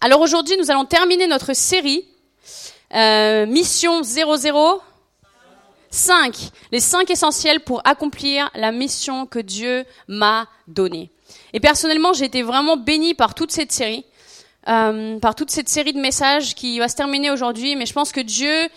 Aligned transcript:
Alors 0.00 0.20
aujourd'hui, 0.20 0.56
nous 0.58 0.70
allons 0.70 0.84
terminer 0.84 1.26
notre 1.26 1.54
série 1.54 2.06
euh, 2.94 3.46
Mission 3.46 4.02
005, 4.02 6.36
les 6.70 6.80
cinq 6.80 7.10
essentiels 7.10 7.60
pour 7.60 7.80
accomplir 7.84 8.50
la 8.54 8.72
mission 8.72 9.24
que 9.24 9.38
Dieu 9.38 9.86
m'a 10.06 10.48
donnée. 10.68 11.10
Et 11.54 11.60
personnellement, 11.60 12.12
j'ai 12.12 12.26
été 12.26 12.42
vraiment 12.42 12.76
bénie 12.76 13.14
par 13.14 13.34
toute 13.34 13.50
cette 13.50 13.72
série, 13.72 14.04
euh, 14.68 15.18
par 15.18 15.34
toute 15.34 15.50
cette 15.50 15.70
série 15.70 15.94
de 15.94 16.00
messages 16.00 16.54
qui 16.54 16.78
va 16.78 16.88
se 16.88 16.96
terminer 16.96 17.30
aujourd'hui. 17.30 17.74
Mais 17.74 17.86
je 17.86 17.94
pense 17.94 18.12
que 18.12 18.20
Dieu, 18.20 18.68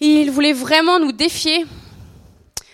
il 0.00 0.32
voulait 0.32 0.52
vraiment 0.52 0.98
nous 0.98 1.12
défier 1.12 1.64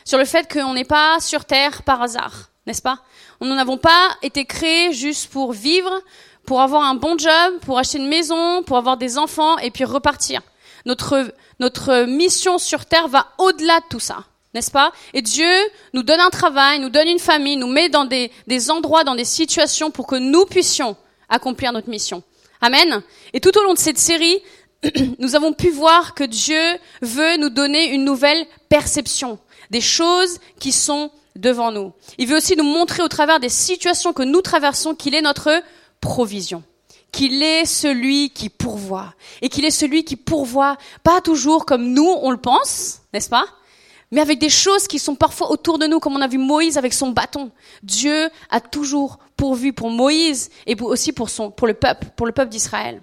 sur 0.07 0.19
le 0.19 0.25
fait 0.25 0.51
qu'on 0.51 0.73
n'est 0.73 0.85
pas 0.85 1.21
sur 1.21 1.45
terre 1.45 1.83
par 1.83 2.01
hasard, 2.01 2.49
n'est-ce 2.67 2.83
pas? 2.83 3.01
Nous 3.43 3.55
n'avons 3.55 3.79
pas 3.79 4.17
été 4.23 4.45
créés 4.45 4.93
juste 4.93 5.31
pour 5.31 5.53
vivre, 5.53 6.03
pour 6.47 6.61
avoir 6.61 6.83
un 6.83 6.95
bon 6.95 7.17
job, 7.19 7.59
pour 7.63 7.79
acheter 7.79 7.99
une 7.99 8.09
maison, 8.09 8.63
pour 8.63 8.77
avoir 8.77 8.97
des 8.97 9.19
enfants 9.19 9.59
et 9.59 9.71
puis 9.71 9.85
repartir. 9.85 10.43
Notre, 10.87 11.33
notre 11.59 12.05
mission 12.07 12.59
sur 12.59 12.87
terre 12.87 13.09
va 13.09 13.29
au-delà 13.39 13.81
de 13.81 13.85
tout 13.91 14.01
ça, 14.01 14.25
n'est-ce 14.55 14.71
pas? 14.71 14.93
Et 15.13 15.23
Dieu 15.23 15.51
nous 15.93 16.03
donne 16.03 16.21
un 16.21 16.31
travail, 16.31 16.81
nous 16.81 16.89
donne 16.89 17.09
une 17.09 17.19
famille, 17.19 17.57
nous 17.57 17.67
met 17.67 17.89
dans 17.89 18.05
des, 18.05 18.33
des 18.47 18.71
endroits, 18.71 19.05
dans 19.05 19.15
des 19.15 19.25
situations 19.25 19.91
pour 19.91 20.07
que 20.07 20.17
nous 20.17 20.47
puissions 20.47 20.97
accomplir 21.29 21.73
notre 21.73 21.89
mission. 21.89 22.23
Amen. 22.61 23.03
Et 23.33 23.41
tout 23.41 23.57
au 23.57 23.63
long 23.63 23.75
de 23.75 23.79
cette 23.79 23.99
série, 23.99 24.39
nous 25.19 25.35
avons 25.35 25.53
pu 25.53 25.71
voir 25.71 26.15
que 26.15 26.25
Dieu 26.25 26.61
veut 27.03 27.37
nous 27.37 27.51
donner 27.51 27.93
une 27.93 28.05
nouvelle 28.05 28.47
perception 28.69 29.39
des 29.71 29.81
choses 29.81 30.39
qui 30.59 30.73
sont 30.73 31.11
devant 31.37 31.73
nous. 31.73 31.93
Il 32.19 32.27
veut 32.27 32.37
aussi 32.37 32.57
nous 32.57 32.65
montrer 32.65 33.03
au 33.03 33.09
travers 33.09 33.41
des 33.41 33.49
situations 33.49 34.13
que 34.13 34.23
nous 34.23 34.43
traversons 34.43 34.95
qu'il 34.95 35.15
est 35.15 35.23
notre 35.23 35.63
provision, 36.01 36.63
qu'il 37.13 37.43
est 37.43 37.65
celui 37.65 38.31
qui 38.31 38.49
pourvoit, 38.49 39.15
et 39.43 39.49
qu'il 39.49 39.65
est 39.65 39.71
celui 39.71 40.05
qui 40.05 40.17
pourvoit 40.17 40.77
pas 41.03 41.21
toujours 41.21 41.67
comme 41.67 41.93
nous 41.93 42.17
on 42.23 42.31
le 42.31 42.37
pense, 42.37 43.03
n'est-ce 43.13 43.31
pas? 43.31 43.47
Mais 44.13 44.21
avec 44.21 44.39
des 44.41 44.49
choses 44.49 44.89
qui 44.89 44.99
sont 44.99 45.15
parfois 45.15 45.51
autour 45.53 45.79
de 45.79 45.87
nous, 45.87 46.01
comme 46.01 46.17
on 46.17 46.21
a 46.21 46.27
vu 46.27 46.39
Moïse 46.39 46.77
avec 46.77 46.93
son 46.93 47.11
bâton. 47.11 47.53
Dieu 47.85 48.29
a 48.51 48.61
toujours 48.61 49.19
pourvu 49.37 49.73
pour 49.73 49.89
Moïse 49.89 50.51
et 50.67 50.75
aussi 50.81 51.13
pour 51.13 51.31
son, 51.31 51.53
pour 51.53 51.69
le 51.69 51.75
peuple, 51.75 52.09
pour 52.17 52.27
le 52.27 52.33
peuple 52.33 52.51
d'Israël. 52.51 53.03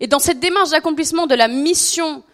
Et 0.00 0.06
dans 0.06 0.18
cette 0.18 0.40
démarche 0.40 0.70
d'accomplissement 0.70 1.26
de 1.26 1.34
la 1.34 1.46
mission 1.46 2.24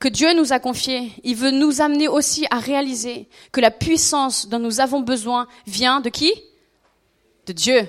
que 0.00 0.08
Dieu 0.08 0.34
nous 0.34 0.52
a 0.52 0.58
confiée, 0.58 1.12
il 1.22 1.36
veut 1.36 1.52
nous 1.52 1.80
amener 1.80 2.08
aussi 2.08 2.44
à 2.50 2.58
réaliser 2.58 3.28
que 3.52 3.60
la 3.60 3.70
puissance 3.70 4.48
dont 4.48 4.58
nous 4.58 4.80
avons 4.80 5.00
besoin 5.00 5.46
vient 5.66 6.00
de 6.00 6.08
qui? 6.10 6.32
De 7.46 7.52
Dieu 7.52 7.88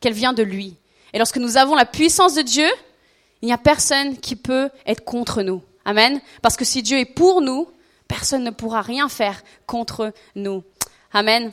qu'elle 0.00 0.12
vient 0.12 0.32
de 0.32 0.42
lui. 0.42 0.76
Et 1.12 1.18
lorsque 1.18 1.38
nous 1.38 1.56
avons 1.56 1.74
la 1.74 1.86
puissance 1.86 2.34
de 2.34 2.42
Dieu, 2.42 2.68
il 3.42 3.46
n'y 3.46 3.52
a 3.52 3.58
personne 3.58 4.16
qui 4.18 4.36
peut 4.36 4.70
être 4.86 5.04
contre 5.04 5.42
nous. 5.42 5.62
Amen. 5.84 6.20
Parce 6.42 6.56
que 6.56 6.64
si 6.64 6.82
Dieu 6.82 6.98
est 6.98 7.04
pour 7.04 7.40
nous, 7.40 7.68
personne 8.08 8.44
ne 8.44 8.50
pourra 8.50 8.82
rien 8.82 9.08
faire 9.08 9.42
contre 9.66 10.12
nous. 10.34 10.62
Amen. 11.12 11.52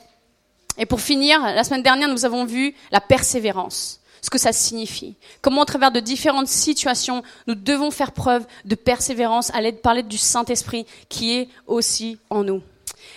Et 0.77 0.85
pour 0.85 0.99
finir, 0.99 1.39
la 1.41 1.63
semaine 1.63 1.83
dernière, 1.83 2.09
nous 2.09 2.25
avons 2.25 2.45
vu 2.45 2.75
la 2.91 2.99
persévérance, 2.99 4.01
ce 4.21 4.29
que 4.29 4.37
ça 4.37 4.51
signifie. 4.51 5.15
Comment, 5.41 5.61
au 5.61 5.65
travers 5.65 5.91
de 5.91 6.01
différentes 6.01 6.47
situations, 6.47 7.23
nous 7.47 7.55
devons 7.55 7.91
faire 7.91 8.11
preuve 8.11 8.45
de 8.65 8.75
persévérance 8.75 9.53
à 9.53 9.61
l'aide, 9.61 9.81
par 9.81 9.93
l'aide 9.93 10.07
du 10.09 10.17
Saint-Esprit 10.17 10.85
qui 11.07 11.33
est 11.35 11.49
aussi 11.67 12.17
en 12.29 12.43
nous. 12.43 12.61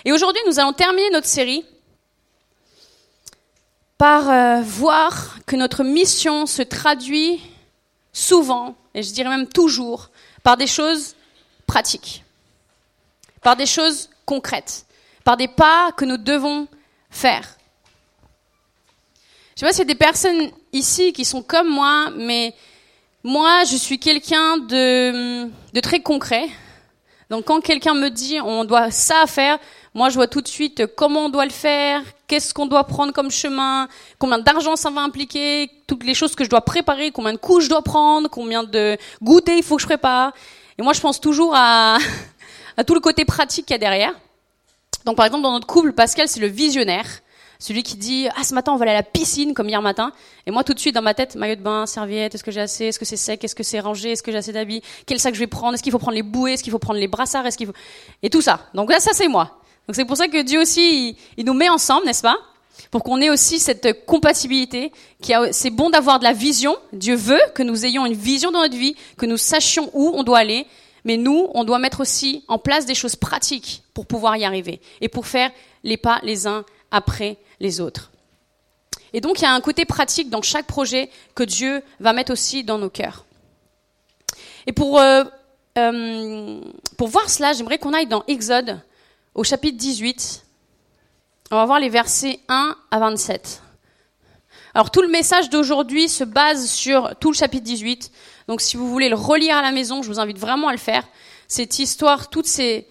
Et 0.05 0.13
aujourd'hui, 0.13 0.43
nous 0.47 0.61
allons 0.61 0.73
terminer 0.73 1.11
notre 1.11 1.27
série 1.27 1.65
par 3.99 4.31
euh, 4.31 4.63
voir 4.63 5.39
que 5.45 5.57
notre 5.57 5.83
mission 5.83 6.47
se 6.47 6.63
traduit 6.63 7.41
souvent, 8.13 8.77
et 8.95 9.03
je 9.03 9.13
dirais 9.13 9.29
même 9.29 9.49
toujours, 9.49 10.11
par 10.45 10.57
des 10.57 10.69
choses 10.69 11.17
pratiques, 11.67 12.25
par 13.43 13.57
des 13.57 13.67
choses 13.67 14.09
concrètes, 14.25 14.87
par 15.25 15.37
des 15.37 15.49
pas 15.49 15.91
que 15.93 16.05
nous 16.05 16.17
devons 16.17 16.69
faire. 17.11 17.57
Je 19.55 19.61
sais 19.61 19.67
pas 19.67 19.73
s'il 19.73 19.81
y 19.81 19.91
a 19.91 19.93
des 19.93 19.95
personnes 19.97 20.51
ici 20.73 21.13
qui 21.13 21.25
sont 21.25 21.43
comme 21.43 21.69
moi, 21.69 22.11
mais 22.17 22.55
moi, 23.25 23.65
je 23.65 23.77
suis 23.77 23.99
quelqu'un 23.99 24.59
de, 24.59 25.47
de 25.73 25.81
très 25.81 26.01
concret. 26.01 26.49
Donc 27.31 27.47
quand 27.47 27.61
quelqu'un 27.61 27.95
me 27.95 28.09
dit 28.09 28.41
on 28.41 28.65
doit 28.65 28.93
ça 28.93 29.27
faire, 29.27 29.59
moi 29.93 30.09
je 30.09 30.15
vois 30.15 30.29
tout 30.29 30.41
de 30.41 30.49
suite 30.49 30.87
comment 30.95 31.27
on 31.27 31.29
doit 31.29 31.45
le 31.45 31.51
faire, 31.51 32.03
qu'est-ce 32.29 32.55
qu'on 32.55 32.67
doit 32.67 32.85
prendre 32.85 33.13
comme 33.13 33.31
chemin, 33.31 33.89
combien 34.19 34.39
d'argent 34.39 34.77
ça 34.77 34.91
va 34.91 35.01
impliquer, 35.01 35.71
toutes 35.87 36.05
les 36.05 36.15
choses 36.15 36.37
que 36.37 36.45
je 36.45 36.51
dois 36.51 36.61
préparer, 36.61 37.11
combien 37.11 37.33
de 37.33 37.39
coups 37.39 37.65
je 37.65 37.69
dois 37.69 37.83
prendre, 37.83 38.29
combien 38.29 38.63
de 38.63 38.97
goûter 39.23 39.57
il 39.57 39.63
faut 39.65 39.77
que 39.77 39.83
je 39.83 39.87
prépare. 39.87 40.33
Et 40.79 40.83
moi 40.83 40.93
je 40.93 41.01
pense 41.01 41.21
toujours 41.21 41.55
à, 41.57 41.99
à 42.77 42.85
tout 42.85 42.95
le 42.95 43.01
côté 43.01 43.25
pratique 43.25 43.67
qu'il 43.67 43.75
y 43.75 43.77
a 43.77 43.79
derrière. 43.79 44.13
Donc 45.05 45.17
par 45.17 45.27
exemple 45.27 45.43
dans 45.43 45.53
notre 45.53 45.67
couple, 45.67 45.93
Pascal 45.93 46.29
c'est 46.29 46.41
le 46.41 46.47
visionnaire. 46.47 47.07
Celui 47.61 47.83
qui 47.83 47.97
dit 47.97 48.29
ah 48.37 48.45
ce 48.45 48.55
matin 48.55 48.73
on 48.73 48.77
va 48.77 48.85
aller 48.85 48.93
à 48.93 48.95
la 48.95 49.03
piscine 49.03 49.53
comme 49.53 49.69
hier 49.69 49.83
matin 49.83 50.13
et 50.47 50.53
moi 50.53 50.63
tout 50.63 50.75
de 50.75 50.79
suite 50.79 50.95
dans 50.95 51.03
ma 51.03 51.15
tête 51.15 51.35
maillot 51.35 51.57
de 51.57 51.61
bain 51.61 51.87
serviette 51.87 52.37
est-ce 52.37 52.45
que 52.45 52.53
j'ai 52.53 52.61
assez 52.61 52.85
est-ce 52.85 53.01
que 53.01 53.05
c'est 53.05 53.17
sec 53.17 53.43
est-ce 53.43 53.57
que 53.57 53.65
c'est 53.65 53.81
rangé 53.81 54.13
est-ce 54.13 54.23
que 54.23 54.31
j'ai 54.31 54.39
assez 54.39 54.53
d'habits 54.53 54.81
quel 55.07 55.19
sac 55.19 55.35
je 55.35 55.41
vais 55.41 55.49
prendre 55.49 55.75
est-ce 55.75 55.83
qu'il 55.83 55.91
faut 55.91 55.99
prendre 55.99 56.15
les 56.15 56.23
bouées 56.23 56.53
est-ce 56.53 56.63
qu'il 56.63 56.71
faut 56.71 56.79
prendre 56.79 57.01
les 57.01 57.09
brassards 57.09 57.45
est-ce 57.47 57.59
qu'il 57.59 57.67
faut 57.67 57.73
et 58.23 58.31
tout 58.31 58.43
ça 58.43 58.61
donc 58.75 58.93
là 58.93 59.01
ça 59.01 59.11
c'est 59.13 59.27
moi 59.27 59.58
donc 59.89 59.97
c'est 59.97 60.05
pour 60.05 60.17
ça 60.17 60.29
que 60.29 60.43
Dieu 60.43 60.61
aussi 60.61 61.17
il, 61.37 61.45
nous 61.45 61.55
met 61.55 61.69
ensemble 61.69 62.07
n'est-ce 62.07 62.23
pas? 62.23 62.37
Pour 62.93 63.03
qu'on 63.03 63.21
ait 63.21 63.31
aussi 63.31 63.59
cette 63.59 64.05
compatibilité 64.07 64.93
qui 65.21 65.35
a 65.35 65.53
c'est 65.53 65.71
bon 65.71 65.91
d'avoir 65.91 66.19
de 66.19 66.25
la 66.25 66.33
vision 66.33 66.77
Dieu 66.93 67.17
veut 67.17 67.41
que 67.55 67.63
nous 67.63 67.85
ayons 67.85 68.07
une 68.07 68.15
vision 68.15 68.53
dans 68.53 68.61
notre 68.61 68.77
vie 68.77 68.95
que 69.17 69.27
nous 69.27 69.37
sachions 69.37 69.91
où 69.95 70.13
on 70.15 70.23
doit 70.23 70.39
aller 70.39 70.67
mais 71.05 71.17
nous 71.17 71.49
on 71.55 71.65
doit 71.65 71.79
mettre 71.79 72.01
aussi 72.01 72.45
en 72.47 72.59
place 72.59 72.87
des 72.87 72.95
choses 72.95 73.17
pratiques 73.17 73.83
pour 73.95 74.07
pouvoir 74.07 74.37
y 74.37 74.45
arriver 74.45 74.81
et 75.01 75.09
pour 75.09 75.27
faire 75.27 75.51
les 75.83 75.97
pas 75.97 76.21
les 76.23 76.47
uns 76.47 76.65
après 76.91 77.37
les 77.61 77.81
autres. 77.81 78.11
Et 79.13 79.21
donc 79.21 79.41
il 79.41 79.43
y 79.43 79.47
a 79.47 79.53
un 79.53 79.61
côté 79.61 79.85
pratique 79.85 80.31
dans 80.31 80.43
chaque 80.43 80.67
projet 80.67 81.11
que 81.35 81.43
Dieu 81.43 81.83
va 82.01 82.13
mettre 82.13 82.33
aussi 82.33 82.63
dans 82.63 82.79
nos 82.79 82.91
cœurs. 82.91 83.25
Et 84.67 84.73
pour, 84.73 85.01
euh, 85.01 85.25
euh, 85.79 86.61
pour 86.99 87.09
voir 87.09 87.31
cela, 87.31 87.55
j'aimerais 87.55 87.79
qu'on 87.79 87.95
aille 87.95 88.07
dans 88.07 88.23
Exode 88.27 88.81
au 89.39 89.45
chapitre 89.45 89.79
18. 89.79 90.45
On 91.53 91.57
va 91.57 91.65
voir 91.65 91.79
les 91.79 91.89
versets 91.89 92.41
1 92.49 92.77
à 92.91 92.99
27. 92.99 93.63
Alors 94.75 94.91
tout 94.91 95.01
le 95.01 95.07
message 95.07 95.49
d'aujourd'hui 95.49 96.09
se 96.09 96.25
base 96.25 96.69
sur 96.69 97.15
tout 97.21 97.31
le 97.31 97.37
chapitre 97.37 97.63
18. 97.63 98.11
Donc 98.49 98.61
si 98.61 98.77
vous 98.77 98.91
voulez 98.91 99.09
le 99.09 99.15
relire 99.15 99.57
à 99.57 99.63
la 99.63 99.71
maison, 99.71 100.03
je 100.03 100.09
vous 100.09 100.19
invite 100.19 100.39
vraiment 100.39 100.67
à 100.67 100.73
le 100.73 100.79
faire. 100.79 101.07
Cette 101.47 101.79
histoire, 101.79 102.31
toute 102.31 102.47
cette 102.47 102.85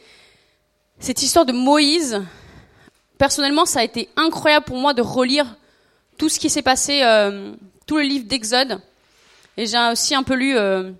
histoire 1.22 1.46
de 1.46 1.52
Moïse 1.52 2.24
personnellement, 3.18 3.66
ça 3.66 3.82
a 3.82 3.84
été 3.84 4.08
incroyable 4.16 4.68
pour 4.68 4.78
moi 4.78 4.94
de 4.94 5.02
relire 5.02 5.58
tout 6.18 6.30
ce 6.30 6.40
qui 6.40 6.50
s'est 6.50 6.62
passé, 6.62 7.02
euh, 7.04 7.52
tout 7.86 7.98
le 7.98 8.04
livre 8.04 8.26
d'Exode. 8.26 8.80
Et 9.58 9.66
j'ai 9.66 9.78
aussi 9.92 10.16
un 10.16 10.24
peu 10.24 10.36
lu 10.36 10.58
euh, 10.58 10.92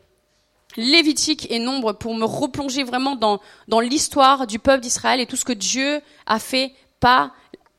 Lévitique 0.78 1.48
et 1.52 1.60
Nombre 1.60 1.94
pour 1.94 2.16
me 2.16 2.24
replonger 2.24 2.84
vraiment 2.84 3.16
dans, 3.16 3.42
dans 3.68 3.80
l'histoire 3.80 4.48
du 4.48 4.60
peuple 4.60 4.82
d'Israël 4.82 5.20
et 5.20 5.26
tout 5.26 5.36
ce 5.36 5.46
que 5.46 5.54
Dieu 5.54 6.02
a 6.26 6.40
fait 6.40 6.74
pas 7.00 7.32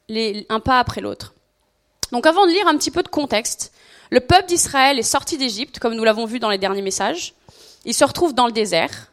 les, 0.09 0.47
un 0.49 0.61
pas 0.61 0.79
après 0.79 1.01
l'autre. 1.01 1.35
Donc 2.13 2.27
avant 2.27 2.47
de 2.47 2.51
lire 2.51 2.67
un 2.67 2.77
petit 2.77 2.91
peu 2.91 3.03
de 3.03 3.09
contexte, 3.09 3.73
le 4.11 4.21
peuple 4.21 4.49
d'Israël 4.49 4.99
est 4.99 5.03
sorti 5.03 5.39
d'Égypte, 5.39 5.79
comme 5.79 5.95
nous 5.95 6.05
l'avons 6.05 6.27
vu 6.27 6.39
dans 6.39 6.51
les 6.51 6.59
derniers 6.59 6.83
messages. 6.83 7.35
Il 7.85 7.95
se 7.95 8.05
retrouve 8.05 8.35
dans 8.35 8.47
le 8.47 8.53
désert. 8.53 9.13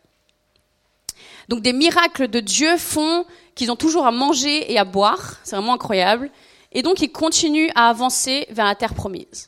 Donc 1.47 1.61
des 1.61 1.73
miracles 1.73 2.27
de 2.27 2.39
Dieu 2.39 2.77
font 2.77 3.25
qu'ils 3.55 3.71
ont 3.71 3.75
toujours 3.75 4.05
à 4.05 4.11
manger 4.11 4.71
et 4.71 4.77
à 4.77 4.83
boire. 4.83 5.35
C'est 5.43 5.55
vraiment 5.55 5.73
incroyable. 5.73 6.29
Et 6.75 6.81
donc, 6.81 7.01
ils 7.01 7.11
continuent 7.11 7.71
à 7.73 7.87
avancer 7.87 8.45
vers 8.49 8.65
la 8.65 8.75
terre 8.75 8.93
promise. 8.93 9.47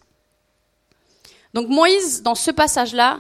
Donc, 1.54 1.68
Moïse, 1.68 2.24
dans 2.24 2.36
ce 2.36 2.52
passage-là, 2.52 3.20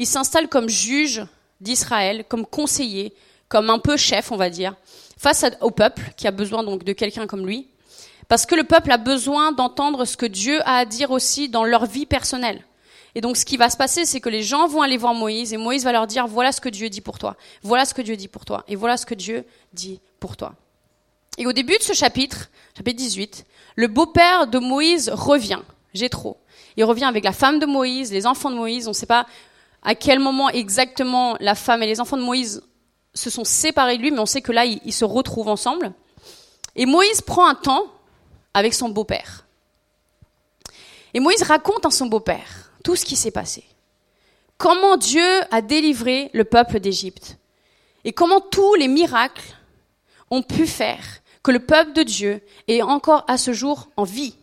il 0.00 0.06
s'installe 0.06 0.48
comme 0.48 0.70
juge 0.70 1.22
d'Israël, 1.60 2.24
comme 2.26 2.46
conseiller, 2.46 3.12
comme 3.48 3.68
un 3.68 3.78
peu 3.78 3.98
chef, 3.98 4.32
on 4.32 4.36
va 4.36 4.48
dire, 4.48 4.74
face 5.18 5.44
au 5.60 5.70
peuple 5.70 6.14
qui 6.16 6.26
a 6.26 6.30
besoin 6.30 6.64
donc 6.64 6.84
de 6.84 6.94
quelqu'un 6.94 7.26
comme 7.26 7.46
lui. 7.46 7.68
Parce 8.26 8.46
que 8.46 8.54
le 8.54 8.64
peuple 8.64 8.92
a 8.92 8.96
besoin 8.96 9.52
d'entendre 9.52 10.06
ce 10.06 10.16
que 10.16 10.24
Dieu 10.24 10.62
a 10.62 10.78
à 10.78 10.84
dire 10.86 11.10
aussi 11.10 11.50
dans 11.50 11.64
leur 11.64 11.84
vie 11.84 12.06
personnelle. 12.06 12.64
Et 13.14 13.20
donc, 13.20 13.36
ce 13.36 13.44
qui 13.44 13.58
va 13.58 13.68
se 13.68 13.76
passer, 13.76 14.06
c'est 14.06 14.20
que 14.20 14.30
les 14.30 14.42
gens 14.42 14.68
vont 14.68 14.80
aller 14.80 14.96
voir 14.96 15.12
Moïse 15.12 15.52
et 15.52 15.58
Moïse 15.58 15.84
va 15.84 15.92
leur 15.92 16.06
dire, 16.06 16.26
voilà 16.26 16.52
ce 16.52 16.62
que 16.62 16.70
Dieu 16.70 16.88
dit 16.88 17.02
pour 17.02 17.18
toi. 17.18 17.36
Voilà 17.62 17.84
ce 17.84 17.92
que 17.92 18.00
Dieu 18.00 18.16
dit 18.16 18.28
pour 18.28 18.46
toi. 18.46 18.64
Et 18.68 18.76
voilà 18.76 18.96
ce 18.96 19.04
que 19.04 19.14
Dieu 19.14 19.44
dit 19.74 20.00
pour 20.18 20.38
toi. 20.38 20.54
Et 21.36 21.46
au 21.46 21.52
début 21.52 21.76
de 21.76 21.82
ce 21.82 21.92
chapitre, 21.92 22.48
chapitre 22.74 22.96
18, 22.96 23.44
le 23.76 23.86
beau-père 23.86 24.46
de 24.46 24.60
Moïse 24.60 25.10
revient, 25.12 25.60
Jétro. 25.92 26.38
Il 26.78 26.84
revient 26.84 27.04
avec 27.04 27.24
la 27.24 27.32
femme 27.32 27.58
de 27.58 27.66
Moïse, 27.66 28.12
les 28.12 28.26
enfants 28.26 28.50
de 28.50 28.56
Moïse. 28.56 28.86
On 28.86 28.92
ne 28.92 28.94
sait 28.94 29.04
pas 29.04 29.26
à 29.82 29.94
quel 29.94 30.18
moment 30.18 30.48
exactement 30.50 31.36
la 31.40 31.54
femme 31.54 31.82
et 31.82 31.86
les 31.86 32.00
enfants 32.00 32.16
de 32.16 32.22
Moïse 32.22 32.62
se 33.14 33.30
sont 33.30 33.44
séparés 33.44 33.96
de 33.96 34.02
lui, 34.02 34.10
mais 34.10 34.20
on 34.20 34.26
sait 34.26 34.42
que 34.42 34.52
là, 34.52 34.64
ils, 34.64 34.80
ils 34.84 34.92
se 34.92 35.04
retrouvent 35.04 35.48
ensemble. 35.48 35.92
Et 36.76 36.86
Moïse 36.86 37.22
prend 37.22 37.46
un 37.46 37.54
temps 37.54 37.86
avec 38.54 38.74
son 38.74 38.88
beau-père. 38.88 39.46
Et 41.14 41.20
Moïse 41.20 41.42
raconte 41.42 41.86
à 41.86 41.90
son 41.90 42.06
beau-père 42.06 42.72
tout 42.84 42.96
ce 42.96 43.04
qui 43.04 43.16
s'est 43.16 43.30
passé. 43.30 43.64
Comment 44.58 44.96
Dieu 44.96 45.40
a 45.50 45.62
délivré 45.62 46.30
le 46.34 46.44
peuple 46.44 46.80
d'Égypte. 46.80 47.38
Et 48.04 48.12
comment 48.12 48.40
tous 48.40 48.74
les 48.74 48.88
miracles 48.88 49.56
ont 50.30 50.42
pu 50.42 50.66
faire 50.66 51.02
que 51.42 51.50
le 51.50 51.60
peuple 51.60 51.92
de 51.92 52.02
Dieu 52.02 52.42
est 52.68 52.82
encore 52.82 53.24
à 53.26 53.38
ce 53.38 53.52
jour 53.52 53.88
en 53.96 54.04
vie. 54.04 54.34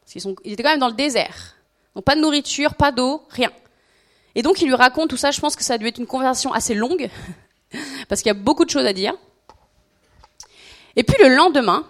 Parce 0.00 0.24
qu'ils 0.24 0.52
étaient 0.52 0.62
quand 0.62 0.70
même 0.70 0.80
dans 0.80 0.88
le 0.88 0.94
désert. 0.94 1.56
Donc 1.94 2.04
pas 2.04 2.16
de 2.16 2.20
nourriture, 2.20 2.74
pas 2.74 2.92
d'eau, 2.92 3.22
rien. 3.30 3.52
Et 4.34 4.42
donc 4.42 4.60
il 4.60 4.66
lui 4.66 4.74
raconte 4.74 5.10
tout 5.10 5.16
ça, 5.16 5.30
je 5.30 5.40
pense 5.40 5.56
que 5.56 5.62
ça 5.62 5.74
a 5.74 5.78
dû 5.78 5.86
être 5.86 5.98
une 5.98 6.06
conversation 6.06 6.52
assez 6.52 6.74
longue, 6.74 7.08
parce 8.08 8.22
qu'il 8.22 8.28
y 8.28 8.36
a 8.36 8.38
beaucoup 8.38 8.64
de 8.64 8.70
choses 8.70 8.86
à 8.86 8.92
dire. 8.92 9.14
Et 10.96 11.02
puis 11.02 11.16
le 11.22 11.34
lendemain, 11.34 11.84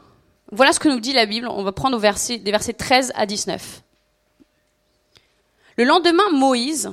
voilà 0.52 0.72
ce 0.72 0.80
que 0.80 0.88
nous 0.88 1.00
dit 1.00 1.12
la 1.12 1.26
Bible, 1.26 1.48
on 1.48 1.62
va 1.62 1.72
prendre 1.72 1.98
des 1.98 2.50
versets 2.50 2.72
13 2.72 3.12
à 3.14 3.26
19. 3.26 3.82
Le 5.76 5.84
lendemain, 5.84 6.30
Moïse 6.32 6.92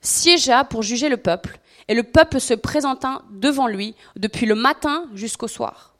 siégea 0.00 0.64
pour 0.64 0.82
juger 0.82 1.08
le 1.08 1.16
peuple, 1.16 1.58
et 1.88 1.94
le 1.94 2.02
peuple 2.02 2.40
se 2.40 2.54
présenta 2.54 3.22
devant 3.30 3.66
lui 3.66 3.94
depuis 4.16 4.46
le 4.46 4.54
matin 4.54 5.06
jusqu'au 5.14 5.48
soir. 5.48 5.94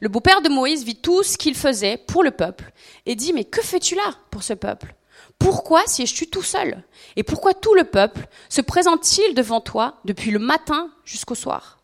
Le 0.00 0.08
beau-père 0.08 0.40
de 0.40 0.48
Moïse 0.48 0.84
vit 0.84 0.96
tout 0.96 1.22
ce 1.22 1.36
qu'il 1.36 1.54
faisait 1.54 1.98
pour 1.98 2.22
le 2.22 2.30
peuple 2.30 2.72
et 3.04 3.14
dit, 3.14 3.32
mais 3.32 3.44
que 3.44 3.62
fais-tu 3.62 3.94
là 3.94 4.14
pour 4.30 4.42
ce 4.42 4.54
peuple? 4.54 4.94
Pourquoi 5.38 5.86
sièges-tu 5.86 6.28
tout 6.28 6.42
seul? 6.42 6.82
Et 7.16 7.22
pourquoi 7.22 7.54
tout 7.54 7.74
le 7.74 7.84
peuple 7.84 8.26
se 8.48 8.60
présente-t-il 8.60 9.34
devant 9.34 9.60
toi 9.60 9.98
depuis 10.04 10.30
le 10.30 10.38
matin 10.38 10.90
jusqu'au 11.04 11.34
soir? 11.34 11.78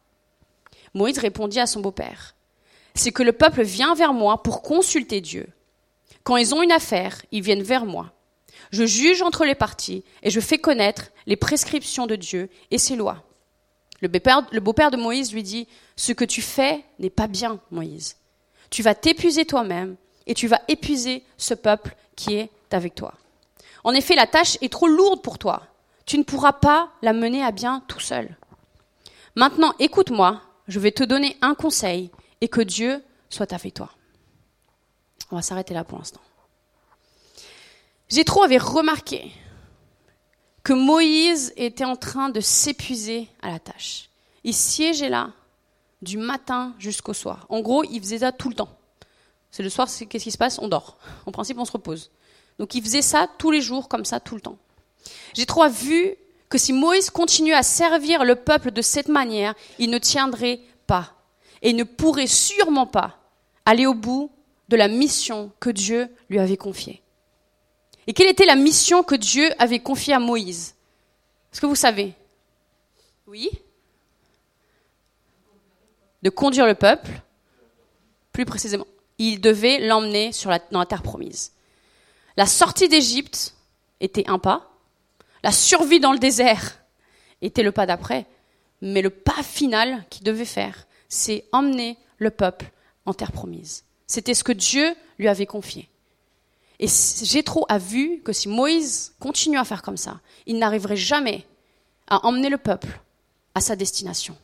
Moïse 0.94 1.18
répondit 1.18 1.60
à 1.60 1.66
son 1.66 1.80
beau-père, 1.80 2.34
c'est 2.94 3.12
que 3.12 3.22
le 3.22 3.32
peuple 3.32 3.62
vient 3.62 3.94
vers 3.94 4.12
moi 4.12 4.42
pour 4.42 4.62
consulter 4.62 5.20
Dieu. 5.20 5.48
Quand 6.24 6.36
ils 6.36 6.54
ont 6.54 6.62
une 6.62 6.72
affaire, 6.72 7.22
ils 7.32 7.42
viennent 7.42 7.62
vers 7.62 7.86
moi. 7.86 8.12
Je 8.70 8.84
juge 8.84 9.22
entre 9.22 9.44
les 9.44 9.54
parties 9.54 10.04
et 10.22 10.30
je 10.30 10.40
fais 10.40 10.58
connaître 10.58 11.10
les 11.26 11.36
prescriptions 11.36 12.06
de 12.06 12.16
Dieu 12.16 12.48
et 12.70 12.78
ses 12.78 12.96
lois. 12.96 13.22
Le 14.00 14.08
beau-père 14.60 14.90
de 14.90 14.96
Moïse 14.96 15.32
lui 15.32 15.42
dit, 15.42 15.68
Ce 15.96 16.12
que 16.12 16.24
tu 16.24 16.42
fais 16.42 16.84
n'est 16.98 17.10
pas 17.10 17.28
bien, 17.28 17.60
Moïse. 17.70 18.16
Tu 18.70 18.82
vas 18.82 18.94
t'épuiser 18.94 19.44
toi-même 19.44 19.96
et 20.26 20.34
tu 20.34 20.48
vas 20.48 20.60
épuiser 20.68 21.22
ce 21.36 21.54
peuple 21.54 21.94
qui 22.16 22.34
est 22.34 22.50
avec 22.70 22.94
toi. 22.94 23.14
En 23.84 23.94
effet, 23.94 24.14
la 24.14 24.26
tâche 24.26 24.58
est 24.60 24.72
trop 24.72 24.86
lourde 24.86 25.22
pour 25.22 25.38
toi. 25.38 25.62
Tu 26.06 26.18
ne 26.18 26.22
pourras 26.22 26.52
pas 26.52 26.90
la 27.02 27.12
mener 27.12 27.42
à 27.42 27.50
bien 27.50 27.82
tout 27.88 28.00
seul. 28.00 28.36
Maintenant, 29.34 29.74
écoute-moi, 29.78 30.40
je 30.68 30.78
vais 30.78 30.92
te 30.92 31.04
donner 31.04 31.36
un 31.40 31.54
conseil 31.54 32.10
et 32.40 32.48
que 32.48 32.60
Dieu 32.60 33.02
soit 33.28 33.52
avec 33.52 33.74
toi. 33.74 33.90
On 35.30 35.36
va 35.36 35.42
s'arrêter 35.42 35.74
là 35.74 35.84
pour 35.84 35.98
l'instant. 35.98 36.20
Jétro 38.08 38.42
avait 38.42 38.58
remarqué 38.58 39.32
que 40.62 40.74
Moïse 40.74 41.52
était 41.56 41.84
en 41.84 41.96
train 41.96 42.28
de 42.28 42.40
s'épuiser 42.40 43.28
à 43.40 43.50
la 43.50 43.58
tâche. 43.58 44.10
Il 44.44 44.54
siégeait 44.54 45.08
là 45.08 45.30
du 46.02 46.18
matin 46.18 46.74
jusqu'au 46.78 47.14
soir. 47.14 47.46
En 47.48 47.60
gros, 47.60 47.84
il 47.84 48.00
faisait 48.00 48.18
ça 48.18 48.32
tout 48.32 48.48
le 48.48 48.54
temps. 48.54 48.76
C'est 49.50 49.62
le 49.62 49.70
soir, 49.70 49.88
qu'est-ce 49.88 50.24
qui 50.24 50.30
se 50.30 50.38
passe? 50.38 50.58
On 50.58 50.68
dort. 50.68 50.98
En 51.26 51.32
principe, 51.32 51.58
on 51.58 51.64
se 51.64 51.72
repose. 51.72 52.10
Donc 52.62 52.76
il 52.76 52.82
faisait 52.84 53.02
ça 53.02 53.26
tous 53.38 53.50
les 53.50 53.60
jours, 53.60 53.88
comme 53.88 54.04
ça, 54.04 54.20
tout 54.20 54.36
le 54.36 54.40
temps. 54.40 54.56
J'ai 55.34 55.46
trop 55.46 55.68
vu 55.68 56.14
que 56.48 56.58
si 56.58 56.72
Moïse 56.72 57.10
continuait 57.10 57.56
à 57.56 57.64
servir 57.64 58.24
le 58.24 58.36
peuple 58.36 58.70
de 58.70 58.80
cette 58.82 59.08
manière, 59.08 59.56
il 59.80 59.90
ne 59.90 59.98
tiendrait 59.98 60.60
pas 60.86 61.12
et 61.60 61.72
ne 61.72 61.82
pourrait 61.82 62.28
sûrement 62.28 62.86
pas 62.86 63.18
aller 63.66 63.84
au 63.84 63.94
bout 63.94 64.30
de 64.68 64.76
la 64.76 64.86
mission 64.86 65.50
que 65.58 65.70
Dieu 65.70 66.08
lui 66.30 66.38
avait 66.38 66.56
confiée. 66.56 67.02
Et 68.06 68.12
quelle 68.12 68.28
était 68.28 68.46
la 68.46 68.54
mission 68.54 69.02
que 69.02 69.16
Dieu 69.16 69.50
avait 69.58 69.80
confiée 69.80 70.14
à 70.14 70.20
Moïse? 70.20 70.76
Est-ce 71.52 71.60
que 71.60 71.66
vous 71.66 71.74
savez? 71.74 72.14
Oui 73.26 73.50
De 76.22 76.30
conduire 76.30 76.66
le 76.66 76.76
peuple, 76.76 77.10
plus 78.32 78.44
précisément. 78.44 78.86
Il 79.18 79.40
devait 79.40 79.80
l'emmener 79.80 80.30
dans 80.70 80.78
la 80.78 80.86
terre 80.86 81.02
promise. 81.02 81.50
La 82.36 82.46
sortie 82.46 82.88
d'Égypte 82.88 83.54
était 84.00 84.28
un 84.28 84.38
pas. 84.38 84.70
La 85.42 85.52
survie 85.52 86.00
dans 86.00 86.12
le 86.12 86.18
désert 86.18 86.78
était 87.40 87.62
le 87.62 87.72
pas 87.72 87.86
d'après. 87.86 88.26
Mais 88.80 89.02
le 89.02 89.10
pas 89.10 89.42
final 89.42 90.04
qu'il 90.10 90.24
devait 90.24 90.44
faire, 90.44 90.86
c'est 91.08 91.44
emmener 91.52 91.98
le 92.18 92.30
peuple 92.30 92.70
en 93.06 93.14
terre 93.14 93.32
promise. 93.32 93.84
C'était 94.06 94.34
ce 94.34 94.44
que 94.44 94.52
Dieu 94.52 94.94
lui 95.18 95.28
avait 95.28 95.46
confié. 95.46 95.88
Et 96.78 96.88
Jétro 96.88 97.64
a 97.68 97.78
vu 97.78 98.20
que 98.24 98.32
si 98.32 98.48
Moïse 98.48 99.14
continue 99.20 99.58
à 99.58 99.64
faire 99.64 99.82
comme 99.82 99.96
ça, 99.96 100.20
il 100.46 100.58
n'arriverait 100.58 100.96
jamais 100.96 101.46
à 102.08 102.26
emmener 102.26 102.48
le 102.48 102.58
peuple 102.58 103.00
à 103.54 103.60
sa 103.60 103.76
destination. 103.76 104.36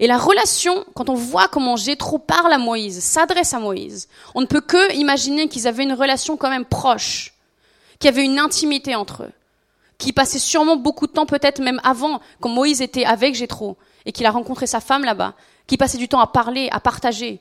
Et 0.00 0.06
la 0.06 0.18
relation, 0.18 0.84
quand 0.94 1.10
on 1.10 1.14
voit 1.14 1.48
comment 1.48 1.76
Jétro 1.76 2.18
parle 2.18 2.52
à 2.52 2.58
Moïse, 2.58 3.02
s'adresse 3.02 3.54
à 3.54 3.58
Moïse, 3.58 4.08
on 4.34 4.40
ne 4.40 4.46
peut 4.46 4.60
que 4.60 4.94
imaginer 4.94 5.48
qu'ils 5.48 5.66
avaient 5.66 5.82
une 5.82 5.92
relation 5.92 6.36
quand 6.36 6.50
même 6.50 6.64
proche, 6.64 7.34
qu'il 7.98 8.10
y 8.10 8.12
avait 8.12 8.24
une 8.24 8.38
intimité 8.38 8.94
entre 8.94 9.24
eux, 9.24 9.32
qui 9.98 10.12
passait 10.12 10.38
sûrement 10.38 10.76
beaucoup 10.76 11.06
de 11.06 11.12
temps, 11.12 11.26
peut-être 11.26 11.60
même 11.60 11.80
avant, 11.84 12.20
quand 12.40 12.48
Moïse 12.48 12.82
était 12.82 13.04
avec 13.04 13.34
Jétro 13.34 13.76
et 14.06 14.12
qu'il 14.12 14.26
a 14.26 14.30
rencontré 14.30 14.66
sa 14.66 14.80
femme 14.80 15.04
là-bas, 15.04 15.34
qui 15.66 15.76
passait 15.76 15.98
du 15.98 16.08
temps 16.08 16.20
à 16.20 16.26
parler, 16.26 16.68
à 16.72 16.80
partager. 16.80 17.40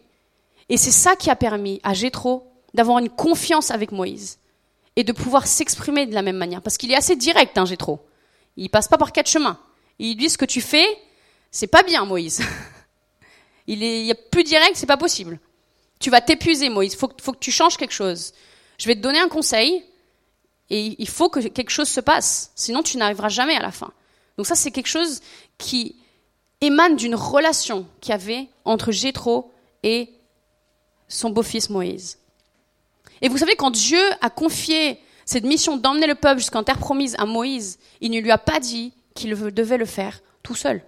Et 0.70 0.78
c'est 0.78 0.92
ça 0.92 1.16
qui 1.16 1.30
a 1.30 1.36
permis 1.36 1.80
à 1.84 1.94
Jétro 1.94 2.48
d'avoir 2.74 3.00
une 3.00 3.10
confiance 3.10 3.72
avec 3.72 3.92
Moïse 3.92 4.38
et 4.96 5.04
de 5.04 5.12
pouvoir 5.12 5.48
s'exprimer 5.48 6.06
de 6.06 6.14
la 6.14 6.22
même 6.22 6.38
manière. 6.38 6.62
Parce 6.62 6.78
qu'il 6.78 6.92
est 6.92 6.96
assez 6.96 7.16
direct, 7.16 7.58
hein. 7.58 7.66
Il 8.58 8.70
passe 8.70 8.88
pas 8.88 8.98
par 8.98 9.12
quatre 9.12 9.30
chemins. 9.30 9.58
Il 10.00 10.16
dit 10.16 10.30
ce 10.30 10.38
que 10.38 10.46
tu 10.46 10.62
fais, 10.62 10.86
c'est 11.52 11.68
pas 11.68 11.84
bien, 11.84 12.06
Moïse. 12.06 12.42
il 13.68 13.84
est, 13.84 14.06
il 14.06 14.16
plus 14.32 14.44
direct, 14.44 14.76
c'est 14.76 14.86
pas 14.86 14.98
possible. 14.98 15.40
Tu 16.00 16.10
vas 16.10 16.22
t'épuiser, 16.22 16.70
Moïse. 16.70 16.96
Faut, 16.96 17.12
faut 17.22 17.34
que 17.34 17.40
tu 17.40 17.52
changes 17.52 17.78
quelque 17.78 17.94
chose. 17.94 18.34
Je 18.78 18.88
vais 18.88 18.96
te 18.96 19.02
donner 19.02 19.20
un 19.20 19.28
conseil 19.28 19.84
et 20.70 20.96
il 20.98 21.08
faut 21.08 21.30
que 21.30 21.40
quelque 21.40 21.70
chose 21.70 21.90
se 21.90 22.00
passe. 22.00 22.52
Sinon, 22.56 22.82
tu 22.82 22.98
n'arriveras 22.98 23.30
jamais 23.30 23.56
à 23.56 23.62
la 23.62 23.72
fin. 23.72 23.92
Donc 24.38 24.48
ça, 24.48 24.56
c'est 24.56 24.72
quelque 24.72 24.88
chose 24.88 25.22
qui 25.58 25.98
émane 26.62 26.96
d'une 26.96 27.16
relation 27.16 27.86
qu'il 28.00 28.12
y 28.12 28.14
avait 28.14 28.48
entre 28.66 28.92
Jétro 28.92 29.52
et 29.84 30.10
son 31.08 31.30
beau-fils 31.30 31.70
Moïse. 31.70 32.18
Et 33.22 33.30
vous 33.30 33.38
savez, 33.38 33.56
quand 33.56 33.72
Dieu 33.72 34.02
a 34.22 34.30
confié 34.30 35.00
cette 35.26 35.44
mission 35.44 35.78
d'emmener 35.78 36.08
le 36.08 36.16
peuple 36.16 36.40
jusqu'en 36.40 36.64
terre 36.64 36.78
promise 36.78 37.16
à 37.20 37.26
Moïse, 37.26 37.78
il 38.00 38.12
ne 38.12 38.20
lui 38.20 38.32
a 38.32 38.38
pas 38.38 38.60
dit 38.60 38.94
qu'il 39.14 39.36
devait 39.36 39.78
le 39.78 39.86
faire 39.86 40.22
tout 40.42 40.56
seul. 40.56 40.82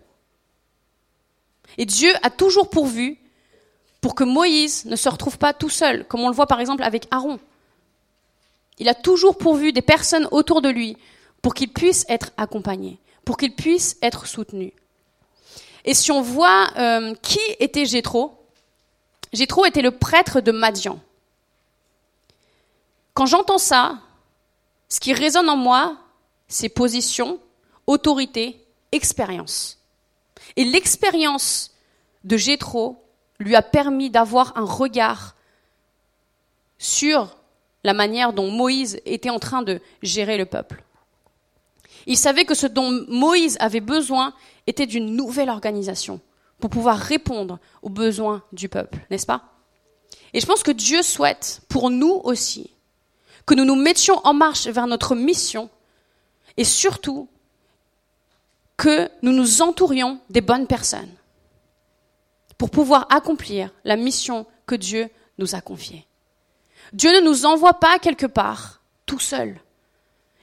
Et 1.78 1.86
Dieu 1.86 2.12
a 2.22 2.30
toujours 2.30 2.70
pourvu 2.70 3.18
pour 4.02 4.16
que 4.16 4.24
Moïse 4.24 4.86
ne 4.86 4.96
se 4.96 5.10
retrouve 5.10 5.38
pas 5.38 5.54
tout 5.54 5.70
seul, 5.70 6.06
comme 6.08 6.22
on 6.22 6.30
le 6.30 6.36
voit 6.36 6.48
par 6.48 6.60
exemple 6.60 6.84
avec 6.84 7.08
Aaron. 7.12 7.40
Il 8.80 8.90
a 8.90 8.96
toujours 8.96 9.38
pourvu 9.38 9.72
des 9.72 9.82
personnes 9.82 10.28
autour 10.32 10.62
de 10.62 10.70
lui 10.70 10.98
pour 11.42 11.54
qu'il 11.54 11.72
puisse 11.72 12.06
être 12.10 12.32
accompagné, 12.38 13.00
pour 13.26 13.38
qu'il 13.38 13.56
puisse 13.56 13.98
être 14.02 14.28
soutenu. 14.28 14.74
Et 15.86 15.94
si 15.94 16.12
on 16.12 16.22
voit 16.22 16.70
euh, 16.78 17.14
qui 17.22 17.40
était 17.60 17.86
Jétro, 17.86 18.40
Jétro 19.32 19.66
était 19.66 19.82
le 19.82 19.92
prêtre 19.92 20.42
de 20.42 20.52
Madian. 20.52 21.00
Quand 23.14 23.26
j'entends 23.26 23.58
ça, 23.58 24.00
ce 24.90 25.00
qui 25.00 25.14
résonne 25.14 25.50
en 25.50 25.58
moi, 25.58 25.98
c'est 26.48 26.70
position, 26.70 27.40
autorité, 27.88 28.64
expérience. 28.92 29.83
Et 30.56 30.64
l'expérience 30.66 31.72
de 32.24 32.38
Jétro 32.38 33.04
lui 33.40 33.56
a 33.56 33.62
permis 33.62 34.10
d'avoir 34.10 34.56
un 34.58 34.66
regard 34.66 35.36
sur 36.78 37.38
la 37.84 37.94
manière 37.94 38.34
dont 38.34 38.50
Moïse 38.50 39.02
était 39.06 39.30
en 39.30 39.40
train 39.40 39.62
de 39.62 39.82
gérer 40.02 40.38
le 40.38 40.46
peuple. 40.46 40.84
Il 42.06 42.18
savait 42.18 42.46
que 42.46 42.56
ce 42.56 42.68
dont 42.68 43.06
Moïse 43.08 43.58
avait 43.60 43.82
besoin 43.82 44.34
était 44.68 44.86
d'une 44.86 45.16
nouvelle 45.16 45.50
organisation 45.50 46.20
pour 46.60 46.70
pouvoir 46.70 46.98
répondre 46.98 47.60
aux 47.82 47.90
besoins 47.90 48.44
du 48.54 48.70
peuple, 48.70 49.00
n'est-ce 49.10 49.26
pas? 49.26 49.44
Et 50.34 50.40
je 50.40 50.46
pense 50.46 50.64
que 50.64 50.72
Dieu 50.72 51.02
souhaite 51.02 51.62
pour 51.70 51.90
nous 51.90 52.22
aussi 52.24 52.72
que 53.46 53.54
nous 53.54 53.66
nous 53.66 53.76
mettions 53.76 54.20
en 54.26 54.34
marche 54.34 54.68
vers 54.68 54.88
notre 54.88 55.16
mission 55.16 55.70
et 56.56 56.64
surtout 56.64 57.28
que 58.78 59.10
nous 59.22 59.32
nous 59.32 59.62
entourions 59.62 60.20
des 60.30 60.42
bonnes 60.42 60.68
personnes 60.68 61.12
pour 62.58 62.70
pouvoir 62.70 63.08
accomplir 63.10 63.72
la 63.84 63.96
mission 63.96 64.46
que 64.66 64.76
Dieu 64.76 65.10
nous 65.38 65.56
a 65.56 65.62
confiée. 65.62 66.06
Dieu 66.94 67.12
ne 67.16 67.26
nous 67.26 67.46
envoie 67.46 67.74
pas 67.74 68.00
quelque 68.00 68.26
part 68.26 68.82
tout 69.06 69.20
seul. 69.20 69.60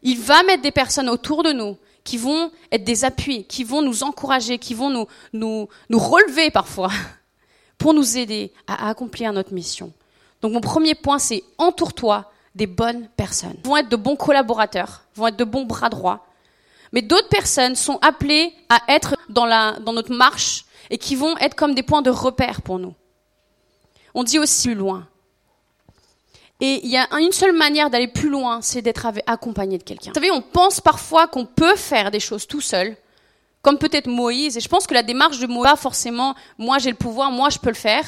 Il 0.02 0.20
va 0.20 0.42
mettre 0.42 0.62
des 0.62 0.70
personnes 0.70 1.08
autour 1.08 1.42
de 1.42 1.52
nous 1.52 1.76
qui 2.04 2.16
vont 2.16 2.50
être 2.72 2.84
des 2.84 3.04
appuis, 3.04 3.44
qui 3.44 3.64
vont 3.64 3.82
nous 3.82 4.02
encourager, 4.02 4.58
qui 4.58 4.74
vont 4.74 4.90
nous, 4.90 5.06
nous, 5.32 5.68
nous 5.88 5.98
relever 5.98 6.50
parfois 6.50 6.90
pour 7.78 7.94
nous 7.94 8.16
aider 8.16 8.52
à 8.66 8.88
accomplir 8.88 9.32
notre 9.32 9.52
mission. 9.52 9.92
Donc 10.40 10.52
mon 10.52 10.60
premier 10.60 10.94
point, 10.94 11.18
c'est 11.18 11.44
entoure-toi 11.58 12.30
des 12.54 12.66
bonnes 12.66 13.08
personnes, 13.16 13.56
vont 13.62 13.76
être 13.76 13.88
de 13.88 13.96
bons 13.96 14.16
collaborateurs, 14.16 15.04
vont 15.14 15.28
être 15.28 15.36
de 15.36 15.44
bons 15.44 15.64
bras 15.64 15.88
droits. 15.88 16.26
Mais 16.92 17.02
d'autres 17.02 17.28
personnes 17.28 17.76
sont 17.76 17.98
appelées 18.02 18.52
à 18.68 18.80
être 18.88 19.16
dans, 19.28 19.46
la, 19.46 19.78
dans 19.80 19.92
notre 19.92 20.12
marche 20.12 20.64
et 20.90 20.98
qui 20.98 21.14
vont 21.14 21.36
être 21.38 21.54
comme 21.54 21.74
des 21.74 21.82
points 21.82 22.02
de 22.02 22.10
repère 22.10 22.62
pour 22.62 22.78
nous. 22.78 22.94
On 24.14 24.24
dit 24.24 24.38
aussi 24.38 24.68
plus 24.68 24.74
loin. 24.74 25.06
Et 26.60 26.80
il 26.84 26.90
y 26.90 26.96
a 26.96 27.08
une 27.18 27.32
seule 27.32 27.56
manière 27.56 27.88
d'aller 27.88 28.08
plus 28.08 28.28
loin, 28.28 28.60
c'est 28.60 28.82
d'être 28.82 29.06
accompagné 29.26 29.78
de 29.78 29.82
quelqu'un. 29.82 30.10
Vous 30.10 30.14
savez, 30.14 30.30
on 30.30 30.42
pense 30.42 30.80
parfois 30.80 31.26
qu'on 31.26 31.46
peut 31.46 31.76
faire 31.76 32.10
des 32.10 32.20
choses 32.20 32.46
tout 32.46 32.60
seul, 32.60 32.96
comme 33.62 33.78
peut-être 33.78 34.08
Moïse. 34.08 34.58
Et 34.58 34.60
je 34.60 34.68
pense 34.68 34.86
que 34.86 34.92
la 34.92 35.02
démarche 35.02 35.38
de 35.38 35.46
Moïse, 35.46 35.70
pas 35.70 35.76
forcément, 35.76 36.34
moi 36.58 36.78
j'ai 36.78 36.90
le 36.90 36.96
pouvoir, 36.96 37.30
moi 37.30 37.48
je 37.48 37.58
peux 37.58 37.70
le 37.70 37.74
faire. 37.74 38.04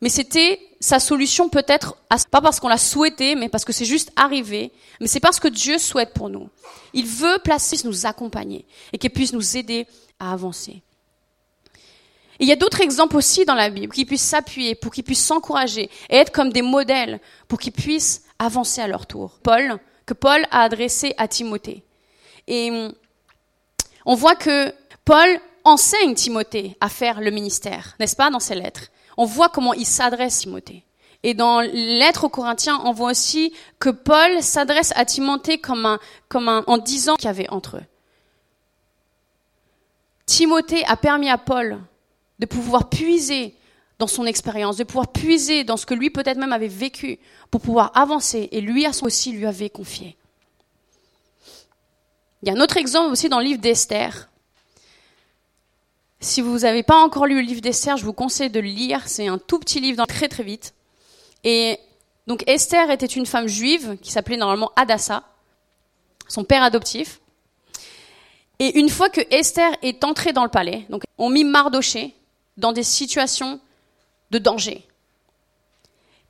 Mais 0.00 0.08
c'était 0.08 0.60
sa 0.80 1.00
solution 1.00 1.48
peut-être, 1.48 1.96
pas 2.30 2.40
parce 2.40 2.60
qu'on 2.60 2.68
l'a 2.68 2.78
souhaité, 2.78 3.34
mais 3.34 3.48
parce 3.48 3.64
que 3.64 3.72
c'est 3.72 3.84
juste 3.84 4.12
arrivé. 4.16 4.72
Mais 5.00 5.08
c'est 5.08 5.20
parce 5.20 5.40
que 5.40 5.48
Dieu 5.48 5.78
souhaite 5.78 6.12
pour 6.14 6.28
nous. 6.28 6.48
Il 6.92 7.06
veut 7.06 7.38
placer, 7.42 7.76
nous 7.84 8.06
accompagner 8.06 8.64
et 8.92 8.98
qu'il 8.98 9.10
puisse 9.10 9.32
nous 9.32 9.56
aider 9.56 9.86
à 10.20 10.32
avancer 10.32 10.82
il 12.38 12.48
y 12.48 12.52
a 12.52 12.56
d'autres 12.56 12.80
exemples 12.80 13.16
aussi 13.16 13.44
dans 13.44 13.54
la 13.54 13.70
Bible 13.70 13.92
qui 13.92 14.04
puissent 14.04 14.22
s'appuyer, 14.22 14.74
pour 14.74 14.92
qu'ils 14.92 15.04
puissent 15.04 15.24
s'encourager 15.24 15.90
et 16.08 16.16
être 16.16 16.32
comme 16.32 16.52
des 16.52 16.62
modèles 16.62 17.20
pour 17.48 17.58
qu'ils 17.58 17.72
puissent 17.72 18.24
avancer 18.38 18.80
à 18.80 18.88
leur 18.88 19.06
tour. 19.06 19.38
Paul, 19.42 19.78
que 20.06 20.14
Paul 20.14 20.46
a 20.50 20.62
adressé 20.62 21.14
à 21.18 21.26
Timothée. 21.26 21.82
Et 22.46 22.70
hum, 22.70 22.92
on 24.04 24.14
voit 24.14 24.36
que 24.36 24.72
Paul 25.04 25.28
enseigne 25.64 26.14
Timothée 26.14 26.76
à 26.80 26.88
faire 26.88 27.20
le 27.20 27.30
ministère, 27.30 27.96
n'est-ce 27.98 28.16
pas, 28.16 28.30
dans 28.30 28.40
ses 28.40 28.54
lettres. 28.54 28.88
On 29.18 29.26
voit 29.26 29.50
comment 29.50 29.74
il 29.74 29.84
s'adresse 29.84 30.38
Timothée. 30.38 30.84
Et 31.24 31.34
dans 31.34 31.60
lettre 31.60 32.24
aux 32.24 32.28
Corinthiens, 32.28 32.80
on 32.84 32.92
voit 32.92 33.10
aussi 33.10 33.52
que 33.80 33.90
Paul 33.90 34.40
s'adresse 34.42 34.92
à 34.94 35.04
Timothée 35.04 35.60
en 36.32 36.78
disant 36.78 37.16
qu'il 37.16 37.26
y 37.26 37.28
avait 37.28 37.50
entre 37.50 37.78
eux. 37.78 37.84
Timothée 40.24 40.84
a 40.86 40.96
permis 40.96 41.28
à 41.28 41.36
Paul 41.36 41.80
de 42.38 42.46
pouvoir 42.46 42.88
puiser 42.88 43.54
dans 43.98 44.06
son 44.06 44.24
expérience, 44.24 44.76
de 44.76 44.84
pouvoir 44.84 45.08
puiser 45.08 45.64
dans 45.64 45.76
ce 45.76 45.86
que 45.86 45.94
lui 45.94 46.10
peut-être 46.10 46.38
même 46.38 46.52
avait 46.52 46.68
vécu 46.68 47.18
pour 47.50 47.60
pouvoir 47.60 47.90
avancer 47.96 48.48
et 48.52 48.60
lui 48.60 48.86
aussi 49.02 49.32
lui 49.32 49.46
avait 49.46 49.70
confié. 49.70 50.16
Il 52.42 52.48
y 52.48 52.52
a 52.52 52.54
un 52.54 52.60
autre 52.60 52.76
exemple 52.76 53.10
aussi 53.10 53.28
dans 53.28 53.40
le 53.40 53.46
livre 53.46 53.60
d'Esther. 53.60 54.30
Si 56.20 56.40
vous 56.40 56.60
n'avez 56.60 56.82
pas 56.82 56.96
encore 56.96 57.26
lu 57.26 57.36
le 57.36 57.42
livre 57.42 57.60
d'Esther, 57.60 57.96
je 57.96 58.04
vous 58.04 58.12
conseille 58.12 58.50
de 58.50 58.60
le 58.60 58.68
lire. 58.68 59.08
C'est 59.08 59.28
un 59.28 59.38
tout 59.38 59.58
petit 59.58 59.80
livre, 59.80 60.04
très 60.06 60.28
très 60.28 60.42
vite. 60.42 60.74
Et 61.44 61.78
donc 62.26 62.42
Esther 62.48 62.90
était 62.90 63.06
une 63.06 63.26
femme 63.26 63.46
juive 63.46 63.96
qui 64.02 64.10
s'appelait 64.10 64.36
normalement 64.36 64.72
Adassa, 64.74 65.22
son 66.26 66.44
père 66.44 66.62
adoptif. 66.62 67.20
Et 68.58 68.78
une 68.80 68.88
fois 68.88 69.08
que 69.08 69.20
Esther 69.30 69.70
est 69.82 70.02
entrée 70.02 70.32
dans 70.32 70.42
le 70.42 70.50
palais, 70.50 70.86
donc 70.90 71.04
on 71.16 71.30
mit 71.30 71.44
Mardoché, 71.44 72.14
dans 72.56 72.72
des 72.72 72.82
situations 72.82 73.60
de 74.32 74.38
danger. 74.38 74.84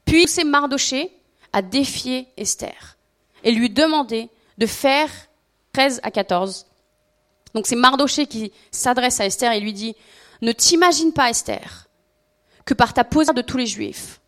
Puis 0.04 0.28
c'est 0.28 0.44
Mardoché 0.44 1.10
a 1.54 1.62
défié 1.62 2.28
Esther 2.36 2.98
et 3.42 3.52
lui 3.52 3.70
demandé 3.70 4.28
de 4.58 4.66
faire 4.66 5.10
13 5.72 6.00
à 6.02 6.10
14. 6.10 6.67
Donc 7.54 7.66
c'est 7.66 7.76
Mardoché 7.76 8.26
qui 8.26 8.52
s'adresse 8.70 9.20
à 9.20 9.26
Esther 9.26 9.52
et 9.52 9.60
lui 9.60 9.72
dit 9.72 9.94
Ne 10.42 10.52
t'imagine 10.52 11.12
pas, 11.12 11.30
Esther, 11.30 11.88
que 12.64 12.74
par 12.74 12.94
ta 12.94 13.04
position 13.04 13.34
de 13.34 13.42
tous 13.42 13.56
les 13.56 13.66
Juifs. 13.66 14.20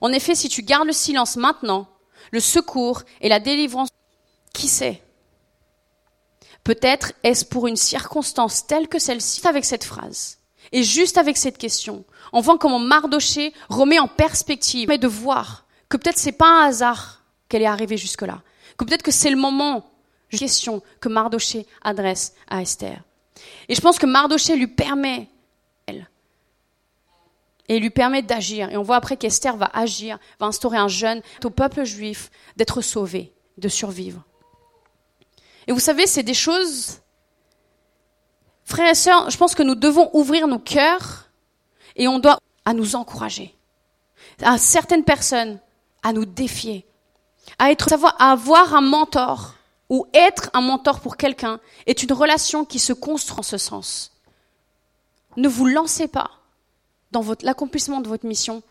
En 0.00 0.12
effet, 0.12 0.34
si 0.34 0.48
tu 0.48 0.62
gardes 0.62 0.86
le 0.86 0.92
silence 0.92 1.36
maintenant, 1.36 1.88
le 2.30 2.40
secours 2.40 3.02
et 3.20 3.28
la 3.28 3.40
délivrance, 3.40 3.88
qui 4.52 4.68
sait? 4.68 5.02
Peut-être 6.64 7.12
est-ce 7.22 7.44
pour 7.44 7.66
une 7.66 7.76
circonstance 7.76 8.66
telle 8.66 8.88
que 8.88 8.98
celle-ci, 8.98 9.46
avec 9.46 9.64
cette 9.64 9.84
phrase. 9.84 10.38
Et 10.72 10.82
juste 10.82 11.16
avec 11.16 11.36
cette 11.36 11.56
question, 11.56 12.04
on 12.32 12.40
voit 12.40 12.58
comment 12.58 12.78
Mardoché 12.78 13.54
remet 13.68 13.98
en 13.98 14.08
perspective, 14.08 14.88
mais 14.88 14.98
de 14.98 15.08
voir 15.08 15.64
que 15.88 15.96
peut-être 15.96 16.18
c'est 16.18 16.32
pas 16.32 16.62
un 16.62 16.66
hasard 16.66 17.22
qu'elle 17.48 17.62
est 17.62 17.66
arrivée 17.66 17.96
jusque-là, 17.96 18.42
que 18.76 18.84
peut-être 18.84 19.02
que 19.02 19.10
c'est 19.10 19.30
le 19.30 19.36
moment, 19.36 19.90
question 20.30 20.82
que 21.00 21.08
Mardoché 21.08 21.66
adresse 21.82 22.34
à 22.48 22.62
Esther. 22.62 23.02
Et 23.68 23.74
je 23.74 23.80
pense 23.80 23.98
que 23.98 24.06
Mardoché 24.06 24.56
lui 24.56 24.66
permet, 24.66 25.28
elle, 25.86 26.08
et 27.68 27.78
lui 27.78 27.90
permet 27.90 28.22
d'agir. 28.22 28.70
Et 28.70 28.76
on 28.76 28.82
voit 28.82 28.96
après 28.96 29.16
qu'Esther 29.16 29.56
va 29.56 29.70
agir, 29.72 30.18
va 30.40 30.46
instaurer 30.46 30.78
un 30.78 30.88
jeûne 30.88 31.22
au 31.44 31.50
peuple 31.50 31.84
juif 31.84 32.30
d'être 32.56 32.80
sauvé, 32.80 33.32
de 33.58 33.68
survivre. 33.68 34.22
Et 35.66 35.72
vous 35.72 35.80
savez, 35.80 36.06
c'est 36.06 36.22
des 36.22 36.34
choses 36.34 37.00
Frères 38.68 38.90
et 38.90 38.94
sœurs, 38.94 39.30
je 39.30 39.38
pense 39.38 39.54
que 39.54 39.62
nous 39.62 39.74
devons 39.74 40.10
ouvrir 40.12 40.46
nos 40.46 40.58
cœurs 40.58 41.30
et 41.96 42.06
on 42.06 42.18
doit 42.18 42.38
à 42.66 42.74
nous 42.74 42.96
encourager. 42.96 43.56
À 44.42 44.58
certaines 44.58 45.04
personnes, 45.04 45.58
à 46.02 46.12
nous 46.12 46.26
défier. 46.26 46.86
À 47.58 47.70
être, 47.70 47.88
à 48.18 48.30
avoir 48.30 48.74
un 48.74 48.82
mentor 48.82 49.54
ou 49.88 50.06
être 50.12 50.50
un 50.52 50.60
mentor 50.60 51.00
pour 51.00 51.16
quelqu'un 51.16 51.60
est 51.86 52.02
une 52.02 52.12
relation 52.12 52.64
qui 52.64 52.78
se 52.78 52.92
construit 52.92 53.38
en 53.38 53.42
ce 53.42 53.56
sens. 53.56 54.12
Ne 55.36 55.48
vous 55.48 55.66
lancez 55.66 56.08
pas 56.08 56.30
dans 57.10 57.24
l'accomplissement 57.42 58.00
de 58.00 58.08
votre 58.08 58.26
mission. 58.26 58.62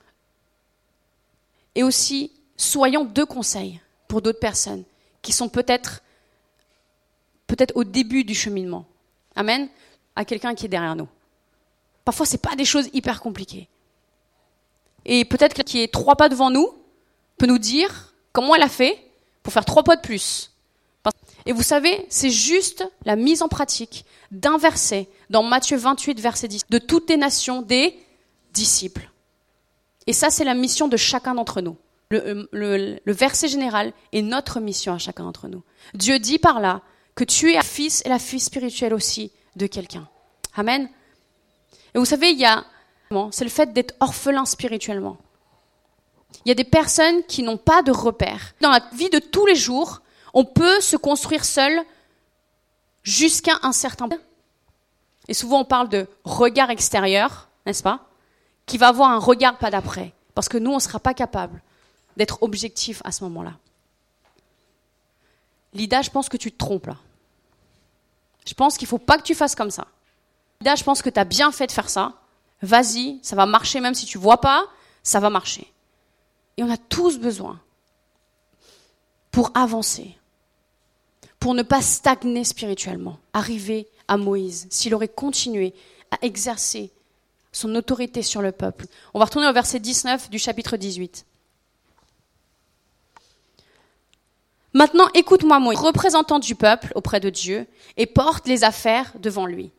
Et 1.75 1.83
aussi, 1.83 2.31
soyons 2.55 3.05
deux 3.05 3.25
conseils 3.25 3.81
pour 4.07 4.21
d'autres 4.21 4.39
personnes 4.39 4.83
qui 5.21 5.31
sont 5.31 5.49
peut-être 5.49 6.01
peut-être 7.47 7.75
au 7.75 7.83
début 7.83 8.23
du 8.23 8.35
cheminement. 8.35 8.85
Amen 9.35 9.69
à 10.15 10.25
quelqu'un 10.25 10.55
qui 10.55 10.65
est 10.65 10.69
derrière 10.69 10.95
nous. 10.95 11.07
Parfois, 12.03 12.25
ce 12.25 12.37
pas 12.37 12.55
des 12.55 12.65
choses 12.65 12.89
hyper 12.91 13.21
compliquées. 13.21 13.69
Et 15.05 15.25
peut-être 15.25 15.53
quelqu'un 15.53 15.71
qui 15.71 15.81
est 15.83 15.93
trois 15.93 16.15
pas 16.15 16.27
devant 16.27 16.49
nous 16.49 16.73
peut 17.37 17.45
nous 17.45 17.59
dire 17.59 18.13
comment 18.33 18.55
elle 18.55 18.63
a 18.63 18.69
fait 18.69 18.99
pour 19.43 19.53
faire 19.53 19.63
trois 19.63 19.83
pas 19.83 19.95
de 19.95 20.01
plus. 20.01 20.51
Et 21.47 21.53
vous 21.53 21.63
savez, 21.63 22.05
c'est 22.09 22.29
juste 22.29 22.85
la 23.05 23.15
mise 23.15 23.41
en 23.41 23.47
pratique 23.47 24.05
d'un 24.31 24.57
verset 24.57 25.07
dans 25.29 25.43
Matthieu 25.43 25.77
28, 25.77 26.19
verset 26.19 26.49
10, 26.49 26.63
de 26.69 26.77
toutes 26.77 27.09
les 27.09 27.15
nations 27.15 27.61
des 27.61 27.97
disciples. 28.51 29.09
Et 30.07 30.13
ça, 30.13 30.29
c'est 30.29 30.43
la 30.43 30.53
mission 30.53 30.89
de 30.89 30.97
chacun 30.97 31.35
d'entre 31.35 31.61
nous. 31.61 31.77
Le, 32.09 32.47
le, 32.51 33.13
verset 33.13 33.47
général 33.47 33.93
est 34.11 34.21
notre 34.21 34.59
mission 34.59 34.93
à 34.93 34.97
chacun 34.97 35.23
d'entre 35.23 35.47
nous. 35.47 35.63
Dieu 35.93 36.19
dit 36.19 36.37
par 36.37 36.59
là 36.59 36.81
que 37.15 37.23
tu 37.23 37.53
es 37.53 37.61
fils 37.63 38.01
et 38.05 38.09
la 38.09 38.19
fille 38.19 38.41
spirituelle 38.41 38.93
aussi 38.93 39.31
de 39.55 39.67
quelqu'un. 39.67 40.07
Amen. 40.53 40.89
Et 41.95 41.97
vous 41.97 42.05
savez, 42.05 42.31
il 42.31 42.39
y 42.39 42.45
a, 42.45 42.65
c'est 43.31 43.45
le 43.45 43.49
fait 43.49 43.71
d'être 43.71 43.95
orphelin 44.01 44.43
spirituellement. 44.43 45.17
Il 46.43 46.49
y 46.49 46.51
a 46.51 46.55
des 46.55 46.65
personnes 46.65 47.23
qui 47.23 47.41
n'ont 47.41 47.57
pas 47.57 47.83
de 47.83 47.91
repères. 47.91 48.53
Dans 48.59 48.69
la 48.69 48.81
vie 48.93 49.09
de 49.09 49.19
tous 49.19 49.45
les 49.45 49.55
jours, 49.55 50.01
on 50.37 50.45
peut 50.45 50.81
se 50.81 50.95
construire 50.95 51.43
seul 51.43 51.83
jusqu'à 53.01 53.57
un 53.63 53.71
certain 53.71 54.07
point. 54.07 54.19
Et 55.27 55.33
souvent, 55.33 55.61
on 55.61 55.65
parle 55.65 55.89
de 55.89 56.07
regard 56.23 56.69
extérieur, 56.69 57.49
n'est-ce 57.65 57.81
pas 57.81 58.05
Qui 58.67 58.77
va 58.77 58.89
avoir 58.89 59.09
un 59.09 59.17
regard 59.17 59.57
pas 59.57 59.71
d'après. 59.71 60.13
Parce 60.35 60.47
que 60.47 60.59
nous, 60.59 60.69
on 60.69 60.75
ne 60.75 60.79
sera 60.79 60.99
pas 60.99 61.15
capable 61.15 61.59
d'être 62.17 62.43
objectif 62.43 63.01
à 63.03 63.11
ce 63.11 63.23
moment-là. 63.23 63.53
Lida, 65.73 66.03
je 66.03 66.11
pense 66.11 66.29
que 66.29 66.37
tu 66.37 66.51
te 66.51 66.57
trompes 66.57 66.85
là. 66.85 66.97
Je 68.45 68.53
pense 68.53 68.77
qu'il 68.77 68.85
ne 68.85 68.89
faut 68.89 68.99
pas 68.99 69.17
que 69.17 69.23
tu 69.23 69.33
fasses 69.33 69.55
comme 69.55 69.71
ça. 69.71 69.87
Lida, 70.61 70.75
je 70.75 70.83
pense 70.83 71.01
que 71.01 71.09
tu 71.09 71.19
as 71.19 71.25
bien 71.25 71.51
fait 71.51 71.65
de 71.65 71.71
faire 71.71 71.89
ça. 71.89 72.13
Vas-y, 72.61 73.19
ça 73.23 73.35
va 73.35 73.47
marcher 73.47 73.79
même 73.79 73.95
si 73.95 74.05
tu 74.05 74.19
vois 74.19 74.39
pas, 74.39 74.65
ça 75.01 75.19
va 75.19 75.31
marcher. 75.31 75.73
Et 76.57 76.63
on 76.63 76.69
a 76.69 76.77
tous 76.77 77.17
besoin 77.17 77.59
pour 79.31 79.49
avancer, 79.55 80.15
pour 81.47 81.55
ne 81.55 81.63
pas 81.63 81.81
stagner 81.81 82.43
spirituellement, 82.43 83.19
arriver 83.31 83.87
à 84.09 84.17
Moïse, 84.17 84.67
s'il 84.69 84.93
aurait 84.93 85.07
continué 85.07 85.73
à 86.11 86.17
exercer 86.21 86.91
son 87.53 87.73
autorité 87.75 88.21
sur 88.21 88.41
le 88.41 88.51
peuple. 88.51 88.85
On 89.13 89.19
va 89.19 89.23
retourner 89.23 89.47
au 89.47 89.53
verset 89.53 89.79
19 89.79 90.29
du 90.29 90.39
chapitre 90.39 90.75
18. 90.75 91.25
Maintenant, 94.73 95.07
écoute-moi, 95.13 95.59
moi, 95.59 95.73
représentant 95.73 96.39
du 96.39 96.53
peuple 96.53 96.91
auprès 96.95 97.21
de 97.21 97.29
Dieu, 97.29 97.65
et 97.95 98.07
porte 98.07 98.45
les 98.45 98.65
affaires 98.65 99.13
devant 99.17 99.45
lui, 99.45 99.71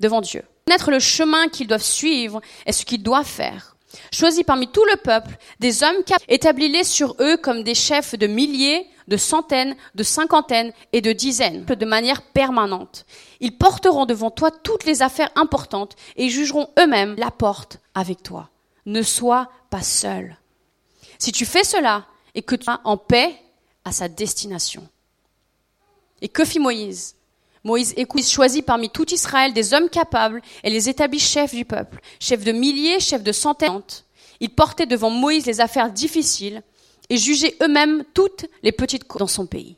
devant 0.00 0.20
Dieu. 0.20 0.42
Connaître 0.66 0.90
le 0.90 0.98
chemin 0.98 1.46
qu'ils 1.46 1.68
doivent 1.68 1.84
suivre 1.84 2.40
et 2.66 2.72
ce 2.72 2.84
qu'ils 2.84 3.04
doivent 3.04 3.24
faire. 3.24 3.76
Choisis 4.12 4.44
parmi 4.44 4.68
tout 4.68 4.84
le 4.84 4.96
peuple 4.96 5.36
des 5.58 5.82
hommes 5.82 6.04
capables, 6.04 6.24
établis-les 6.28 6.84
sur 6.84 7.16
eux 7.20 7.36
comme 7.36 7.62
des 7.62 7.74
chefs 7.74 8.14
de 8.14 8.26
milliers, 8.26 8.86
de 9.08 9.16
centaines, 9.16 9.76
de 9.94 10.02
cinquantaines 10.02 10.72
et 10.92 11.00
de 11.00 11.12
dizaines, 11.12 11.64
de 11.64 11.84
manière 11.84 12.22
permanente. 12.22 13.04
Ils 13.40 13.56
porteront 13.56 14.06
devant 14.06 14.30
toi 14.30 14.50
toutes 14.50 14.84
les 14.84 15.02
affaires 15.02 15.30
importantes 15.34 15.96
et 16.16 16.28
jugeront 16.28 16.68
eux-mêmes 16.78 17.16
la 17.18 17.30
porte 17.30 17.80
avec 17.94 18.22
toi. 18.22 18.50
Ne 18.86 19.02
sois 19.02 19.50
pas 19.70 19.82
seul. 19.82 20.36
Si 21.18 21.32
tu 21.32 21.44
fais 21.44 21.64
cela, 21.64 22.06
et 22.34 22.42
que 22.42 22.54
tu 22.54 22.64
vas 22.64 22.80
en 22.84 22.96
paix 22.96 23.36
à 23.84 23.92
sa 23.92 24.08
destination. 24.08 24.88
Et 26.20 26.28
que 26.28 26.44
fit 26.44 26.58
Moïse? 26.58 27.16
Moïse 27.64 27.94
choisit 28.26 28.64
parmi 28.64 28.88
tout 28.88 29.12
Israël 29.12 29.52
des 29.52 29.74
hommes 29.74 29.90
capables 29.90 30.40
et 30.64 30.70
les 30.70 30.88
établit 30.88 31.18
chefs 31.18 31.54
du 31.54 31.64
peuple, 31.64 32.00
chefs 32.18 32.44
de 32.44 32.52
milliers, 32.52 33.00
chefs 33.00 33.22
de 33.22 33.32
centaines. 33.32 33.82
Ils 34.40 34.54
portaient 34.54 34.86
devant 34.86 35.10
Moïse 35.10 35.46
les 35.46 35.60
affaires 35.60 35.92
difficiles 35.92 36.62
et 37.10 37.18
jugeaient 37.18 37.56
eux-mêmes 37.62 38.04
toutes 38.14 38.46
les 38.62 38.72
petites 38.72 39.04
causes 39.04 39.20
dans 39.20 39.26
son 39.26 39.46
pays. 39.46 39.76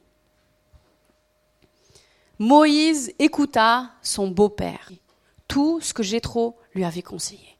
Moïse 2.38 3.12
écouta 3.18 3.90
son 4.02 4.28
beau-père, 4.28 4.90
tout 5.48 5.80
ce 5.80 5.92
que 5.92 6.02
Jétro 6.02 6.56
lui 6.74 6.84
avait 6.84 7.02
conseillé. 7.02 7.56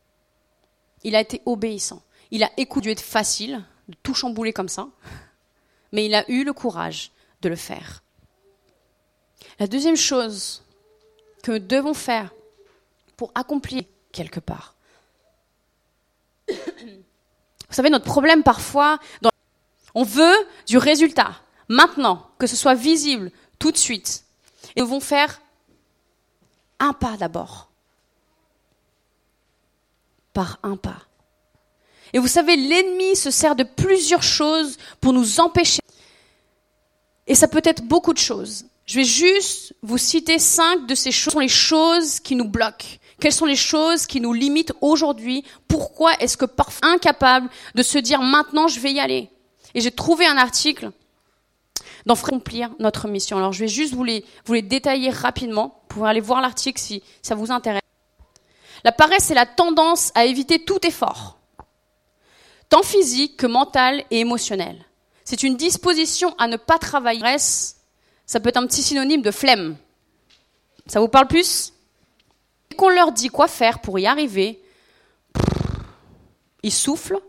Il 1.05 1.17
a 1.17 1.21
été 1.21 1.43
obéissant. 1.47 2.03
Il 2.31 2.43
a 2.45 2.51
écouté 2.57 2.91
être 2.93 3.01
facile 3.01 3.65
de 3.89 3.97
tout 4.03 4.15
chambouler 4.15 4.53
comme 4.53 4.69
ça, 4.69 4.89
mais 5.93 6.07
il 6.07 6.15
a 6.15 6.29
eu 6.31 6.45
le 6.45 6.53
courage 6.53 7.11
de 7.43 7.49
le 7.49 7.57
faire. 7.57 8.02
La 9.63 9.69
deuxième 9.69 9.95
chose 9.97 10.61
que 11.45 11.53
nous 11.53 11.61
devons 11.61 11.95
faire 11.95 12.35
pour 13.17 13.31
accomplir 13.37 13.85
quelque 14.11 14.41
part. 14.41 14.75
Vous 16.49 16.57
savez, 17.71 17.89
notre 17.89 18.05
problème 18.05 18.43
parfois, 18.43 18.99
on 19.95 20.03
veut 20.03 20.35
du 20.67 20.79
résultat, 20.79 21.37
maintenant, 21.69 22.29
que 22.39 22.49
ce 22.49 22.57
soit 22.57 22.75
visible, 22.75 23.31
tout 23.61 23.71
de 23.71 23.77
suite. 23.77 24.25
Et 24.75 24.81
nous 24.81 24.87
devons 24.87 24.99
faire 24.99 25.41
un 26.81 26.93
pas 26.93 27.17
d'abord. 27.17 27.71
Par 30.33 30.59
un 30.65 30.75
pas. 30.75 31.03
Et 32.13 32.19
vous 32.19 32.27
savez, 32.27 32.57
l'ennemi 32.57 33.15
se 33.15 33.31
sert 33.31 33.55
de 33.55 33.63
plusieurs 33.63 34.25
choses 34.25 34.77
pour 35.01 35.13
nous 35.13 35.39
empêcher. 35.39 35.83
Et 37.29 37.37
ça 37.37 37.47
peut 37.47 37.63
être 37.65 37.85
beaucoup 37.85 38.13
de 38.13 38.19
choses. 38.19 38.65
Je 38.87 38.97
vais 38.97 39.05
juste 39.05 39.75
vous 39.83 39.99
citer 39.99 40.39
cinq 40.39 40.87
de 40.87 40.95
ces 40.95 41.13
choses. 41.13 41.37
Les 41.37 41.49
choses 41.49 42.21
qui 42.21 42.37
nous 42.37 42.49
bloquent 42.49 42.99
Quelles 43.21 43.33
sont 43.33 43.47
les 43.47 43.57
choses 43.57 44.07
qui 44.07 44.21
nous 44.21 44.33
limitent 44.33 44.73
aujourd'hui? 44.81 45.45
Pourquoi 45.69 46.13
est-ce 46.15 46.37
que 46.37 46.45
parfois 46.45 46.89
incapable 46.89 47.49
de 47.75 47.83
se 47.83 47.99
dire 47.99 48.21
maintenant 48.23 48.69
je 48.69 48.81
vais 48.81 48.93
y 48.93 49.01
aller? 49.01 49.31
Et 49.75 49.81
j'ai 49.81 49.93
trouvé 49.93 50.27
un 50.27 50.37
article 50.37 50.91
dans 52.07 52.15
accomplir 52.15 52.71
notre 52.79 53.09
mission. 53.09 53.37
Alors 53.37 53.53
je 53.53 53.61
vais 53.61 53.69
juste 53.69 53.95
vous 53.95 54.05
les, 54.05 54.25
vous 54.45 54.55
les 54.55 54.63
détailler 54.63 55.11
rapidement. 55.11 55.83
Vous 55.83 55.97
pouvez 55.97 56.09
aller 56.09 56.21
voir 56.21 56.41
l'article 56.41 56.81
si 56.81 57.03
ça 57.23 57.35
vous 57.35 57.51
intéresse. 57.51 57.83
La 58.85 58.93
paresse, 58.93 59.25
c'est 59.25 59.35
la 59.35 59.47
tendance 59.47 60.11
à 60.17 60.25
éviter 60.25 60.65
tout 60.65 60.85
effort, 60.85 61.39
tant 62.69 62.83
physique 62.83 63.37
que 63.37 63.47
mental 63.47 64.05
et 64.11 64.19
émotionnel. 64.19 64.85
C'est 65.25 65.45
une 65.45 65.57
disposition 65.57 66.35
à 66.39 66.49
ne 66.49 66.57
pas 66.57 66.79
travailler 66.79 67.23
ça 68.27 68.41
peut 68.41 68.49
être 68.49 68.57
un 68.57 68.67
petit 68.67 68.83
synonyme 68.83 69.23
de 69.23 69.31
flemme. 69.31 69.77
Ça 70.87 71.01
vous 71.01 71.09
parle 71.09 71.29
plus? 71.29 71.73
Dès 72.71 72.77
qu'on 72.77 72.89
leur 72.89 73.13
dit 73.13 73.29
quoi 73.29 73.49
faire 73.49 73.81
pour 73.81 73.99
y 73.99 74.07
arriver, 74.07 74.63
ils 76.63 76.73
soufflent, 76.73 77.21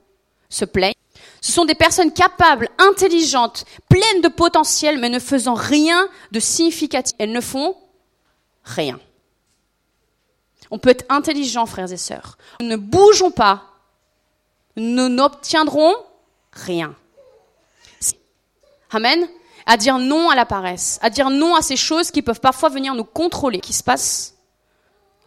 se 0.50 0.66
plaignent. 0.66 0.94
Ce 1.42 1.52
sont 1.52 1.66
des 1.66 1.76
personnes 1.76 2.14
capables, 2.14 2.70
intelligentes, 2.78 3.66
pleines 3.90 4.22
de 4.22 4.30
potentiel, 4.30 4.98
mais 4.98 5.10
ne 5.10 5.20
faisant 5.20 5.56
rien 5.56 6.08
de 6.32 6.40
significatif. 6.40 7.14
Elles 7.20 7.34
ne 7.34 7.42
font 7.42 7.76
rien. 8.64 9.00
On 10.72 10.80
peut 10.80 10.90
être 10.90 11.06
intelligent, 11.10 11.66
frères 11.66 11.92
et 11.92 11.98
sœurs. 11.98 12.38
Nous 12.62 12.68
ne 12.68 12.78
bougeons 12.78 13.32
pas. 13.32 13.66
Nous 14.78 15.10
n'obtiendrons 15.10 15.94
rien. 16.54 16.96
Amen 18.92 19.28
à 19.66 19.78
dire 19.78 19.98
non 19.98 20.30
à 20.30 20.36
la 20.36 20.46
paresse, 20.46 21.00
à 21.02 21.10
dire 21.10 21.30
non 21.30 21.56
à 21.56 21.62
ces 21.62 21.76
choses 21.76 22.12
qui 22.12 22.22
peuvent 22.22 22.40
parfois 22.40 22.70
venir 22.70 22.96
nous 22.96 23.04
contrôler. 23.04 23.60
Ce 23.64 23.68
qui 23.68 23.74
se 23.74 23.84
passe 23.84 24.36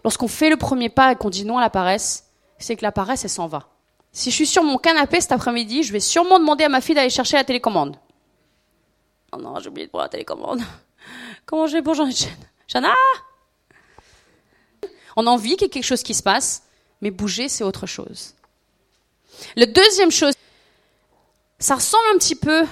lorsqu'on 0.05 0.29
fait 0.29 0.51
le 0.51 0.57
premier 0.57 0.89
pas 0.89 1.13
et 1.13 1.17
qu'on 1.17 1.31
dit 1.31 1.45
non 1.45 1.59
à 1.59 1.61
la 1.61 1.71
paresse, 1.71 2.27
c'est 2.59 2.77
que 2.77 2.83
la 2.83 2.93
paresse, 2.93 3.25
elle 3.25 3.31
s'en 3.31 3.47
va. 3.47 3.69
Si 4.13 4.31
je 4.31 4.37
suis 4.37 4.47
sur 4.47 4.63
mon 4.63 4.79
canapé 4.79 5.21
cet 5.21 5.33
après-midi, 5.33 5.83
je 5.83 5.93
vais 5.93 6.01
sûrement 6.01 6.39
demander 6.39 6.65
à 6.65 6.69
ma 6.69 6.81
fille 6.81 6.95
d'aller 6.95 7.11
chercher 7.11 7.37
la 7.37 7.45
télécommande. 7.45 7.97
Oh 9.33 9.37
non, 9.37 9.59
j'ai 9.59 9.69
oublié 9.69 9.87
de 9.87 9.91
prendre 9.91 10.05
la 10.05 10.09
télécommande. 10.09 10.63
Comment 11.47 11.67
je 11.67 11.75
vais 11.75 11.83
pour 11.83 11.95
Jean-Etienne 11.95 12.37
Jana 12.69 12.95
On 15.17 15.27
a 15.27 15.31
envie 15.31 15.57
qu'il 15.57 15.63
y 15.63 15.65
ait 15.67 15.71
quelque 15.71 15.85
chose 15.85 16.03
qui 16.03 16.15
se 16.15 16.23
passe, 16.23 16.63
mais 17.01 17.11
bouger, 17.11 17.49
c'est 17.49 17.65
autre 17.65 17.87
chose. 17.87 18.35
La 19.55 19.67
deuxième 19.67 20.11
chose, 20.11 20.35
ça 21.59 21.75
ressemble 21.75 22.05
un 22.15 22.19
petit 22.19 22.37
peu 22.37 22.65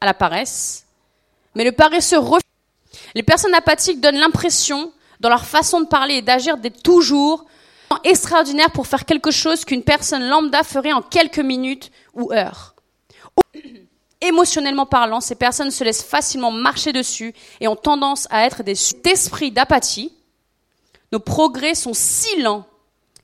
à 0.00 0.06
la 0.06 0.14
paresse, 0.14 0.83
mais 1.54 1.64
le 1.64 1.72
paresseux 1.72 2.18
refuse. 2.18 2.42
Les 3.14 3.22
personnes 3.22 3.54
apathiques 3.54 4.00
donnent 4.00 4.18
l'impression, 4.18 4.92
dans 5.20 5.28
leur 5.28 5.44
façon 5.44 5.80
de 5.80 5.86
parler 5.86 6.16
et 6.16 6.22
d'agir, 6.22 6.56
d'être 6.56 6.82
toujours 6.82 7.44
extraordinaires 8.02 8.70
pour 8.72 8.86
faire 8.86 9.04
quelque 9.04 9.30
chose 9.30 9.64
qu'une 9.64 9.82
personne 9.82 10.26
lambda 10.26 10.62
ferait 10.62 10.92
en 10.92 11.02
quelques 11.02 11.38
minutes 11.38 11.90
ou 12.14 12.32
heures. 12.32 12.74
Émotionnellement 14.20 14.86
parlant, 14.86 15.20
ces 15.20 15.34
personnes 15.34 15.70
se 15.70 15.84
laissent 15.84 16.02
facilement 16.02 16.50
marcher 16.50 16.92
dessus 16.92 17.34
et 17.60 17.68
ont 17.68 17.76
tendance 17.76 18.26
à 18.30 18.46
être 18.46 18.62
des 18.62 18.76
esprits 19.04 19.50
d'apathie. 19.50 20.12
Nos 21.12 21.20
progrès 21.20 21.74
sont 21.74 21.92
si 21.94 22.40
lents 22.40 22.66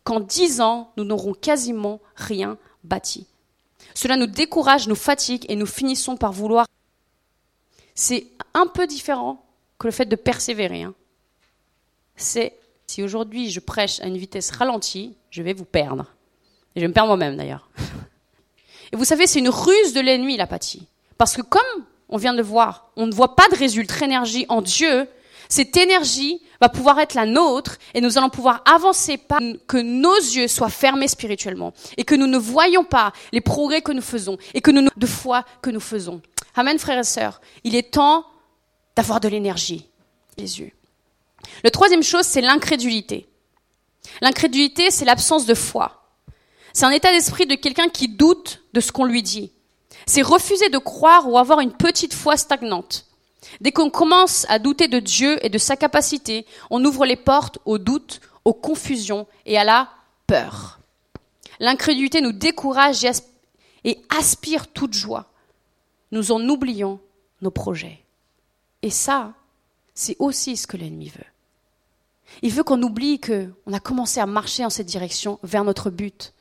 qu'en 0.05 0.21
dix 0.21 0.61
ans, 0.61 0.93
nous 0.97 1.05
n'aurons 1.05 1.33
quasiment 1.33 2.01
rien 2.17 2.59
bâti. 2.85 3.27
Cela 3.95 4.17
nous 4.17 4.27
décourage, 4.27 4.89
nous 4.89 4.95
fatigue 4.95 5.47
et 5.49 5.57
nous 5.57 5.67
finissons 5.67 6.17
par 6.17 6.33
vouloir 6.33 6.67
c'est 8.01 8.29
un 8.55 8.67
peu 8.67 8.87
différent 8.87 9.45
que 9.79 9.87
le 9.87 9.91
fait 9.91 10.07
de 10.07 10.17
persévérer. 10.17 10.85
Hein. 10.85 10.95
C'est 12.17 12.57
si 12.87 13.03
aujourd'hui 13.03 13.51
je 13.51 13.61
prêche 13.61 14.01
à 14.01 14.07
une 14.07 14.17
vitesse 14.17 14.51
ralentie, 14.53 15.15
je 15.29 15.43
vais 15.43 15.53
vous 15.53 15.67
perdre. 15.67 16.07
Et 16.75 16.81
je 16.81 16.85
vais 16.85 16.89
me 16.89 16.95
perdre 16.95 17.09
moi-même 17.09 17.37
d'ailleurs. 17.37 17.69
Et 18.93 18.97
vous 18.97 19.05
savez, 19.05 19.27
c'est 19.27 19.39
une 19.39 19.51
ruse 19.51 19.93
de 19.93 20.01
l'ennemi, 20.01 20.39
l'apathie. 20.39 20.87
Parce 21.19 21.37
que 21.37 21.43
comme 21.43 21.61
on 22.09 22.17
vient 22.17 22.33
de 22.33 22.43
voir, 22.43 22.91
on 22.97 23.07
ne 23.07 23.13
voit 23.13 23.37
pas 23.37 23.49
de 23.51 23.57
résultat 23.57 24.07
énergie 24.07 24.47
en 24.49 24.63
Dieu, 24.63 25.07
cette 25.51 25.77
énergie 25.77 26.41
va 26.61 26.71
pouvoir 26.71 27.01
être 27.01 27.15
la 27.15 27.27
nôtre 27.27 27.77
et 27.93 28.01
nous 28.01 28.17
allons 28.17 28.31
pouvoir 28.31 28.63
avancer 28.65 29.19
pas 29.19 29.39
que 29.67 29.77
nos 29.77 30.17
yeux 30.17 30.49
soient 30.49 30.71
fermés 30.71 31.09
spirituellement 31.09 31.75
et 31.97 32.05
que 32.05 32.15
nous 32.15 32.27
ne 32.27 32.39
voyons 32.39 32.85
pas 32.85 33.13
les 33.33 33.41
progrès 33.41 33.83
que 33.83 33.93
nous 33.93 34.01
faisons 34.01 34.39
et 34.55 34.61
que 34.61 34.71
nous 34.71 34.89
de 34.97 35.07
foi 35.07 35.45
que 35.61 35.71
nous 35.71 35.81
faisons. 35.81 36.23
Amen, 36.55 36.79
frères 36.79 36.99
et 36.99 37.05
sœurs. 37.05 37.41
Il 37.65 37.75
est 37.75 37.93
temps 37.93 38.27
d'avoir 38.97 39.21
de 39.21 39.29
l'énergie, 39.29 39.89
les 40.37 40.61
yeux. 40.61 40.73
Le 41.65 41.71
troisième 41.71 42.03
chose, 42.03 42.25
c'est 42.25 42.41
l'incrédulité. 42.41 43.29
L'incrédulité, 44.21 44.91
c'est 44.91 45.05
l'absence 45.05 45.47
de 45.47 45.55
foi. 45.55 46.03
C'est 46.73 46.87
un 46.87 46.91
état 46.91 47.13
d'esprit 47.13 47.47
de 47.47 47.55
quelqu'un 47.55 47.89
qui 47.89 48.09
doute 48.09 48.63
de 48.73 48.81
ce 48.81 48.93
qu'on 48.93 49.05
lui 49.05 49.23
dit. 49.23 49.53
C'est 50.07 50.23
refuser 50.23 50.69
de 50.69 50.79
croire 50.79 51.29
ou 51.29 51.39
avoir 51.39 51.61
une 51.61 51.73
petite 51.73 52.15
foi 52.15 52.37
stagnante. 52.37 53.07
Dès 53.61 53.73
qu'on 53.73 53.91
commence 53.91 54.47
à 54.49 54.59
douter 54.59 54.89
de 54.89 54.99
Dieu 54.99 55.45
et 55.45 55.49
de 55.49 55.59
sa 55.59 55.77
capacité, 55.77 56.47
on 56.71 56.85
ouvre 56.85 57.07
les 57.07 57.17
portes 57.17 57.59
au 57.65 57.79
doute, 57.79 58.21
aux 58.45 58.55
confusions 58.55 59.27
et 59.47 59.59
à 59.59 59.65
la 59.65 59.89
peur. 60.27 60.79
L'incrédulité 61.59 62.21
nous 62.21 62.33
décourage 62.33 63.05
et 63.85 63.99
aspire 64.17 64.69
toute 64.69 64.95
joie 64.95 65.30
nous 66.13 66.33
en 66.33 66.47
oublions 66.49 67.01
nos 67.41 67.51
projets. 67.51 68.03
Et 68.83 68.91
ça, 68.91 69.35
c'est 69.95 70.17
aussi 70.19 70.57
ce 70.57 70.67
que 70.67 70.77
l'ennemi 70.77 71.09
veut. 71.09 71.25
Il 72.43 72.53
veut 72.53 72.63
qu'on 72.63 72.83
oublie 72.83 73.21
qu'on 73.21 73.73
a 73.73 73.81
commencé 73.81 74.21
à 74.21 74.27
marcher 74.27 74.65
en 74.65 74.71
cette 74.71 74.87
direction 74.87 75.39
vers 75.43 75.65
notre 75.65 75.91
but. 75.91 76.33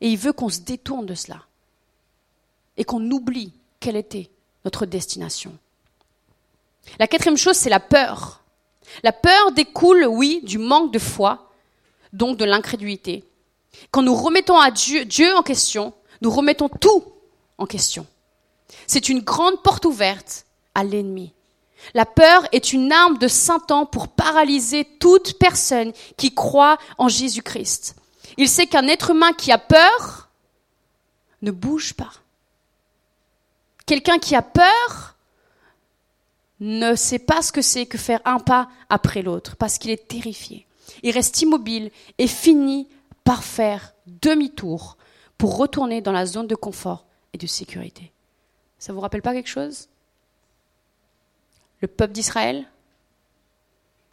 Et 0.00 0.10
il 0.10 0.18
veut 0.18 0.32
qu'on 0.32 0.48
se 0.48 0.60
détourne 0.60 1.06
de 1.06 1.14
cela. 1.14 1.42
Et 2.76 2.84
qu'on 2.84 3.10
oublie 3.10 3.52
quelle 3.80 3.96
était 3.96 4.30
notre 4.64 4.86
destination. 4.86 5.56
La 6.98 7.06
quatrième 7.06 7.36
chose, 7.36 7.56
c'est 7.56 7.70
la 7.70 7.80
peur. 7.80 8.42
La 9.02 9.12
peur 9.12 9.52
découle, 9.52 10.06
oui, 10.06 10.40
du 10.44 10.58
manque 10.58 10.92
de 10.92 10.98
foi, 10.98 11.50
donc 12.12 12.36
de 12.38 12.44
l'incrédulité. 12.44 13.24
Quand 13.90 14.02
nous 14.02 14.14
remettons 14.14 14.58
à 14.58 14.70
Dieu, 14.70 15.04
Dieu 15.04 15.34
en 15.34 15.42
question, 15.42 15.92
nous 16.20 16.30
remettons 16.30 16.68
tout 16.68 17.04
en 17.58 17.66
question. 17.66 18.06
C'est 18.88 19.08
une 19.08 19.20
grande 19.20 19.62
porte 19.62 19.84
ouverte 19.84 20.46
à 20.74 20.82
l'ennemi. 20.82 21.32
La 21.94 22.06
peur 22.06 22.44
est 22.52 22.72
une 22.72 22.90
arme 22.90 23.18
de 23.18 23.28
Satan 23.28 23.86
pour 23.86 24.08
paralyser 24.08 24.84
toute 24.98 25.38
personne 25.38 25.92
qui 26.16 26.34
croit 26.34 26.78
en 26.96 27.06
Jésus-Christ. 27.06 27.94
Il 28.38 28.48
sait 28.48 28.66
qu'un 28.66 28.88
être 28.88 29.10
humain 29.10 29.32
qui 29.32 29.52
a 29.52 29.58
peur 29.58 30.30
ne 31.42 31.50
bouge 31.50 31.94
pas. 31.94 32.12
Quelqu'un 33.86 34.18
qui 34.18 34.34
a 34.34 34.42
peur 34.42 35.16
ne 36.60 36.94
sait 36.96 37.20
pas 37.20 37.42
ce 37.42 37.52
que 37.52 37.62
c'est 37.62 37.86
que 37.86 37.98
faire 37.98 38.20
un 38.24 38.38
pas 38.38 38.68
après 38.88 39.22
l'autre 39.22 39.54
parce 39.56 39.78
qu'il 39.78 39.90
est 39.90 40.08
terrifié. 40.08 40.66
Il 41.02 41.12
reste 41.12 41.40
immobile 41.42 41.90
et 42.16 42.26
finit 42.26 42.88
par 43.22 43.44
faire 43.44 43.92
demi-tour 44.06 44.96
pour 45.36 45.56
retourner 45.56 46.00
dans 46.00 46.12
la 46.12 46.26
zone 46.26 46.46
de 46.46 46.54
confort 46.54 47.04
et 47.34 47.38
de 47.38 47.46
sécurité. 47.46 48.12
Ça 48.78 48.92
vous 48.92 49.00
rappelle 49.00 49.22
pas 49.22 49.32
quelque 49.32 49.48
chose? 49.48 49.88
Le 51.80 51.88
peuple 51.88 52.12
d'Israël 52.12 52.66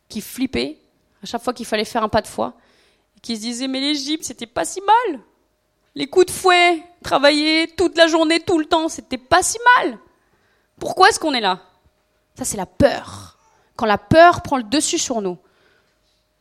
qui 0.09 0.21
flippait 0.21 0.77
à 1.23 1.25
chaque 1.25 1.41
fois 1.41 1.53
qu'il 1.53 1.65
fallait 1.65 1.85
faire 1.85 2.03
un 2.03 2.09
pas 2.09 2.21
de 2.21 2.27
foi 2.27 2.53
et 3.17 3.19
qui 3.19 3.35
se 3.35 3.41
disait 3.41 3.67
mais 3.67 3.79
l'Égypte 3.79 4.23
c'était 4.23 4.45
pas 4.45 4.65
si 4.65 4.81
mal. 4.81 5.19
Les 5.95 6.07
coups 6.07 6.25
de 6.25 6.31
fouet, 6.31 6.83
travailler 7.03 7.67
toute 7.77 7.97
la 7.97 8.07
journée, 8.07 8.41
tout 8.41 8.59
le 8.59 8.65
temps, 8.65 8.89
c'était 8.89 9.17
pas 9.17 9.41
si 9.41 9.57
mal. 9.77 9.97
Pourquoi 10.77 11.09
est-ce 11.09 11.19
qu'on 11.19 11.33
est 11.33 11.41
là? 11.41 11.61
Ça 12.37 12.43
c'est 12.43 12.57
la 12.57 12.65
peur. 12.65 13.37
Quand 13.75 13.85
la 13.85 13.97
peur 13.97 14.41
prend 14.41 14.57
le 14.57 14.63
dessus 14.63 14.99
sur 14.99 15.21
nous, 15.21 15.37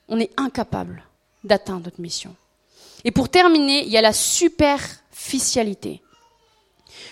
on 0.08 0.18
est 0.20 0.32
incapable 0.36 1.04
d'atteindre 1.44 1.84
notre 1.84 2.00
mission. 2.00 2.34
Et 3.04 3.10
pour 3.10 3.28
terminer, 3.28 3.84
il 3.84 3.90
y 3.90 3.96
a 3.96 4.02
la 4.02 4.12
superficialité. 4.12 6.02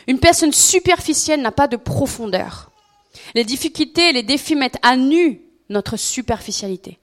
Une 0.07 0.19
personne 0.19 0.53
superficielle 0.53 1.43
n'a 1.43 1.53
pas 1.53 1.69
de 1.69 1.77
profondeur. 1.77 2.71
Les 3.35 3.45
difficultés 3.45 4.11
et 4.11 4.13
les 4.13 4.23
défis 4.23 4.57
mettent 4.57 4.79
à 4.83 4.97
nu 4.97 5.43
notre 5.69 5.97
superficialité. 5.97 6.99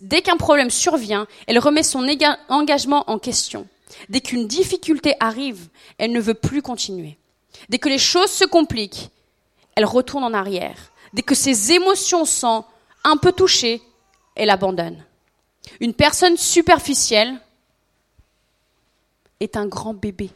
Dès 0.00 0.22
qu'un 0.22 0.36
problème 0.36 0.70
survient, 0.70 1.26
elle 1.46 1.58
remet 1.58 1.82
son 1.82 2.06
engagement 2.48 3.04
en 3.10 3.18
question. 3.18 3.66
Dès 4.08 4.20
qu'une 4.20 4.46
difficulté 4.46 5.14
arrive, 5.20 5.68
elle 5.98 6.12
ne 6.12 6.20
veut 6.20 6.34
plus 6.34 6.62
continuer. 6.62 7.18
Dès 7.68 7.78
que 7.78 7.88
les 7.88 7.98
choses 7.98 8.30
se 8.30 8.44
compliquent, 8.44 9.10
elle 9.74 9.84
retourne 9.84 10.24
en 10.24 10.34
arrière. 10.34 10.92
Dès 11.12 11.22
que 11.22 11.34
ses 11.34 11.72
émotions 11.72 12.24
sont 12.24 12.64
un 13.04 13.16
peu 13.16 13.32
touchées, 13.32 13.82
elle 14.34 14.50
abandonne. 14.50 15.04
Une 15.80 15.94
personne 15.94 16.36
superficielle 16.36 17.40
est 19.40 19.56
un 19.56 19.66
grand 19.66 19.94
bébé. 19.94 20.30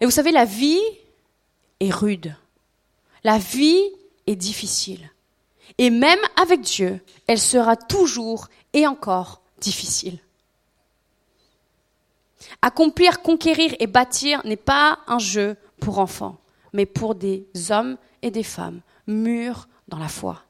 Et 0.00 0.04
vous 0.04 0.10
savez, 0.10 0.30
la 0.30 0.44
vie 0.44 0.80
est 1.80 1.92
rude. 1.92 2.34
La 3.24 3.38
vie 3.38 3.82
est 4.26 4.36
difficile. 4.36 5.10
Et 5.76 5.90
même 5.90 6.18
avec 6.36 6.60
Dieu, 6.60 7.00
elle 7.26 7.40
sera 7.40 7.76
toujours 7.76 8.48
et 8.72 8.86
encore 8.86 9.42
difficile. 9.60 10.18
Accomplir, 12.62 13.22
conquérir 13.22 13.74
et 13.78 13.86
bâtir 13.86 14.44
n'est 14.44 14.56
pas 14.56 15.00
un 15.06 15.18
jeu 15.18 15.56
pour 15.80 15.98
enfants, 15.98 16.38
mais 16.72 16.86
pour 16.86 17.14
des 17.14 17.46
hommes 17.70 17.96
et 18.22 18.30
des 18.30 18.42
femmes 18.42 18.80
mûrs 19.06 19.68
dans 19.88 19.98
la 19.98 20.08
foi. 20.08 20.42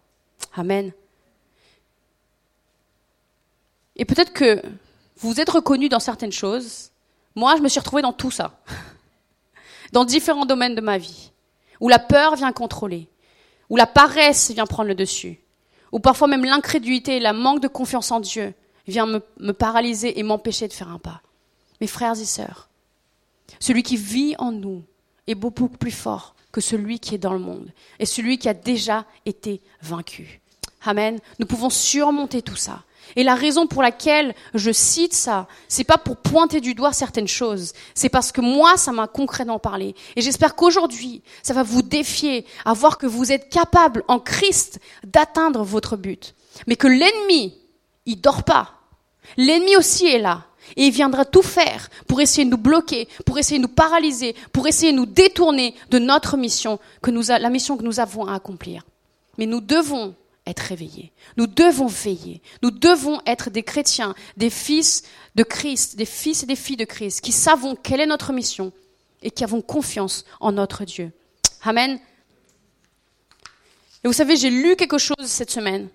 Amen. 0.55 0.93
Et 3.97 4.05
peut-être 4.05 4.33
que 4.33 4.63
vous 5.17 5.41
êtes 5.41 5.51
reconnu 5.51 5.89
dans 5.89 6.01
certaines 6.01 6.33
choses. 6.33 6.91
Moi, 7.35 7.57
je 7.57 7.63
me 7.63 7.69
suis 7.69 7.81
retrouvée 7.81 8.03
dans 8.03 8.13
tout 8.13 8.31
ça. 8.31 8.61
Dans 9.93 10.05
différents 10.05 10.47
domaines 10.47 10.75
de 10.75 10.81
ma 10.81 10.99
vie. 10.99 11.33
Où 11.81 11.89
la 11.89 11.99
peur 11.99 12.37
vient 12.37 12.53
contrôler. 12.53 13.09
Où 13.71 13.77
la 13.77 13.87
paresse 13.87 14.51
vient 14.51 14.67
prendre 14.67 14.89
le 14.89 14.95
dessus. 14.95 15.41
Où 15.93 16.01
parfois 16.01 16.29
même 16.29 16.45
l'incrédulité 16.45 17.17
et 17.17 17.21
la 17.21 17.33
manque 17.33 17.61
de 17.61 17.69
confiance 17.69 18.11
en 18.11 18.21
Dieu 18.21 18.55
vient 18.87 19.07
me, 19.07 19.23
me 19.39 19.53
paralyser 19.53 20.19
et 20.19 20.23
m'empêcher 20.23 20.69
de 20.69 20.73
faire 20.73 20.91
un 20.91 20.99
pas. 20.99 21.23
Mes 21.81 21.87
frères 21.87 22.19
et 22.19 22.25
sœurs, 22.25 22.69
celui 23.61 23.83
qui 23.83 23.97
vit 23.97 24.35
en 24.39 24.53
nous 24.53 24.83
est 25.27 25.35
beaucoup 25.35 25.69
plus 25.69 25.91
fort 25.91 26.35
que 26.51 26.61
celui 26.61 26.99
qui 26.99 27.15
est 27.15 27.19
dans 27.19 27.33
le 27.33 27.39
monde 27.39 27.71
et 27.99 28.07
celui 28.07 28.39
qui 28.39 28.49
a 28.49 28.55
déjà 28.55 29.05
été 29.27 29.61
vaincu. 29.83 30.41
Amen. 30.83 31.19
Nous 31.39 31.47
pouvons 31.47 31.71
surmonter 31.71 32.43
tout 32.43 32.57
ça. 32.57 32.83
Et 33.17 33.23
la 33.23 33.35
raison 33.35 33.67
pour 33.67 33.83
laquelle 33.83 34.35
je 34.55 34.71
cite 34.71 35.15
ça, 35.15 35.49
c'est 35.69 35.85
pas 35.85 35.99
pour 35.99 36.17
pointer 36.17 36.61
du 36.61 36.75
doigt 36.75 36.93
certaines 36.93 37.29
choses, 37.29 37.73
c'est 37.95 38.09
parce 38.09 38.33
que 38.33 38.41
moi, 38.41 38.77
ça 38.77 38.93
m'a 38.93 39.07
concrètement 39.07 39.59
parlé. 39.59 39.95
Et 40.17 40.21
j'espère 40.21 40.55
qu'aujourd'hui, 40.55 41.23
ça 41.43 41.55
va 41.55 41.63
vous 41.63 41.83
défier 41.83 42.45
à 42.65 42.75
voir 42.75 42.99
que 42.99 43.07
vous 43.07 43.33
êtes 43.33 43.49
capable 43.49 44.05
en 44.09 44.19
Christ 44.19 44.79
d'atteindre 45.05 45.65
votre 45.65 45.97
but. 45.97 46.35
Mais 46.67 46.77
que 46.77 46.87
l'ennemi, 46.87 47.55
il 48.07 48.21
dort 48.21 48.43
pas. 48.43 48.75
L'ennemi 49.37 49.77
aussi 49.77 50.07
est 50.07 50.19
là. 50.19 50.45
Et 50.77 50.87
il 50.87 50.93
viendra 50.93 51.25
tout 51.25 51.43
faire 51.43 51.89
pour 52.07 52.21
essayer 52.21 52.45
de 52.45 52.51
nous 52.51 52.59
bloquer, 52.59 53.09
pour 53.25 53.39
essayer 53.39 53.59
de 53.59 53.63
nous 53.63 53.73
paralyser, 53.73 54.35
pour 54.53 54.67
essayer 54.67 54.93
de 54.93 54.99
nous 54.99 55.07
détourner 55.07 55.75
de 55.91 55.99
notre 55.99 56.37
mission, 56.37 56.79
que 57.03 57.11
nous 57.11 57.29
la 57.29 57.49
mission 57.49 57.79
que 57.79 57.85
nous 57.85 58.01
avons 58.01 58.27
à 58.27 58.35
accomplir. 58.35 58.85
Mais 59.39 59.47
nous 59.47 59.63
devons 59.63 60.15
être 60.49 60.61
réveillés. 60.61 61.13
Nous 61.37 61.47
devons 61.47 61.87
veiller. 61.87 62.43
Nous 62.63 62.71
devons 62.71 63.21
être 63.27 63.51
des 63.51 63.63
chrétiens, 63.63 64.15
des 64.37 64.51
fils 64.51 65.03
de 65.35 65.43
Christ, 65.43 65.97
des 65.97 66.07
fils 66.07 66.43
et 66.43 66.47
des 66.47 66.57
filles 66.57 66.77
de 66.77 66.85
Christ, 66.85 67.21
qui 67.21 67.33
savons 67.33 67.77
quelle 67.77 68.01
est 68.01 68.07
notre 68.07 68.33
mission 68.33 68.73
et 69.23 69.31
qui 69.31 69.45
avons 69.45 69.63
confiance 69.63 70.25
en 70.41 70.53
notre 70.53 70.85
Dieu. 70.85 71.13
Amen. 71.63 72.01
Et 74.05 74.07
vous 74.07 74.13
savez, 74.13 74.37
j'ai 74.37 74.51
lu 74.51 74.77
quelque 74.77 74.99
chose 74.99 75.27
cette 75.27 75.51
semaine 75.51 75.89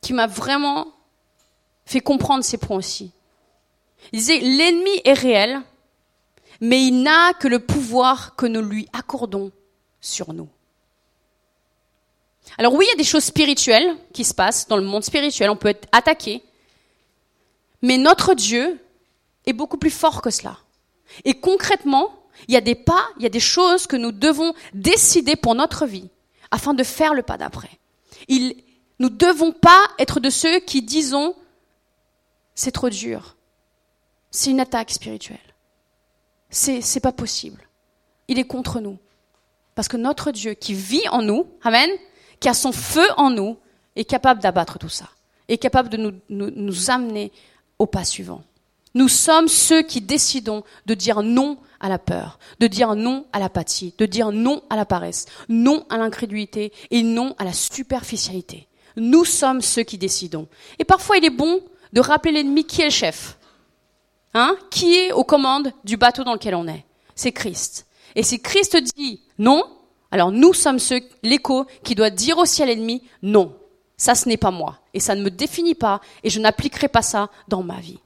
qui 0.00 0.12
m'a 0.12 0.26
vraiment 0.26 0.88
fait 1.84 2.00
comprendre 2.00 2.44
ces 2.44 2.58
points 2.58 2.76
aussi. 2.76 3.12
Il 4.12 4.18
disait, 4.18 4.40
l'ennemi 4.40 5.00
est 5.04 5.12
réel, 5.12 5.60
mais 6.60 6.84
il 6.84 7.02
n'a 7.02 7.32
que 7.34 7.48
le 7.48 7.60
pouvoir 7.60 8.36
que 8.36 8.46
nous 8.46 8.62
lui 8.62 8.88
accordons 8.92 9.52
sur 10.00 10.32
nous. 10.32 10.48
Alors 12.56 12.74
oui, 12.74 12.86
il 12.86 12.90
y 12.90 12.94
a 12.94 12.96
des 12.96 13.04
choses 13.04 13.24
spirituelles 13.24 13.96
qui 14.12 14.24
se 14.24 14.34
passent 14.34 14.66
dans 14.68 14.76
le 14.76 14.82
monde 14.82 15.04
spirituel, 15.04 15.50
on 15.50 15.56
peut 15.56 15.68
être 15.68 15.88
attaqué, 15.92 16.42
mais 17.82 17.98
notre 17.98 18.34
Dieu 18.34 18.80
est 19.46 19.52
beaucoup 19.52 19.76
plus 19.76 19.90
fort 19.90 20.22
que 20.22 20.30
cela. 20.30 20.58
Et 21.24 21.34
concrètement, 21.34 22.12
il 22.46 22.54
y 22.54 22.56
a 22.56 22.60
des 22.60 22.74
pas, 22.74 23.08
il 23.16 23.22
y 23.22 23.26
a 23.26 23.30
des 23.30 23.40
choses 23.40 23.86
que 23.86 23.96
nous 23.96 24.12
devons 24.12 24.54
décider 24.72 25.36
pour 25.36 25.54
notre 25.54 25.86
vie 25.86 26.08
afin 26.50 26.74
de 26.74 26.84
faire 26.84 27.14
le 27.14 27.22
pas 27.22 27.36
d'après. 27.36 27.70
nous 28.28 28.54
ne 28.98 29.08
devons 29.08 29.52
pas 29.52 29.88
être 29.98 30.20
de 30.20 30.30
ceux 30.30 30.60
qui 30.60 30.82
disons 30.82 31.34
c'est 32.54 32.72
trop 32.72 32.90
dur, 32.90 33.36
c'est 34.30 34.50
une 34.50 34.60
attaque 34.60 34.90
spirituelle. 34.90 35.38
C'est, 36.50 36.80
c'est 36.80 37.00
pas 37.00 37.12
possible. 37.12 37.68
Il 38.26 38.38
est 38.38 38.46
contre 38.46 38.80
nous. 38.80 38.98
Parce 39.74 39.86
que 39.86 39.96
notre 39.96 40.32
Dieu 40.32 40.54
qui 40.54 40.74
vit 40.74 41.06
en 41.10 41.22
nous, 41.22 41.46
Amen, 41.62 41.88
qui 42.40 42.48
a 42.48 42.54
son 42.54 42.72
feu 42.72 43.06
en 43.16 43.30
nous, 43.30 43.56
est 43.96 44.04
capable 44.04 44.40
d'abattre 44.40 44.78
tout 44.78 44.88
ça. 44.88 45.08
Est 45.48 45.58
capable 45.58 45.88
de 45.88 45.96
nous, 45.96 46.12
nous, 46.28 46.50
nous 46.54 46.90
amener 46.90 47.32
au 47.78 47.86
pas 47.86 48.04
suivant. 48.04 48.42
Nous 48.94 49.08
sommes 49.08 49.48
ceux 49.48 49.82
qui 49.82 50.00
décidons 50.00 50.64
de 50.86 50.94
dire 50.94 51.22
non 51.22 51.58
à 51.80 51.88
la 51.88 51.98
peur, 51.98 52.38
de 52.60 52.66
dire 52.66 52.94
non 52.94 53.26
à 53.32 53.38
l'apathie, 53.38 53.94
de 53.98 54.06
dire 54.06 54.32
non 54.32 54.62
à 54.70 54.76
la 54.76 54.84
paresse, 54.84 55.26
non 55.48 55.84
à 55.90 55.98
l'incrédulité 55.98 56.72
et 56.90 57.02
non 57.02 57.34
à 57.38 57.44
la 57.44 57.52
superficialité. 57.52 58.66
Nous 58.96 59.24
sommes 59.24 59.60
ceux 59.60 59.82
qui 59.82 59.98
décidons. 59.98 60.48
Et 60.78 60.84
parfois, 60.84 61.18
il 61.18 61.24
est 61.24 61.30
bon 61.30 61.60
de 61.92 62.00
rappeler 62.00 62.32
l'ennemi 62.32 62.64
qui 62.64 62.82
est 62.82 62.86
le 62.86 62.90
chef. 62.90 63.38
Hein 64.34 64.56
Qui 64.70 64.96
est 64.96 65.12
aux 65.12 65.24
commandes 65.24 65.72
du 65.84 65.96
bateau 65.96 66.24
dans 66.24 66.34
lequel 66.34 66.54
on 66.54 66.66
est 66.66 66.84
C'est 67.14 67.32
Christ. 67.32 67.86
Et 68.14 68.22
si 68.22 68.40
Christ 68.40 68.76
dit 68.96 69.22
non, 69.38 69.62
alors 70.10 70.32
nous 70.32 70.54
sommes 70.54 70.78
ceux, 70.78 71.00
l'écho, 71.22 71.66
qui 71.84 71.94
doit 71.94 72.10
dire 72.10 72.38
aussi 72.38 72.62
à 72.62 72.66
l'ennemi 72.66 73.02
non. 73.22 73.54
Ça, 73.96 74.14
ce 74.14 74.28
n'est 74.28 74.36
pas 74.36 74.50
moi. 74.50 74.78
Et 74.94 75.00
ça 75.00 75.14
ne 75.14 75.22
me 75.22 75.30
définit 75.30 75.74
pas. 75.74 76.00
Et 76.22 76.30
je 76.30 76.40
n'appliquerai 76.40 76.88
pas 76.88 77.02
ça 77.02 77.30
dans 77.48 77.62
ma 77.62 77.80
vie. 77.80 77.98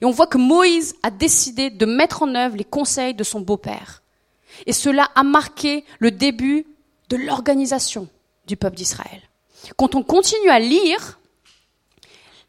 Et 0.00 0.04
on 0.04 0.10
voit 0.10 0.26
que 0.26 0.38
Moïse 0.38 0.94
a 1.02 1.10
décidé 1.10 1.70
de 1.70 1.86
mettre 1.86 2.22
en 2.22 2.34
œuvre 2.34 2.56
les 2.56 2.64
conseils 2.64 3.14
de 3.14 3.24
son 3.24 3.40
beau-père. 3.40 4.02
Et 4.66 4.72
cela 4.72 5.10
a 5.14 5.22
marqué 5.22 5.84
le 5.98 6.10
début 6.10 6.66
de 7.08 7.16
l'organisation 7.16 8.08
du 8.46 8.56
peuple 8.56 8.76
d'Israël. 8.76 9.20
Quand 9.76 9.94
on 9.94 10.02
continue 10.02 10.50
à 10.50 10.58
lire, 10.58 11.19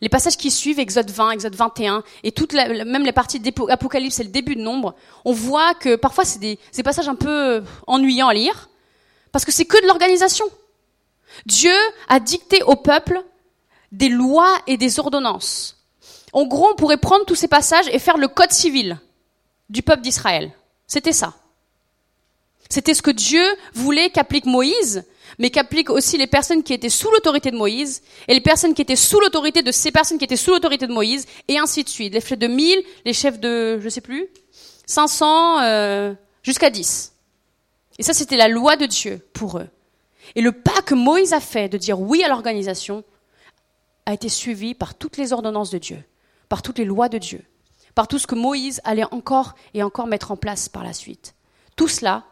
les 0.01 0.09
passages 0.09 0.35
qui 0.35 0.49
suivent, 0.49 0.79
Exode 0.79 1.11
20, 1.11 1.31
Exode 1.31 1.55
21, 1.55 2.03
et 2.23 2.31
toute 2.31 2.53
même 2.53 3.03
les 3.03 3.11
parties 3.11 3.39
d'Apocalypse, 3.39 4.15
c'est 4.15 4.23
le 4.23 4.29
début 4.29 4.55
de 4.55 4.61
Nombre, 4.61 4.95
on 5.25 5.31
voit 5.31 5.75
que 5.75 5.95
parfois 5.95 6.25
c'est 6.25 6.39
des, 6.39 6.57
des 6.75 6.83
passages 6.83 7.07
un 7.07 7.15
peu 7.15 7.63
ennuyants 7.87 8.27
à 8.27 8.33
lire, 8.33 8.69
parce 9.31 9.45
que 9.45 9.51
c'est 9.51 9.65
que 9.65 9.79
de 9.81 9.87
l'organisation. 9.87 10.45
Dieu 11.45 11.75
a 12.09 12.19
dicté 12.19 12.63
au 12.63 12.75
peuple 12.75 13.23
des 13.91 14.09
lois 14.09 14.57
et 14.67 14.77
des 14.77 14.99
ordonnances. 14.99 15.77
En 16.33 16.45
gros, 16.45 16.69
on 16.71 16.75
pourrait 16.75 16.97
prendre 16.97 17.25
tous 17.25 17.35
ces 17.35 17.47
passages 17.47 17.87
et 17.91 17.99
faire 17.99 18.17
le 18.17 18.27
code 18.27 18.51
civil 18.51 18.99
du 19.69 19.81
peuple 19.83 20.01
d'Israël. 20.01 20.51
C'était 20.87 21.13
ça. 21.13 21.33
C'était 22.69 22.93
ce 22.93 23.01
que 23.01 23.11
Dieu 23.11 23.43
voulait 23.73 24.09
qu'applique 24.09 24.45
Moïse 24.45 25.03
mais 25.39 25.49
qu'appliquent 25.49 25.89
aussi 25.89 26.17
les 26.17 26.27
personnes 26.27 26.63
qui 26.63 26.73
étaient 26.73 26.89
sous 26.89 27.09
l'autorité 27.11 27.51
de 27.51 27.57
Moïse, 27.57 28.01
et 28.27 28.33
les 28.33 28.41
personnes 28.41 28.73
qui 28.73 28.81
étaient 28.81 28.95
sous 28.95 29.19
l'autorité 29.19 29.61
de 29.61 29.71
ces 29.71 29.91
personnes 29.91 30.17
qui 30.17 30.25
étaient 30.25 30.35
sous 30.35 30.51
l'autorité 30.51 30.87
de 30.87 30.93
Moïse, 30.93 31.25
et 31.47 31.57
ainsi 31.57 31.83
de 31.83 31.89
suite. 31.89 32.13
Les 32.13 32.21
chefs 32.21 32.39
de 32.39 32.47
1000, 32.47 32.83
les 33.05 33.13
chefs 33.13 33.39
de, 33.39 33.79
je 33.79 33.89
sais 33.89 34.01
plus, 34.01 34.27
500, 34.85 35.61
euh, 35.61 36.13
jusqu'à 36.43 36.69
10. 36.69 37.13
Et 37.99 38.03
ça, 38.03 38.13
c'était 38.13 38.37
la 38.37 38.47
loi 38.47 38.75
de 38.77 38.85
Dieu 38.85 39.25
pour 39.33 39.59
eux. 39.59 39.67
Et 40.35 40.41
le 40.41 40.51
pas 40.51 40.81
que 40.81 40.95
Moïse 40.95 41.33
a 41.33 41.39
fait 41.39 41.69
de 41.69 41.77
dire 41.77 41.99
oui 41.99 42.23
à 42.23 42.27
l'organisation 42.27 43.03
a 44.05 44.13
été 44.13 44.29
suivi 44.29 44.73
par 44.73 44.95
toutes 44.95 45.17
les 45.17 45.33
ordonnances 45.33 45.69
de 45.69 45.77
Dieu, 45.77 46.03
par 46.49 46.61
toutes 46.61 46.79
les 46.79 46.85
lois 46.85 47.09
de 47.09 47.17
Dieu. 47.17 47.43
par 47.95 48.07
tout 48.07 48.19
ce 48.19 48.27
que 48.27 48.35
Moïse 48.35 48.79
allait 48.83 49.11
encore 49.11 49.53
et 49.73 49.83
encore 49.83 50.07
mettre 50.07 50.31
en 50.31 50.37
place 50.37 50.69
par 50.69 50.83
la 50.83 50.93
suite. 50.93 51.35
Tout 51.75 51.87
cela 51.87 52.23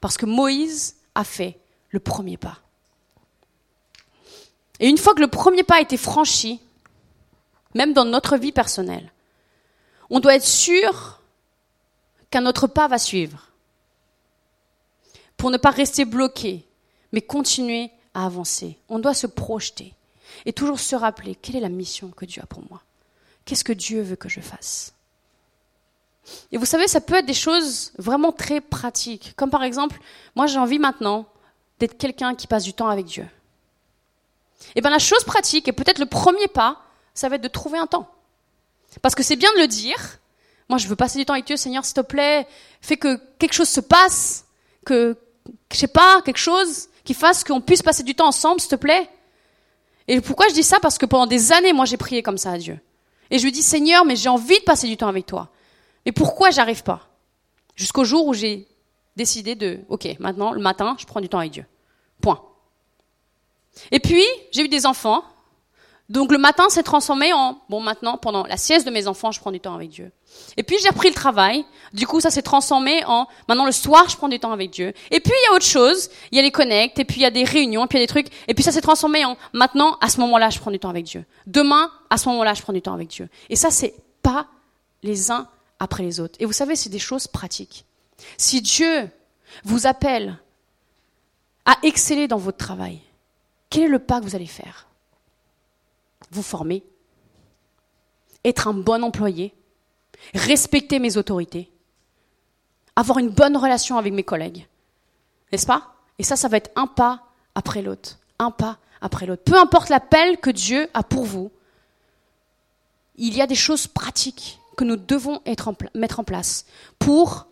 parce 0.00 0.16
que 0.16 0.26
Moïse 0.26 0.96
a 1.14 1.24
fait 1.24 1.59
le 1.90 2.00
premier 2.00 2.36
pas. 2.36 2.58
Et 4.78 4.88
une 4.88 4.98
fois 4.98 5.14
que 5.14 5.20
le 5.20 5.28
premier 5.28 5.62
pas 5.62 5.76
a 5.76 5.80
été 5.80 5.96
franchi, 5.96 6.60
même 7.74 7.92
dans 7.92 8.04
notre 8.04 8.36
vie 8.36 8.52
personnelle, 8.52 9.12
on 10.08 10.20
doit 10.20 10.34
être 10.34 10.46
sûr 10.46 11.20
qu'un 12.30 12.46
autre 12.46 12.66
pas 12.66 12.88
va 12.88 12.98
suivre 12.98 13.48
pour 15.36 15.50
ne 15.50 15.56
pas 15.56 15.70
rester 15.70 16.04
bloqué, 16.04 16.64
mais 17.12 17.20
continuer 17.20 17.90
à 18.14 18.26
avancer. 18.26 18.78
On 18.88 18.98
doit 18.98 19.14
se 19.14 19.26
projeter 19.26 19.94
et 20.44 20.52
toujours 20.52 20.80
se 20.80 20.96
rappeler 20.96 21.34
quelle 21.34 21.56
est 21.56 21.60
la 21.60 21.68
mission 21.68 22.08
que 22.08 22.24
Dieu 22.24 22.42
a 22.42 22.46
pour 22.46 22.62
moi. 22.68 22.82
Qu'est-ce 23.44 23.64
que 23.64 23.72
Dieu 23.72 24.02
veut 24.02 24.16
que 24.16 24.28
je 24.28 24.40
fasse? 24.40 24.94
Et 26.52 26.58
vous 26.58 26.66
savez, 26.66 26.86
ça 26.88 27.00
peut 27.00 27.14
être 27.14 27.26
des 27.26 27.34
choses 27.34 27.92
vraiment 27.98 28.32
très 28.32 28.60
pratiques, 28.60 29.32
comme 29.36 29.50
par 29.50 29.62
exemple, 29.62 29.98
moi 30.36 30.46
j'ai 30.46 30.58
envie 30.58 30.78
maintenant 30.78 31.26
d'être 31.80 31.98
quelqu'un 31.98 32.34
qui 32.34 32.46
passe 32.46 32.62
du 32.62 32.72
temps 32.72 32.88
avec 32.88 33.06
Dieu. 33.06 33.26
Eh 34.76 34.80
bien 34.80 34.90
la 34.90 34.98
chose 34.98 35.24
pratique, 35.24 35.66
et 35.66 35.72
peut-être 35.72 35.98
le 35.98 36.06
premier 36.06 36.48
pas, 36.48 36.80
ça 37.14 37.28
va 37.28 37.36
être 37.36 37.42
de 37.42 37.48
trouver 37.48 37.78
un 37.78 37.86
temps. 37.86 38.08
Parce 39.02 39.14
que 39.14 39.22
c'est 39.22 39.36
bien 39.36 39.52
de 39.54 39.60
le 39.60 39.66
dire, 39.66 40.18
moi 40.68 40.78
je 40.78 40.86
veux 40.86 40.96
passer 40.96 41.18
du 41.18 41.24
temps 41.24 41.32
avec 41.32 41.46
Dieu, 41.46 41.56
Seigneur, 41.56 41.84
s'il 41.84 41.94
te 41.94 42.00
plaît, 42.00 42.46
fais 42.80 42.96
que 42.96 43.20
quelque 43.38 43.54
chose 43.54 43.68
se 43.68 43.80
passe, 43.80 44.44
que 44.84 45.16
je 45.72 45.76
sais 45.76 45.88
pas, 45.88 46.22
quelque 46.22 46.38
chose 46.38 46.88
qui 47.04 47.14
fasse 47.14 47.44
qu'on 47.44 47.60
puisse 47.60 47.82
passer 47.82 48.02
du 48.02 48.14
temps 48.14 48.28
ensemble, 48.28 48.60
s'il 48.60 48.70
te 48.70 48.76
plaît. 48.76 49.08
Et 50.06 50.20
pourquoi 50.20 50.48
je 50.48 50.54
dis 50.54 50.62
ça? 50.62 50.78
Parce 50.80 50.98
que 50.98 51.06
pendant 51.06 51.26
des 51.26 51.52
années, 51.52 51.72
moi, 51.72 51.84
j'ai 51.84 51.96
prié 51.96 52.22
comme 52.22 52.38
ça 52.38 52.52
à 52.52 52.58
Dieu. 52.58 52.78
Et 53.30 53.38
je 53.38 53.44
lui 53.44 53.52
dis, 53.52 53.62
Seigneur, 53.62 54.04
mais 54.04 54.16
j'ai 54.16 54.28
envie 54.28 54.58
de 54.58 54.64
passer 54.64 54.86
du 54.86 54.96
temps 54.96 55.08
avec 55.08 55.26
toi. 55.26 55.48
Mais 56.04 56.12
pourquoi 56.12 56.50
j'arrive 56.50 56.82
pas? 56.82 57.08
Jusqu'au 57.76 58.04
jour 58.04 58.26
où 58.26 58.34
j'ai 58.34 58.66
décidé 59.16 59.54
de, 59.54 59.80
ok, 59.88 60.16
maintenant, 60.18 60.52
le 60.52 60.60
matin, 60.60 60.96
je 60.98 61.06
prends 61.06 61.20
du 61.20 61.28
temps 61.28 61.38
avec 61.38 61.52
Dieu. 61.52 61.66
Point. 62.20 62.42
Et 63.90 64.00
puis, 64.00 64.24
j'ai 64.52 64.62
eu 64.62 64.68
des 64.68 64.86
enfants, 64.86 65.24
donc 66.10 66.32
le 66.32 66.38
matin 66.38 66.68
s'est 66.70 66.82
transformé 66.82 67.32
en, 67.32 67.60
bon 67.68 67.80
maintenant, 67.80 68.18
pendant 68.18 68.44
la 68.44 68.56
sieste 68.56 68.84
de 68.84 68.90
mes 68.90 69.06
enfants, 69.06 69.30
je 69.30 69.38
prends 69.38 69.52
du 69.52 69.60
temps 69.60 69.76
avec 69.76 69.90
Dieu. 69.90 70.10
Et 70.56 70.64
puis 70.64 70.76
j'ai 70.82 70.88
repris 70.88 71.08
le 71.08 71.14
travail, 71.14 71.64
du 71.92 72.04
coup 72.04 72.20
ça 72.20 72.30
s'est 72.30 72.42
transformé 72.42 73.04
en, 73.04 73.28
maintenant 73.48 73.64
le 73.64 73.70
soir, 73.70 74.08
je 74.08 74.16
prends 74.16 74.28
du 74.28 74.40
temps 74.40 74.50
avec 74.50 74.70
Dieu. 74.70 74.92
Et 75.12 75.20
puis 75.20 75.32
il 75.32 75.48
y 75.48 75.52
a 75.52 75.54
autre 75.54 75.64
chose, 75.64 76.10
il 76.32 76.36
y 76.36 76.40
a 76.40 76.42
les 76.42 76.50
connects, 76.50 76.98
et 76.98 77.04
puis 77.04 77.18
il 77.18 77.22
y 77.22 77.26
a 77.26 77.30
des 77.30 77.44
réunions, 77.44 77.84
et 77.84 77.86
puis 77.86 77.98
il 77.98 78.00
y 78.00 78.02
a 78.02 78.06
des 78.06 78.12
trucs, 78.12 78.26
et 78.48 78.54
puis 78.54 78.64
ça 78.64 78.72
s'est 78.72 78.80
transformé 78.80 79.24
en, 79.24 79.36
maintenant, 79.52 79.98
à 80.00 80.08
ce 80.08 80.18
moment-là, 80.18 80.50
je 80.50 80.58
prends 80.58 80.72
du 80.72 80.80
temps 80.80 80.90
avec 80.90 81.04
Dieu. 81.04 81.24
Demain, 81.46 81.92
à 82.10 82.16
ce 82.16 82.28
moment-là, 82.28 82.54
je 82.54 82.62
prends 82.62 82.72
du 82.72 82.82
temps 82.82 82.94
avec 82.94 83.06
Dieu. 83.06 83.28
Et 83.48 83.54
ça, 83.54 83.70
c'est 83.70 83.94
pas 84.20 84.48
les 85.04 85.30
uns 85.30 85.46
après 85.78 86.02
les 86.02 86.18
autres. 86.18 86.34
Et 86.40 86.44
vous 86.44 86.52
savez, 86.52 86.74
c'est 86.74 86.90
des 86.90 86.98
choses 86.98 87.28
pratiques. 87.28 87.84
Si 88.36 88.62
Dieu 88.62 89.10
vous 89.64 89.86
appelle 89.86 90.38
à 91.64 91.76
exceller 91.82 92.28
dans 92.28 92.38
votre 92.38 92.58
travail, 92.58 93.00
quel 93.68 93.84
est 93.84 93.88
le 93.88 93.98
pas 93.98 94.20
que 94.20 94.24
vous 94.24 94.36
allez 94.36 94.46
faire? 94.46 94.88
Vous 96.30 96.42
former, 96.42 96.84
être 98.44 98.68
un 98.68 98.74
bon 98.74 99.02
employé, 99.02 99.54
respecter 100.34 100.98
mes 100.98 101.16
autorités, 101.16 101.70
avoir 102.96 103.18
une 103.18 103.30
bonne 103.30 103.56
relation 103.56 103.98
avec 103.98 104.12
mes 104.12 104.24
collègues? 104.24 104.66
N'est-ce 105.50 105.66
pas? 105.66 105.94
Et 106.18 106.22
ça, 106.22 106.36
ça 106.36 106.48
va 106.48 106.58
être 106.58 106.70
un 106.76 106.86
pas 106.86 107.24
après 107.54 107.82
l'autre, 107.82 108.18
un 108.38 108.50
pas 108.50 108.78
après 109.00 109.26
l'autre. 109.26 109.42
Peu 109.44 109.58
importe 109.58 109.88
l'appel 109.88 110.38
que 110.38 110.50
Dieu 110.50 110.88
a 110.94 111.02
pour 111.02 111.24
vous, 111.24 111.50
il 113.16 113.36
y 113.36 113.42
a 113.42 113.46
des 113.46 113.54
choses 113.54 113.86
pratiques 113.86 114.60
que 114.76 114.84
nous 114.84 114.96
devons 114.96 115.42
mettre 115.94 116.20
en 116.20 116.24
place 116.24 116.64
pour 116.98 117.46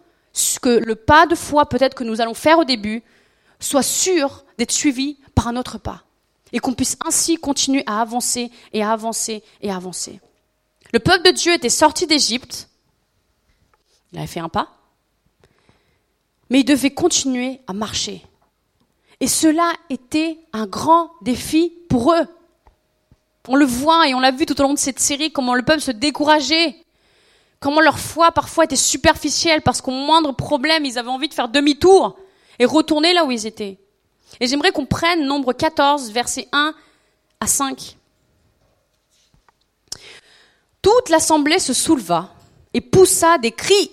que 0.60 0.68
le 0.68 0.94
pas 0.94 1.26
de 1.26 1.34
foi 1.34 1.66
peut-être 1.66 1.94
que 1.94 2.04
nous 2.04 2.20
allons 2.20 2.34
faire 2.34 2.58
au 2.58 2.64
début 2.64 3.02
soit 3.60 3.82
sûr 3.82 4.44
d'être 4.56 4.72
suivi 4.72 5.18
par 5.34 5.48
un 5.48 5.56
autre 5.56 5.78
pas 5.78 6.04
et 6.52 6.58
qu'on 6.58 6.74
puisse 6.74 6.96
ainsi 7.04 7.36
continuer 7.36 7.82
à 7.86 8.00
avancer 8.00 8.50
et 8.72 8.82
à 8.82 8.92
avancer 8.92 9.42
et 9.60 9.70
à 9.70 9.76
avancer. 9.76 10.20
Le 10.92 10.98
peuple 10.98 11.26
de 11.26 11.32
Dieu 11.32 11.52
était 11.52 11.68
sorti 11.68 12.06
d'Égypte, 12.06 12.68
il 14.12 14.18
avait 14.18 14.26
fait 14.26 14.40
un 14.40 14.48
pas, 14.48 14.68
mais 16.48 16.60
il 16.60 16.64
devait 16.64 16.90
continuer 16.90 17.60
à 17.66 17.72
marcher. 17.72 18.24
Et 19.20 19.26
cela 19.26 19.72
était 19.90 20.38
un 20.52 20.66
grand 20.66 21.10
défi 21.20 21.72
pour 21.88 22.14
eux. 22.14 22.26
On 23.48 23.56
le 23.56 23.64
voit 23.64 24.08
et 24.08 24.14
on 24.14 24.20
l'a 24.20 24.30
vu 24.30 24.46
tout 24.46 24.58
au 24.60 24.62
long 24.62 24.74
de 24.74 24.78
cette 24.78 25.00
série, 25.00 25.32
comment 25.32 25.54
le 25.54 25.64
peuple 25.64 25.80
se 25.80 25.90
décourageait, 25.90 26.76
comment 27.60 27.80
leur 27.80 27.98
foi 27.98 28.32
parfois 28.32 28.64
était 28.64 28.76
superficielle 28.76 29.62
parce 29.62 29.80
qu'au 29.80 29.90
moindre 29.90 30.32
problème, 30.32 30.84
ils 30.84 30.98
avaient 30.98 31.08
envie 31.08 31.28
de 31.28 31.34
faire 31.34 31.48
demi-tour 31.48 32.18
et 32.58 32.64
retourner 32.64 33.12
là 33.12 33.24
où 33.24 33.30
ils 33.30 33.46
étaient. 33.46 33.78
Et 34.40 34.46
j'aimerais 34.46 34.72
qu'on 34.72 34.86
prenne 34.86 35.26
nombre 35.26 35.52
14, 35.52 36.10
versets 36.10 36.48
1 36.52 36.74
à 37.40 37.46
5. 37.46 37.96
Toute 40.82 41.08
l'assemblée 41.08 41.58
se 41.58 41.72
souleva 41.72 42.34
et 42.74 42.80
poussa 42.80 43.38
des 43.38 43.52
cris, 43.52 43.90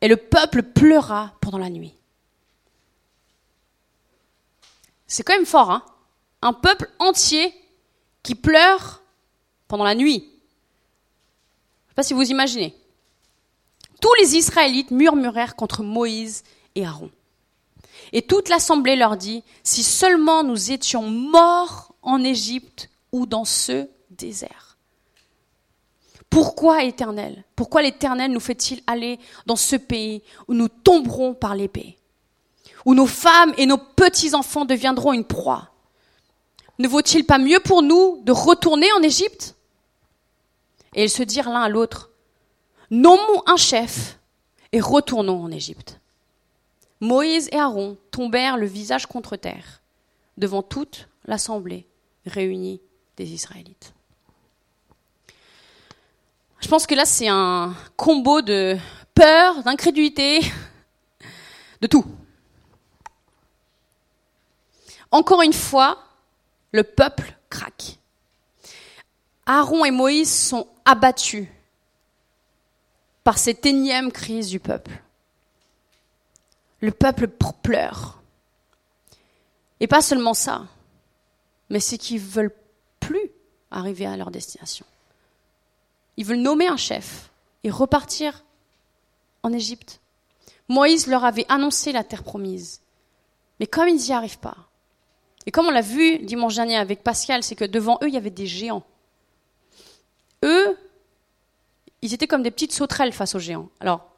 et 0.00 0.08
le 0.08 0.16
peuple 0.16 0.62
pleura 0.62 1.32
pendant 1.40 1.58
la 1.58 1.70
nuit. 1.70 1.94
C'est 5.06 5.22
quand 5.22 5.34
même 5.34 5.46
fort, 5.46 5.70
hein 5.70 5.84
Un 6.42 6.52
peuple 6.52 6.90
entier 6.98 7.54
qui 8.22 8.34
pleure 8.34 9.02
pendant 9.68 9.84
la 9.84 9.94
nuit. 9.94 10.20
Je 10.20 10.24
ne 10.24 11.88
sais 11.88 11.94
pas 11.96 12.02
si 12.02 12.14
vous 12.14 12.30
imaginez. 12.30 12.79
Tous 14.00 14.14
les 14.20 14.36
Israélites 14.36 14.90
murmurèrent 14.90 15.56
contre 15.56 15.82
Moïse 15.82 16.42
et 16.74 16.86
Aaron. 16.86 17.10
Et 18.12 18.22
toute 18.22 18.48
l'assemblée 18.48 18.96
leur 18.96 19.16
dit, 19.16 19.44
si 19.62 19.82
seulement 19.82 20.42
nous 20.42 20.72
étions 20.72 21.02
morts 21.02 21.94
en 22.02 22.22
Égypte 22.24 22.88
ou 23.12 23.26
dans 23.26 23.44
ce 23.44 23.88
désert. 24.10 24.78
Pourquoi 26.28 26.84
éternel 26.84 27.44
Pourquoi 27.56 27.82
l'éternel 27.82 28.30
nous 28.30 28.40
fait-il 28.40 28.82
aller 28.86 29.18
dans 29.46 29.56
ce 29.56 29.76
pays 29.76 30.22
où 30.48 30.54
nous 30.54 30.68
tomberons 30.68 31.34
par 31.34 31.54
l'épée 31.54 31.98
Où 32.84 32.94
nos 32.94 33.06
femmes 33.06 33.52
et 33.58 33.66
nos 33.66 33.78
petits-enfants 33.78 34.64
deviendront 34.64 35.12
une 35.12 35.24
proie? 35.24 35.70
Ne 36.78 36.88
vaut-il 36.88 37.26
pas 37.26 37.38
mieux 37.38 37.60
pour 37.60 37.82
nous 37.82 38.22
de 38.24 38.32
retourner 38.32 38.90
en 38.92 39.02
Égypte? 39.02 39.56
Et 40.94 41.04
ils 41.04 41.10
se 41.10 41.22
dirent 41.22 41.50
l'un 41.50 41.62
à 41.62 41.68
l'autre, 41.68 42.09
nommons 42.90 43.42
un 43.46 43.56
chef 43.56 44.18
et 44.72 44.80
retournons 44.80 45.42
en 45.42 45.50
Égypte. 45.50 46.00
Moïse 47.00 47.48
et 47.52 47.58
Aaron 47.58 47.96
tombèrent 48.10 48.56
le 48.56 48.66
visage 48.66 49.06
contre 49.06 49.36
terre 49.36 49.80
devant 50.36 50.62
toute 50.62 51.08
l'assemblée 51.24 51.86
réunie 52.26 52.80
des 53.16 53.32
Israélites. 53.32 53.94
Je 56.60 56.68
pense 56.68 56.86
que 56.86 56.94
là, 56.94 57.06
c'est 57.06 57.28
un 57.28 57.74
combo 57.96 58.42
de 58.42 58.76
peur, 59.14 59.62
d'incrédulité, 59.62 60.40
de 61.80 61.86
tout. 61.86 62.04
Encore 65.10 65.42
une 65.42 65.54
fois, 65.54 65.98
le 66.72 66.84
peuple 66.84 67.34
craque. 67.48 67.98
Aaron 69.46 69.84
et 69.84 69.90
Moïse 69.90 70.32
sont 70.32 70.68
abattus 70.84 71.48
par 73.24 73.38
cette 73.38 73.66
énième 73.66 74.12
crise 74.12 74.48
du 74.48 74.60
peuple 74.60 75.02
le 76.80 76.90
peuple 76.90 77.28
pleure. 77.62 78.22
Et 79.80 79.86
pas 79.86 80.02
seulement 80.02 80.34
ça, 80.34 80.66
mais 81.68 81.80
c'est 81.80 81.98
qu'ils 81.98 82.20
veulent 82.20 82.54
plus 82.98 83.30
arriver 83.70 84.06
à 84.06 84.16
leur 84.16 84.30
destination. 84.30 84.84
Ils 86.16 86.26
veulent 86.26 86.38
nommer 86.38 86.66
un 86.66 86.76
chef 86.76 87.30
et 87.64 87.70
repartir 87.70 88.44
en 89.42 89.52
Égypte. 89.52 90.00
Moïse 90.68 91.06
leur 91.06 91.24
avait 91.24 91.46
annoncé 91.48 91.92
la 91.92 92.04
terre 92.04 92.24
promise. 92.24 92.82
Mais 93.58 93.66
comme 93.66 93.88
ils 93.88 93.96
n'y 93.96 94.12
arrivent 94.12 94.38
pas, 94.38 94.56
et 95.46 95.50
comme 95.50 95.66
on 95.66 95.70
l'a 95.70 95.80
vu 95.80 96.18
dimanche 96.18 96.56
dernier 96.56 96.76
avec 96.76 97.02
Pascal, 97.02 97.42
c'est 97.42 97.56
que 97.56 97.64
devant 97.64 97.98
eux, 98.02 98.08
il 98.08 98.14
y 98.14 98.18
avait 98.18 98.30
des 98.30 98.46
géants. 98.46 98.84
Eux, 100.44 100.76
ils 102.02 102.14
étaient 102.14 102.26
comme 102.26 102.42
des 102.42 102.50
petites 102.50 102.72
sauterelles 102.72 103.12
face 103.12 103.34
aux 103.34 103.38
géants. 103.38 103.68
Alors, 103.80 104.10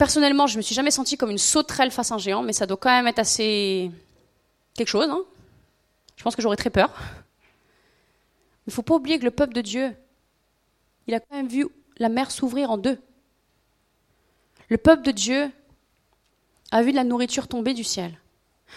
Personnellement, 0.00 0.46
je 0.46 0.56
me 0.56 0.62
suis 0.62 0.74
jamais 0.74 0.90
sentie 0.90 1.18
comme 1.18 1.28
une 1.28 1.36
sauterelle 1.36 1.90
face 1.90 2.10
à 2.10 2.14
un 2.14 2.18
géant, 2.18 2.42
mais 2.42 2.54
ça 2.54 2.64
doit 2.64 2.78
quand 2.78 2.88
même 2.88 3.06
être 3.06 3.18
assez 3.18 3.90
quelque 4.72 4.88
chose. 4.88 5.10
Hein 5.10 5.22
je 6.16 6.22
pense 6.22 6.34
que 6.34 6.40
j'aurais 6.40 6.56
très 6.56 6.70
peur. 6.70 6.90
Il 8.66 8.70
ne 8.70 8.72
faut 8.72 8.80
pas 8.80 8.94
oublier 8.94 9.18
que 9.18 9.26
le 9.26 9.30
peuple 9.30 9.52
de 9.52 9.60
Dieu, 9.60 9.94
il 11.06 11.12
a 11.12 11.20
quand 11.20 11.36
même 11.36 11.48
vu 11.48 11.68
la 11.98 12.08
mer 12.08 12.30
s'ouvrir 12.30 12.70
en 12.70 12.78
deux. 12.78 12.98
Le 14.70 14.78
peuple 14.78 15.02
de 15.02 15.10
Dieu 15.10 15.50
a 16.70 16.82
vu 16.82 16.92
de 16.92 16.96
la 16.96 17.04
nourriture 17.04 17.46
tomber 17.46 17.74
du 17.74 17.84
ciel. 17.84 18.18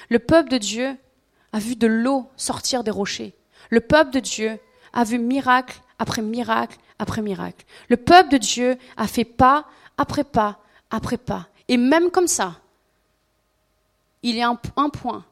Le 0.09 0.19
peuple 0.19 0.49
de 0.49 0.57
Dieu 0.57 0.97
a 1.53 1.59
vu 1.59 1.77
de 1.77 1.87
l'eau 1.87 2.29
sortir 2.35 2.83
des 2.83 2.91
rochers. 2.91 3.33
Le 3.69 3.79
peuple 3.79 4.11
de 4.11 4.19
Dieu 4.19 4.59
a 4.91 5.05
vu 5.05 5.19
miracle 5.19 5.79
après 5.99 6.21
miracle 6.21 6.77
après 6.99 7.21
miracle. 7.21 7.65
Le 7.89 7.97
peuple 7.97 8.29
de 8.29 8.37
Dieu 8.37 8.77
a 8.97 9.07
fait 9.07 9.25
pas 9.25 9.65
après 9.97 10.23
pas 10.23 10.59
après 10.89 11.17
pas. 11.17 11.47
Et 11.67 11.77
même 11.77 12.11
comme 12.11 12.27
ça, 12.27 12.59
il 14.21 14.35
y 14.35 14.41
a 14.41 14.49
un, 14.49 14.89
point 14.89 15.25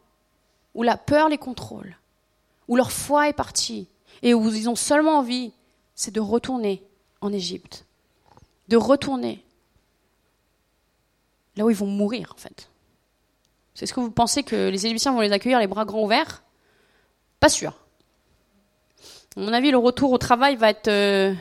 où 0.74 0.84
la 0.84 0.97
peur 0.97 1.30
les 1.30 1.38
contrôle, 1.38 1.95
où 2.67 2.76
leur 2.76 2.91
foi 2.91 3.30
est 3.30 3.34
partie 3.34 3.88
et 4.21 4.34
où 4.34 4.50
ils 4.50 4.69
ont 4.69 4.76
seulement 4.76 5.19
envie, 5.19 5.54
c'est 5.95 6.12
de 6.12 6.19
retourner 6.19 6.84
en 7.21 7.32
Égypte, 7.32 7.86
de 8.67 8.78
retourner 8.78 9.43
là 11.56 11.65
où 11.65 11.69
ils 11.69 11.76
vont 11.76 11.88
mourir 11.88 12.34
en 12.36 12.39
fait. 12.39 12.69
C'est 13.74 13.86
ce 13.86 13.93
que 13.93 14.00
vous 14.00 14.12
pensez 14.12 14.43
que 14.43 14.69
les 14.69 14.86
Égyptiens 14.86 15.13
vont 15.13 15.21
les 15.21 15.32
accueillir 15.32 15.60
les 15.60 15.67
bras 15.67 15.86
grands 15.86 16.04
ouverts? 16.04 16.43
Pas 17.39 17.50
sûr. 17.50 17.74
À 19.38 19.39
mon 19.39 19.54
avis, 19.54 19.72
le 19.72 19.78
retour 19.78 20.12
au 20.12 20.17
travail 20.17 20.56
va 20.56 20.70
être 20.70 20.89
euh, 20.89 21.34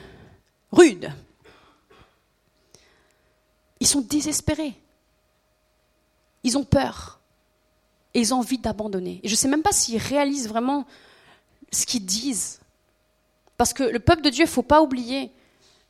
rude. 0.71 1.13
Ils 3.81 3.87
sont 3.87 4.01
désespérés. 4.01 4.75
Ils 6.45 6.57
ont 6.57 6.65
peur. 6.65 7.21
Et 8.15 8.21
ils 8.21 8.33
ont 8.35 8.39
envie 8.39 8.59
d'abandonner. 8.59 9.21
Et 9.23 9.29
je 9.29 9.33
ne 9.33 9.37
sais 9.37 9.49
même 9.49 9.63
pas 9.63 9.73
s'ils 9.73 9.99
réalisent 9.99 10.49
vraiment 10.49 10.87
ce 11.73 11.87
qu'ils 11.87 12.05
disent. 12.05 12.61
Parce 13.57 13.73
que 13.73 13.83
le 13.83 13.99
peuple 13.99 14.23
de 14.23 14.31
Dieu, 14.31 14.45
il 14.45 14.49
ne 14.49 14.53
faut 14.53 14.63
pas 14.63 14.83
oublier, 14.83 15.31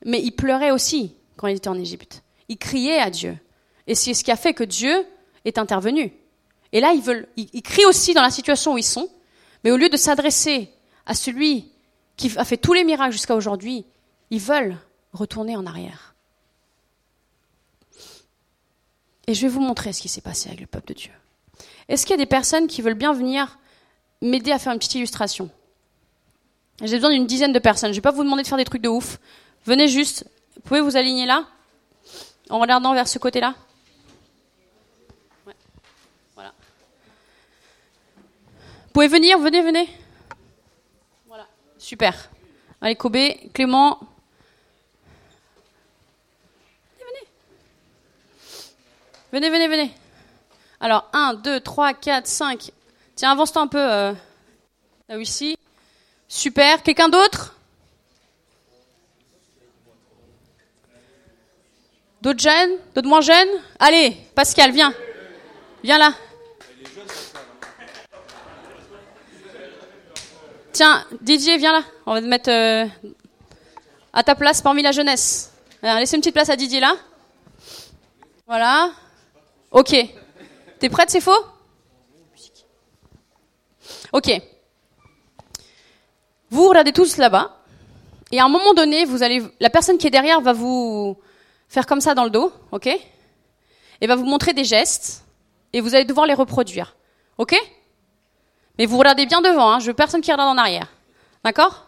mais 0.05 0.21
il 0.23 0.33
pleurait 0.33 0.71
aussi 0.71 1.15
quand 1.37 1.47
il 1.47 1.57
était 1.57 1.69
en 1.69 1.79
Égypte. 1.79 2.23
Il 2.49 2.59
criait 2.59 2.99
à 2.99 3.11
Dieu. 3.11 3.37
Et 3.87 3.95
c'est 3.95 4.15
ce 4.15 4.25
qui 4.25 4.31
a 4.31 4.37
fait 4.37 4.55
que 4.55 4.65
Dieu 4.65 5.07
est 5.45 5.59
intervenu. 5.59 6.13
Et 6.73 6.81
là, 6.81 6.93
ils, 6.93 7.03
veulent, 7.03 7.29
ils, 7.37 7.63
crient 7.63 7.87
aussi 7.87 8.15
dans 8.15 8.23
la 8.23 8.31
situation 8.31 8.75
où 8.75 8.79
ils 8.79 8.85
sont, 8.85 9.09
mais 9.65 9.71
au 9.71 9.77
lieu 9.77 9.89
de 9.89 9.97
s'adresser 9.97 10.71
à 11.07 11.15
celui 11.15 11.70
qui 12.21 12.39
a 12.39 12.45
fait 12.45 12.59
tous 12.59 12.75
les 12.75 12.85
miracles 12.85 13.13
jusqu'à 13.13 13.35
aujourd'hui, 13.35 13.85
ils 14.31 14.41
veulent 14.41 14.77
retourner 15.13 15.57
en 15.57 15.67
arrière. 15.67 16.15
Et 19.27 19.35
je 19.35 19.43
vais 19.43 19.49
vous 19.49 19.61
montrer 19.61 19.93
ce 19.93 20.03
qui 20.03 20.09
s'est 20.09 20.21
passé 20.21 20.49
avec 20.49 20.61
le 20.61 20.67
peuple 20.67 20.89
de 20.89 20.95
Dieu. 20.95 21.13
Est-ce 21.89 22.05
qu'il 22.05 22.13
y 22.13 22.21
a 22.21 22.23
des 22.23 22.27
personnes 22.27 22.67
qui 22.67 22.83
veulent 22.83 22.95
bien 22.95 23.13
venir 23.13 23.59
m'aider 24.21 24.53
à 24.53 24.59
faire 24.59 24.73
une 24.73 24.79
petite 24.79 24.97
illustration? 24.97 25.51
J'ai 26.83 26.97
besoin 26.97 27.11
d'une 27.11 27.27
dizaine 27.27 27.53
de 27.53 27.59
personnes. 27.59 27.89
Je 27.89 27.93
ne 27.93 27.97
vais 27.97 28.03
pas 28.03 28.11
vous 28.11 28.25
demander 28.25 28.43
de 28.43 28.49
faire 28.49 28.59
des 28.59 28.65
trucs 28.65 28.83
de 28.83 28.89
ouf. 28.89 29.19
Venez 29.65 29.89
juste. 29.89 30.27
Vous 30.57 30.63
pouvez 30.63 30.81
vous 30.81 30.97
aligner 30.97 31.27
là 31.27 31.47
En 32.51 32.59
regardant 32.59 32.93
vers 32.93 33.09
ce 33.09 33.19
côté-là? 33.19 33.55
Vous 36.37 36.43
pouvez 38.93 39.09
venir, 39.09 39.39
venez, 39.39 39.63
venez. 39.63 39.89
Super. 41.91 42.15
Allez, 42.81 42.95
Kobe, 42.95 43.17
Clément. 43.53 43.99
Venez, 47.01 47.11
venez. 47.11 47.27
Venez, 49.33 49.51
venez, 49.51 49.67
venez. 49.67 49.95
Alors, 50.79 51.11
1, 51.13 51.35
2, 51.35 51.59
3, 51.59 51.95
4, 51.95 52.29
5. 52.29 52.71
Tiens, 53.17 53.33
avance-toi 53.33 53.63
un 53.63 53.67
peu. 53.67 53.81
Euh, 53.81 54.13
là 55.09 55.19
ici. 55.19 55.59
Super. 56.29 56.85
Quelqu'un 56.85 57.09
d'autre? 57.09 57.57
D'autres 62.23 62.39
jeunes? 62.39 62.79
D'autres 62.95 63.09
moins 63.09 63.21
jeunes? 63.21 63.49
Allez, 63.81 64.17
Pascal, 64.37 64.71
viens. 64.71 64.95
Viens 65.83 65.99
là. 65.99 66.13
Tiens, 70.73 71.05
Didier, 71.21 71.59
viens 71.59 71.73
là. 71.73 71.83
On 72.07 72.15
va 72.15 72.21
te 72.21 72.27
mettre 72.27 72.51
euh, 72.51 72.87
à 74.13 74.23
ta 74.23 74.35
place 74.35 74.63
parmi 74.63 74.83
la 74.83 74.93
jeunesse. 74.93 75.53
laissez 75.83 76.17
une 76.17 76.21
petite 76.21 76.35
place 76.35 76.49
à 76.49 76.57
Didier 76.57 76.81
là. 76.81 76.95
Voilà. 78.47 78.91
Ok. 79.71 79.95
T'es 80.79 80.89
prête, 80.89 81.11
c'est 81.11 81.21
faux? 81.21 81.45
Ok. 84.13 84.31
Vous 86.51 86.69
regardez 86.69 86.93
tous 86.93 87.17
là-bas. 87.17 87.57
Et 88.33 88.39
à 88.39 88.45
un 88.45 88.49
moment 88.49 88.75
donné, 88.75 89.05
vous 89.05 89.23
allez, 89.23 89.43
la 89.59 89.71
personne 89.71 89.99
qui 89.99 90.07
est 90.07 90.11
derrière 90.11 90.41
va 90.41 90.53
vous 90.53 91.17
faire 91.69 91.87
comme 91.87 92.01
ça 92.01 92.15
dans 92.15 92.25
le 92.25 92.31
dos, 92.31 92.53
ok? 92.71 92.87
Et 94.01 94.07
va 94.07 94.15
vous 94.15 94.25
montrer 94.25 94.53
des 94.53 94.65
gestes. 94.65 95.25
Et 95.73 95.81
vous 95.81 95.95
allez 95.95 96.05
devoir 96.05 96.27
les 96.27 96.35
reproduire. 96.35 96.97
Ok? 97.39 97.57
Mais 98.81 98.87
vous 98.87 98.97
regardez 98.97 99.27
bien 99.27 99.43
devant, 99.43 99.73
hein, 99.73 99.79
je 99.79 99.89
veux 99.89 99.93
personne 99.93 100.23
qui 100.23 100.33
regarde 100.33 100.57
en 100.57 100.59
arrière. 100.59 100.87
D'accord? 101.45 101.87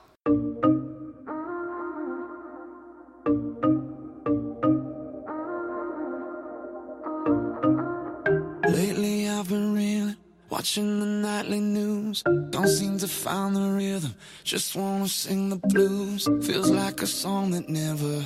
Lately 8.68 9.26
I've 9.26 9.48
been 9.48 9.72
reeling, 9.72 10.16
watching 10.50 11.00
the 11.00 11.06
nightly 11.06 11.60
news. 11.60 12.22
Don't 12.50 12.68
seem 12.68 12.98
to 12.98 13.08
find 13.08 13.56
the 13.56 13.74
rhythm, 13.74 14.12
just 14.44 14.76
wanna 14.76 15.08
sing 15.08 15.48
the 15.48 15.60
blues. 15.68 16.28
Feels 16.42 16.70
like 16.70 17.00
a 17.00 17.06
song 17.06 17.52
that 17.52 17.70
never 17.70 18.20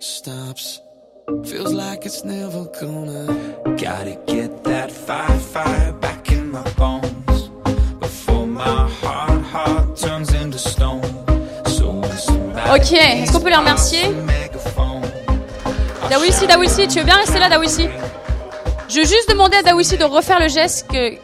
stops. 0.00 0.80
Feels 1.44 1.72
like 1.72 2.04
it's 2.04 2.24
never 2.24 2.64
gonna. 2.80 3.54
Gotta 3.76 4.18
get 4.26 4.64
that 4.64 4.90
fire, 4.90 5.38
fire 5.38 5.92
back 5.92 6.32
in 6.32 6.50
my 6.50 6.68
bones. 6.76 7.13
Ok, 12.72 12.92
est-ce 12.92 13.32
qu'on 13.32 13.40
peut 13.40 13.50
les 13.50 13.56
remercier? 13.56 14.02
Dawissi, 16.08 16.46
Dawissi, 16.46 16.88
tu 16.88 16.98
veux 16.98 17.04
bien 17.04 17.16
rester 17.16 17.38
là, 17.38 17.48
Dawissi 17.48 17.88
Je 18.88 19.00
veux 19.00 19.06
juste 19.06 19.28
demander 19.28 19.56
à 19.56 19.62
Dawissi 19.62 19.96
de 19.96 20.04
refaire 20.04 20.38
le 20.38 20.48
geste 20.48 20.88
que... 20.88 21.16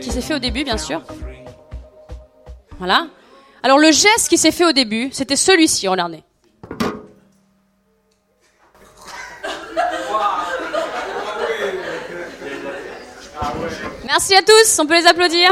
qui 0.00 0.10
s'est 0.10 0.20
fait 0.20 0.34
au 0.34 0.38
début, 0.38 0.64
bien 0.64 0.76
sûr. 0.76 1.02
Voilà. 2.78 3.06
Alors 3.62 3.78
le 3.78 3.90
geste 3.90 4.28
qui 4.28 4.36
s'est 4.36 4.52
fait 4.52 4.64
au 4.64 4.72
début, 4.72 5.08
c'était 5.12 5.36
celui-ci, 5.36 5.88
regardez. 5.88 6.22
Merci 14.04 14.34
à 14.34 14.42
tous, 14.42 14.78
on 14.78 14.86
peut 14.86 14.94
les 14.94 15.06
applaudir. 15.06 15.50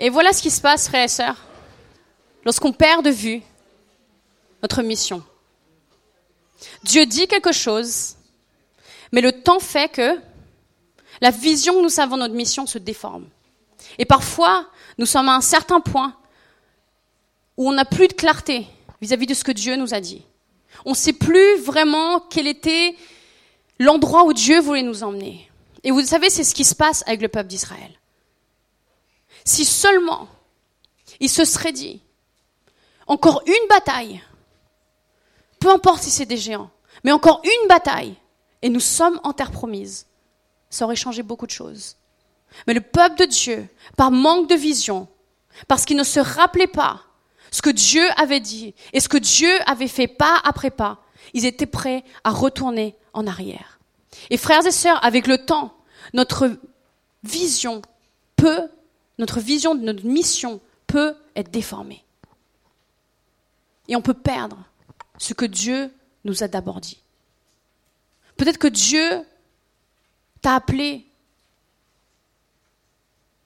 Et 0.00 0.08
voilà 0.08 0.32
ce 0.32 0.40
qui 0.40 0.50
se 0.50 0.62
passe, 0.62 0.88
frères 0.88 1.04
et 1.04 1.08
sœurs, 1.08 1.36
lorsqu'on 2.46 2.72
perd 2.72 3.04
de 3.04 3.10
vue 3.10 3.42
notre 4.62 4.82
mission. 4.82 5.22
Dieu 6.82 7.04
dit 7.04 7.26
quelque 7.26 7.52
chose, 7.52 8.16
mais 9.12 9.20
le 9.20 9.30
temps 9.42 9.60
fait 9.60 9.92
que 9.92 10.18
la 11.20 11.30
vision 11.30 11.74
que 11.74 11.82
nous 11.82 11.90
savons 11.90 12.16
de 12.16 12.22
notre 12.22 12.34
mission 12.34 12.66
se 12.66 12.78
déforme. 12.78 13.26
Et 13.98 14.06
parfois, 14.06 14.66
nous 14.96 15.04
sommes 15.04 15.28
à 15.28 15.36
un 15.36 15.42
certain 15.42 15.80
point 15.80 16.16
où 17.58 17.68
on 17.68 17.72
n'a 17.72 17.84
plus 17.84 18.08
de 18.08 18.14
clarté 18.14 18.66
vis-à-vis 19.02 19.26
de 19.26 19.34
ce 19.34 19.44
que 19.44 19.52
Dieu 19.52 19.76
nous 19.76 19.92
a 19.92 20.00
dit. 20.00 20.24
On 20.86 20.90
ne 20.90 20.96
sait 20.96 21.12
plus 21.12 21.58
vraiment 21.58 22.20
quel 22.20 22.46
était 22.46 22.96
l'endroit 23.78 24.24
où 24.24 24.32
Dieu 24.32 24.60
voulait 24.60 24.82
nous 24.82 25.02
emmener. 25.02 25.50
Et 25.84 25.90
vous 25.90 26.00
savez, 26.02 26.30
c'est 26.30 26.44
ce 26.44 26.54
qui 26.54 26.64
se 26.64 26.74
passe 26.74 27.04
avec 27.06 27.20
le 27.20 27.28
peuple 27.28 27.48
d'Israël. 27.48 27.99
Si 29.44 29.64
seulement 29.64 30.28
il 31.18 31.28
se 31.28 31.44
serait 31.44 31.72
dit, 31.72 32.02
encore 33.06 33.42
une 33.46 33.68
bataille, 33.68 34.22
peu 35.58 35.70
importe 35.70 36.02
si 36.02 36.10
c'est 36.10 36.26
des 36.26 36.36
géants, 36.36 36.70
mais 37.04 37.12
encore 37.12 37.42
une 37.44 37.68
bataille, 37.68 38.16
et 38.62 38.68
nous 38.68 38.80
sommes 38.80 39.20
en 39.24 39.32
terre 39.32 39.50
promise, 39.50 40.06
ça 40.68 40.84
aurait 40.84 40.96
changé 40.96 41.22
beaucoup 41.22 41.46
de 41.46 41.52
choses. 41.52 41.96
Mais 42.66 42.74
le 42.74 42.80
peuple 42.80 43.16
de 43.16 43.24
Dieu, 43.24 43.68
par 43.96 44.10
manque 44.10 44.48
de 44.48 44.54
vision, 44.54 45.08
parce 45.68 45.84
qu'il 45.84 45.96
ne 45.96 46.04
se 46.04 46.20
rappelait 46.20 46.66
pas 46.66 47.02
ce 47.50 47.62
que 47.62 47.70
Dieu 47.70 48.04
avait 48.16 48.40
dit 48.40 48.74
et 48.92 49.00
ce 49.00 49.08
que 49.08 49.16
Dieu 49.16 49.52
avait 49.66 49.88
fait 49.88 50.06
pas 50.06 50.40
après 50.44 50.70
pas, 50.70 50.98
ils 51.34 51.46
étaient 51.46 51.66
prêts 51.66 52.04
à 52.24 52.30
retourner 52.30 52.96
en 53.12 53.26
arrière. 53.26 53.80
Et 54.30 54.36
frères 54.36 54.66
et 54.66 54.72
sœurs, 54.72 55.04
avec 55.04 55.26
le 55.26 55.44
temps, 55.44 55.74
notre 56.12 56.50
vision 57.22 57.82
peut 58.36 58.68
notre 59.20 59.38
vision 59.38 59.74
notre 59.74 60.04
mission 60.04 60.60
peut 60.86 61.14
être 61.36 61.50
déformée. 61.50 62.04
Et 63.86 63.94
on 63.94 64.02
peut 64.02 64.14
perdre 64.14 64.64
ce 65.18 65.34
que 65.34 65.44
Dieu 65.44 65.92
nous 66.24 66.42
a 66.42 66.48
d'abord 66.48 66.80
dit. 66.80 67.00
Peut-être 68.36 68.58
que 68.58 68.68
Dieu 68.68 69.24
t'a 70.40 70.54
appelé 70.54 71.06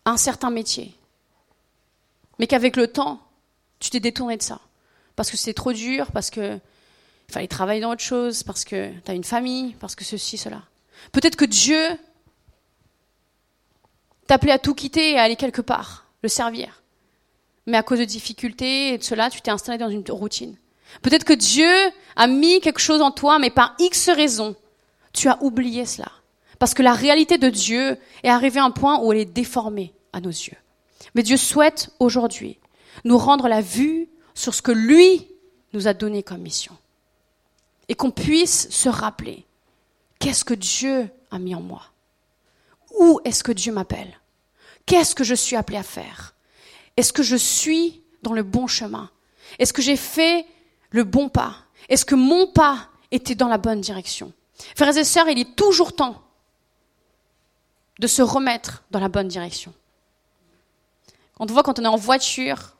à 0.04 0.10
un 0.10 0.16
certain 0.16 0.50
métier, 0.50 0.94
mais 2.38 2.46
qu'avec 2.46 2.76
le 2.76 2.88
temps, 2.88 3.20
tu 3.80 3.90
t'es 3.90 4.00
détourné 4.00 4.36
de 4.36 4.42
ça. 4.42 4.60
Parce 5.16 5.30
que 5.30 5.36
c'est 5.36 5.54
trop 5.54 5.72
dur, 5.72 6.12
parce 6.12 6.30
qu'il 6.30 6.60
fallait 7.28 7.48
travailler 7.48 7.80
dans 7.80 7.92
autre 7.92 8.02
chose, 8.02 8.42
parce 8.42 8.64
que 8.64 8.92
tu 9.00 9.10
as 9.10 9.14
une 9.14 9.24
famille, 9.24 9.74
parce 9.80 9.94
que 9.94 10.04
ceci, 10.04 10.36
cela. 10.36 10.62
Peut-être 11.12 11.36
que 11.36 11.44
Dieu 11.44 11.98
t'appelait 14.26 14.52
à 14.52 14.58
tout 14.58 14.74
quitter 14.74 15.12
et 15.12 15.18
à 15.18 15.22
aller 15.22 15.36
quelque 15.36 15.60
part, 15.60 16.06
le 16.22 16.28
servir. 16.28 16.82
Mais 17.66 17.76
à 17.76 17.82
cause 17.82 17.98
de 17.98 18.04
difficultés 18.04 18.94
et 18.94 18.98
de 18.98 19.02
cela, 19.02 19.30
tu 19.30 19.40
t'es 19.40 19.50
installé 19.50 19.78
dans 19.78 19.88
une 19.88 20.04
routine. 20.08 20.56
Peut-être 21.02 21.24
que 21.24 21.32
Dieu 21.32 21.70
a 22.16 22.26
mis 22.26 22.60
quelque 22.60 22.80
chose 22.80 23.00
en 23.00 23.10
toi, 23.10 23.38
mais 23.38 23.50
par 23.50 23.74
X 23.78 24.10
raison, 24.10 24.54
tu 25.12 25.28
as 25.28 25.42
oublié 25.42 25.86
cela. 25.86 26.10
Parce 26.58 26.74
que 26.74 26.82
la 26.82 26.92
réalité 26.92 27.38
de 27.38 27.48
Dieu 27.48 27.98
est 28.22 28.28
arrivée 28.28 28.60
à 28.60 28.64
un 28.64 28.70
point 28.70 29.00
où 29.00 29.12
elle 29.12 29.18
est 29.18 29.24
déformée 29.24 29.92
à 30.12 30.20
nos 30.20 30.30
yeux. 30.30 30.56
Mais 31.14 31.22
Dieu 31.22 31.36
souhaite 31.36 31.90
aujourd'hui 31.98 32.58
nous 33.04 33.18
rendre 33.18 33.48
la 33.48 33.60
vue 33.60 34.08
sur 34.34 34.54
ce 34.54 34.62
que 34.62 34.72
lui 34.72 35.26
nous 35.72 35.88
a 35.88 35.94
donné 35.94 36.22
comme 36.22 36.40
mission. 36.40 36.76
Et 37.88 37.94
qu'on 37.94 38.10
puisse 38.10 38.70
se 38.70 38.88
rappeler, 38.88 39.44
qu'est-ce 40.18 40.44
que 40.44 40.54
Dieu 40.54 41.08
a 41.30 41.38
mis 41.38 41.54
en 41.54 41.60
moi 41.60 41.82
Où 42.98 43.20
est-ce 43.24 43.42
que 43.42 43.52
Dieu 43.52 43.72
m'appelle? 43.72 44.20
Qu'est-ce 44.86 45.14
que 45.14 45.24
je 45.24 45.34
suis 45.34 45.56
appelé 45.56 45.78
à 45.78 45.82
faire? 45.82 46.34
Est-ce 46.96 47.12
que 47.12 47.22
je 47.22 47.36
suis 47.36 48.02
dans 48.22 48.32
le 48.32 48.42
bon 48.42 48.66
chemin? 48.66 49.10
Est-ce 49.58 49.72
que 49.72 49.82
j'ai 49.82 49.96
fait 49.96 50.46
le 50.90 51.04
bon 51.04 51.28
pas? 51.28 51.56
Est-ce 51.88 52.04
que 52.04 52.14
mon 52.14 52.46
pas 52.46 52.88
était 53.10 53.34
dans 53.34 53.48
la 53.48 53.58
bonne 53.58 53.80
direction? 53.80 54.32
Frères 54.76 54.96
et 54.96 55.04
sœurs, 55.04 55.28
il 55.28 55.38
est 55.38 55.56
toujours 55.56 55.94
temps 55.94 56.22
de 57.98 58.06
se 58.06 58.22
remettre 58.22 58.84
dans 58.90 59.00
la 59.00 59.08
bonne 59.08 59.28
direction. 59.28 59.72
On 61.38 61.46
voit 61.46 61.62
quand 61.62 61.78
on 61.78 61.84
est 61.84 61.88
en 61.88 61.96
voiture, 61.96 62.76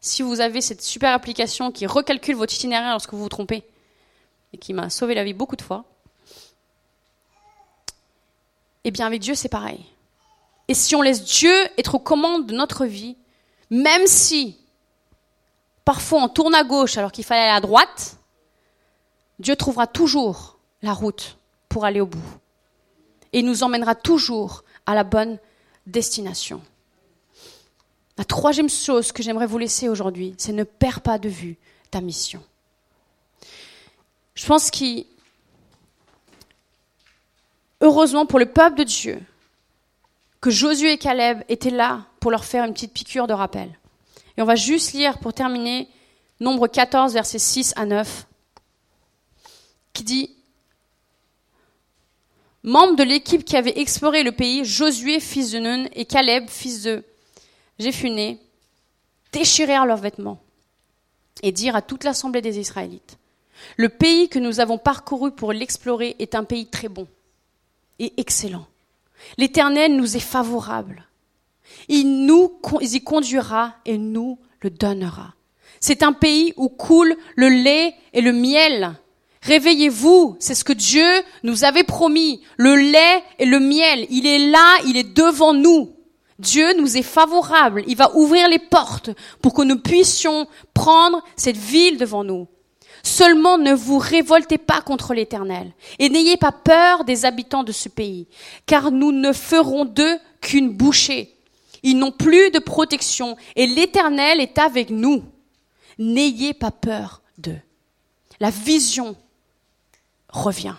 si 0.00 0.22
vous 0.22 0.40
avez 0.40 0.60
cette 0.60 0.82
super 0.82 1.12
application 1.12 1.72
qui 1.72 1.86
recalcule 1.86 2.36
votre 2.36 2.54
itinéraire 2.54 2.92
lorsque 2.92 3.12
vous 3.12 3.22
vous 3.22 3.28
trompez, 3.28 3.64
et 4.52 4.58
qui 4.58 4.72
m'a 4.72 4.90
sauvé 4.90 5.14
la 5.14 5.24
vie 5.24 5.32
beaucoup 5.32 5.56
de 5.56 5.62
fois, 5.62 5.84
eh 8.84 8.90
bien 8.90 9.06
avec 9.06 9.20
Dieu 9.20 9.34
c'est 9.34 9.48
pareil. 9.48 9.84
Et 10.68 10.74
si 10.74 10.94
on 10.94 11.02
laisse 11.02 11.24
Dieu 11.24 11.54
être 11.76 11.96
aux 11.96 12.00
commandes 12.00 12.46
de 12.46 12.54
notre 12.54 12.86
vie, 12.86 13.16
même 13.70 14.06
si 14.06 14.58
parfois 15.84 16.22
on 16.22 16.28
tourne 16.28 16.54
à 16.54 16.64
gauche 16.64 16.96
alors 16.96 17.12
qu'il 17.12 17.24
fallait 17.24 17.42
aller 17.42 17.56
à 17.56 17.60
droite, 17.60 18.16
Dieu 19.38 19.56
trouvera 19.56 19.86
toujours 19.86 20.58
la 20.82 20.92
route 20.92 21.38
pour 21.68 21.84
aller 21.84 22.00
au 22.00 22.06
bout. 22.06 22.38
Et 23.32 23.42
nous 23.42 23.62
emmènera 23.62 23.94
toujours 23.94 24.64
à 24.86 24.94
la 24.94 25.04
bonne 25.04 25.38
destination. 25.86 26.62
La 28.16 28.24
troisième 28.24 28.70
chose 28.70 29.10
que 29.10 29.22
j'aimerais 29.22 29.46
vous 29.46 29.58
laisser 29.58 29.88
aujourd'hui, 29.88 30.34
c'est 30.38 30.52
ne 30.52 30.62
perds 30.62 31.00
pas 31.00 31.18
de 31.18 31.28
vue 31.28 31.58
ta 31.90 32.00
mission. 32.00 32.42
Je 34.34 34.46
pense 34.46 34.70
qu'il, 34.70 35.06
heureusement 37.84 38.24
pour 38.24 38.38
le 38.38 38.46
peuple 38.46 38.78
de 38.78 38.84
Dieu, 38.84 39.20
que 40.40 40.50
Josué 40.50 40.92
et 40.92 40.98
Caleb 40.98 41.42
étaient 41.48 41.70
là 41.70 42.06
pour 42.18 42.30
leur 42.30 42.44
faire 42.44 42.64
une 42.64 42.72
petite 42.72 42.94
piqûre 42.94 43.26
de 43.26 43.34
rappel. 43.34 43.78
Et 44.36 44.42
on 44.42 44.46
va 44.46 44.56
juste 44.56 44.92
lire 44.92 45.18
pour 45.18 45.32
terminer 45.32 45.88
Nombre 46.40 46.66
14, 46.66 47.12
versets 47.12 47.38
6 47.38 47.74
à 47.76 47.84
9, 47.84 48.26
qui 49.92 50.02
dit 50.02 50.30
Membres 52.62 52.96
de 52.96 53.04
l'équipe 53.04 53.44
qui 53.44 53.56
avait 53.56 53.78
exploré 53.78 54.22
le 54.22 54.32
pays, 54.32 54.64
Josué, 54.64 55.20
fils 55.20 55.50
de 55.50 55.58
Nun, 55.58 55.86
et 55.92 56.06
Caleb, 56.06 56.48
fils 56.48 56.82
de 56.82 57.04
Jéphuné, 57.78 58.40
déchirèrent 59.32 59.84
leurs 59.84 59.98
vêtements 59.98 60.40
et 61.42 61.52
dirent 61.52 61.76
à 61.76 61.82
toute 61.82 62.04
l'assemblée 62.04 62.40
des 62.40 62.58
Israélites 62.58 63.18
Le 63.76 63.90
pays 63.90 64.30
que 64.30 64.38
nous 64.38 64.60
avons 64.60 64.78
parcouru 64.78 65.32
pour 65.32 65.52
l'explorer 65.52 66.16
est 66.18 66.34
un 66.34 66.44
pays 66.44 66.66
très 66.66 66.88
bon 66.88 67.06
et 67.98 68.12
excellent. 68.16 68.66
L'Éternel 69.38 69.96
nous 69.96 70.16
est 70.16 70.20
favorable. 70.20 71.06
Il 71.88 72.26
nous 72.26 72.60
y 72.80 73.02
conduira 73.02 73.74
et 73.84 73.98
nous 73.98 74.38
le 74.60 74.70
donnera. 74.70 75.34
C'est 75.80 76.02
un 76.02 76.12
pays 76.12 76.52
où 76.56 76.68
coule 76.68 77.16
le 77.36 77.48
lait 77.48 77.94
et 78.12 78.20
le 78.20 78.32
miel. 78.32 78.94
Réveillez-vous, 79.42 80.36
c'est 80.38 80.54
ce 80.54 80.64
que 80.64 80.72
Dieu 80.72 81.06
nous 81.42 81.64
avait 81.64 81.84
promis. 81.84 82.40
Le 82.56 82.74
lait 82.74 83.22
et 83.38 83.44
le 83.44 83.60
miel, 83.60 84.06
il 84.08 84.26
est 84.26 84.50
là, 84.50 84.78
il 84.86 84.96
est 84.96 85.14
devant 85.14 85.52
nous. 85.52 85.94
Dieu 86.38 86.74
nous 86.78 86.96
est 86.96 87.02
favorable, 87.02 87.84
il 87.86 87.96
va 87.96 88.16
ouvrir 88.16 88.48
les 88.48 88.58
portes 88.58 89.10
pour 89.40 89.54
que 89.54 89.62
nous 89.62 89.78
puissions 89.78 90.48
prendre 90.72 91.22
cette 91.36 91.56
ville 91.56 91.96
devant 91.96 92.24
nous. 92.24 92.48
Seulement 93.04 93.58
ne 93.58 93.74
vous 93.74 93.98
révoltez 93.98 94.56
pas 94.56 94.80
contre 94.80 95.12
l'Éternel 95.12 95.72
et 95.98 96.08
n'ayez 96.08 96.38
pas 96.38 96.52
peur 96.52 97.04
des 97.04 97.26
habitants 97.26 97.62
de 97.62 97.70
ce 97.70 97.90
pays, 97.90 98.26
car 98.64 98.90
nous 98.90 99.12
ne 99.12 99.34
ferons 99.34 99.84
d'eux 99.84 100.18
qu'une 100.40 100.70
bouchée. 100.70 101.36
Ils 101.82 101.98
n'ont 101.98 102.12
plus 102.12 102.50
de 102.50 102.58
protection 102.58 103.36
et 103.56 103.66
l'Éternel 103.66 104.40
est 104.40 104.58
avec 104.58 104.88
nous. 104.88 105.22
N'ayez 105.98 106.54
pas 106.54 106.70
peur 106.70 107.20
d'eux. 107.36 107.60
La 108.40 108.48
vision 108.48 109.16
revient. 110.30 110.74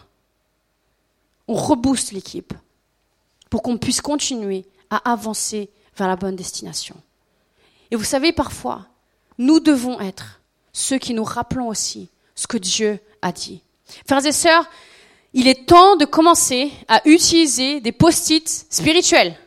On 1.47 1.53
rebooste 1.53 2.11
l'équipe 2.11 2.55
pour 3.51 3.61
qu'on 3.61 3.77
puisse 3.77 4.01
continuer 4.01 4.65
à 4.89 5.11
avancer 5.11 5.69
vers 5.95 6.07
la 6.07 6.15
bonne 6.15 6.35
destination. 6.35 6.95
Et 7.91 7.95
vous 7.95 8.03
savez, 8.03 8.31
parfois, 8.31 8.87
nous 9.37 9.59
devons 9.59 9.99
être 9.99 10.41
ceux 10.73 10.97
qui 10.97 11.13
nous 11.13 11.23
rappelons 11.23 11.67
aussi 11.67 12.09
ce 12.35 12.47
que 12.47 12.57
Dieu 12.57 12.99
a 13.21 13.31
dit. 13.31 13.63
Frères 14.07 14.25
et 14.25 14.31
sœurs, 14.31 14.69
il 15.33 15.47
est 15.47 15.67
temps 15.67 15.95
de 15.95 16.05
commencer 16.05 16.71
à 16.87 17.01
utiliser 17.07 17.81
des 17.81 17.91
post-it 17.91 18.47
spirituels. 18.69 19.37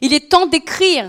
Il 0.00 0.12
est 0.12 0.30
temps 0.30 0.46
d'écrire 0.46 1.06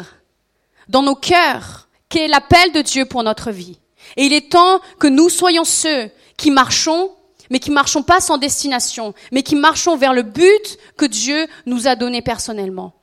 dans 0.89 1.03
nos 1.03 1.15
cœurs 1.15 1.87
quel 2.09 2.23
est 2.23 2.27
l'appel 2.27 2.71
de 2.71 2.81
Dieu 2.81 3.05
pour 3.05 3.23
notre 3.23 3.51
vie. 3.51 3.79
Et 4.15 4.25
il 4.25 4.33
est 4.33 4.51
temps 4.51 4.79
que 4.99 5.07
nous 5.07 5.29
soyons 5.29 5.65
ceux 5.65 6.09
qui 6.37 6.51
marchons, 6.51 7.11
mais 7.49 7.59
qui 7.59 7.71
marchons 7.71 8.03
pas 8.03 8.21
sans 8.21 8.37
destination, 8.37 9.13
mais 9.31 9.43
qui 9.43 9.55
marchons 9.55 9.97
vers 9.97 10.13
le 10.13 10.23
but 10.23 10.77
que 10.97 11.05
Dieu 11.05 11.47
nous 11.65 11.87
a 11.87 11.95
donné 11.95 12.21
personnellement. 12.21 12.93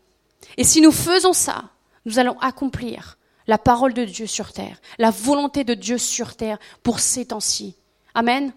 Et 0.56 0.64
si 0.64 0.80
nous 0.80 0.92
faisons 0.92 1.32
ça, 1.32 1.64
nous 2.06 2.18
allons 2.18 2.38
accomplir 2.40 3.18
la 3.46 3.58
parole 3.58 3.94
de 3.94 4.04
Dieu 4.04 4.26
sur 4.26 4.52
terre, 4.52 4.80
la 4.98 5.10
volonté 5.10 5.64
de 5.64 5.74
Dieu 5.74 5.98
sur 5.98 6.36
terre 6.36 6.58
pour 6.82 7.00
ces 7.00 7.26
temps-ci. 7.26 7.76
Amen. 8.14 8.52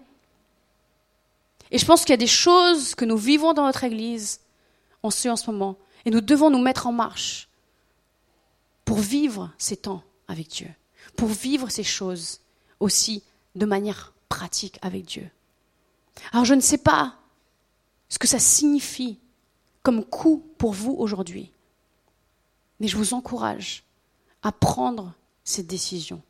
Et 1.72 1.78
je 1.78 1.86
pense 1.86 2.02
qu'il 2.02 2.12
y 2.12 2.14
a 2.14 2.18
des 2.18 2.28
choses 2.28 2.96
que 2.96 3.06
nous 3.06 3.18
vivons 3.18 3.54
dans 3.54 3.66
notre 3.66 3.84
Église, 3.84 4.42
en 5.04 5.12
ce 5.12 5.52
moment, 5.52 5.78
et 6.06 6.12
nous 6.12 6.22
devons 6.22 6.50
nous 6.50 6.62
mettre 6.62 6.88
en 6.88 6.92
marche 6.92 7.50
pour 8.86 9.00
vivre 9.00 9.52
ces 9.58 9.78
temps 9.78 10.04
avec 10.28 10.48
Dieu, 10.48 10.70
pour 11.16 11.30
vivre 11.30 11.70
ces 11.70 11.84
choses 11.84 12.42
aussi 12.80 13.24
de 13.56 13.66
manière 13.66 14.14
pratique 14.30 14.80
avec 14.82 15.06
Dieu. 15.06 15.30
Alors 16.32 16.46
je 16.46 16.54
ne 16.54 16.62
sais 16.62 16.78
pas 16.78 17.16
ce 18.10 18.20
que 18.20 18.28
ça 18.28 18.40
signifie 18.40 19.20
comme 19.84 20.04
coup 20.04 20.46
pour 20.58 20.74
vous 20.74 20.96
aujourd'hui, 20.98 21.52
mais 22.80 22.88
je 22.88 22.98
vous 22.98 23.14
encourage 23.14 23.84
à 24.48 24.54
prendre 24.54 25.12
cette 25.43 25.68
décision 25.68 26.22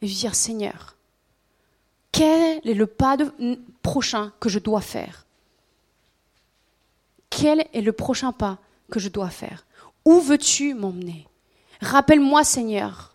et 0.00 0.06
dire 0.06 0.34
Seigneur, 0.34 0.96
quel 2.12 2.66
est 2.66 2.72
le 2.72 2.86
pas 2.86 3.18
prochain 3.82 4.32
que 4.40 4.48
je 4.48 4.58
dois 4.58 4.80
faire? 4.80 5.26
Quel 7.28 7.66
est 7.74 7.82
le 7.82 7.92
prochain 7.92 8.32
pas 8.32 8.56
que 8.90 8.98
je 8.98 9.10
dois 9.10 9.28
faire? 9.28 9.66
Où 10.06 10.18
veux-tu 10.20 10.72
m'emmener? 10.72 11.28
Rappelle-moi, 11.82 12.42
Seigneur, 12.42 13.14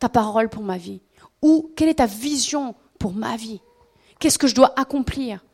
ta 0.00 0.08
parole 0.08 0.48
pour 0.48 0.64
ma 0.64 0.78
vie. 0.78 1.00
Ou 1.40 1.70
quelle 1.76 1.88
est 1.88 1.94
ta 1.94 2.06
vision 2.06 2.74
pour 2.98 3.12
ma 3.12 3.36
vie? 3.36 3.60
Qu'est-ce 4.18 4.38
que 4.38 4.48
je 4.48 4.56
dois 4.56 4.72
accomplir 4.76 5.44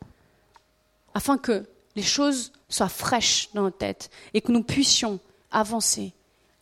afin 1.13 1.37
que 1.37 1.69
les 1.95 2.01
choses 2.01 2.51
soient 2.67 2.89
fraîches 2.89 3.49
dans 3.53 3.61
notre 3.61 3.77
tête 3.77 4.09
et 4.33 4.41
que 4.41 4.51
nous 4.51 4.63
puissions 4.63 5.19
avancer 5.51 6.13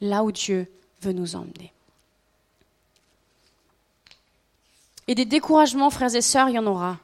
là 0.02 0.26
où 0.26 0.34
Dieu 0.34 0.70
veut 1.02 1.14
nous 1.14 1.38
emmener? 1.38 1.72
Et 5.08 5.16
des 5.16 5.26
découragements, 5.26 5.90
frères 5.90 6.16
et 6.16 6.22
sœurs, 6.22 6.50
il 6.50 6.56
y 6.56 6.60
en 6.60 6.68
aura. 6.68 7.00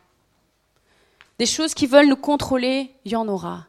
Des 1.40 1.46
choses 1.46 1.74
qui 1.74 1.88
veulent 1.88 2.08
nous 2.08 2.16
contrôler, 2.16 2.92
il 3.06 3.12
y 3.12 3.16
en 3.16 3.28
aura. 3.28 3.66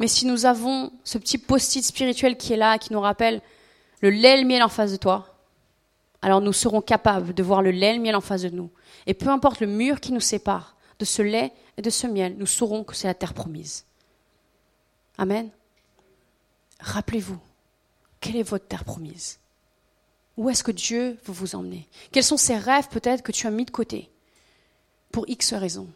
Mais 0.00 0.08
si 0.08 0.26
nous 0.26 0.46
avons 0.46 0.92
ce 1.04 1.18
petit 1.18 1.38
post-it 1.38 1.84
spirituel 1.84 2.36
qui 2.36 2.52
est 2.52 2.56
là, 2.56 2.78
qui 2.78 2.92
nous 2.92 3.00
rappelle 3.00 3.40
le 4.00 4.10
lait 4.10 4.38
et 4.38 4.42
le 4.42 4.46
miel 4.46 4.62
en 4.62 4.68
face 4.68 4.92
de 4.92 4.96
toi, 4.96 5.34
alors 6.20 6.40
nous 6.40 6.52
serons 6.52 6.80
capables 6.80 7.34
de 7.34 7.42
voir 7.42 7.62
le 7.62 7.70
lait 7.70 7.92
et 7.92 7.96
le 7.96 8.02
miel 8.02 8.16
en 8.16 8.20
face 8.20 8.42
de 8.42 8.48
nous. 8.48 8.70
Et 9.06 9.14
peu 9.14 9.28
importe 9.28 9.60
le 9.60 9.66
mur 9.66 10.00
qui 10.00 10.12
nous 10.12 10.20
sépare 10.20 10.76
de 10.98 11.04
ce 11.04 11.22
lait 11.22 11.52
et 11.76 11.82
de 11.82 11.90
ce 11.90 12.06
miel, 12.06 12.36
nous 12.38 12.46
saurons 12.46 12.84
que 12.84 12.94
c'est 12.94 13.06
la 13.06 13.14
terre 13.14 13.34
promise. 13.34 13.84
Amen. 15.18 15.50
Rappelez-vous, 16.80 17.38
quelle 18.20 18.36
est 18.36 18.42
votre 18.42 18.66
terre 18.66 18.84
promise? 18.84 19.38
Où 20.36 20.50
est-ce 20.50 20.64
que 20.64 20.72
Dieu 20.72 21.18
veut 21.24 21.32
vous 21.32 21.54
emmener? 21.54 21.88
Quels 22.10 22.24
sont 22.24 22.36
ces 22.36 22.56
rêves 22.56 22.88
peut-être 22.88 23.22
que 23.22 23.32
tu 23.32 23.46
as 23.46 23.50
mis 23.50 23.64
de 23.64 23.70
côté 23.70 24.10
pour 25.12 25.28
X 25.28 25.52
raisons? 25.54 25.88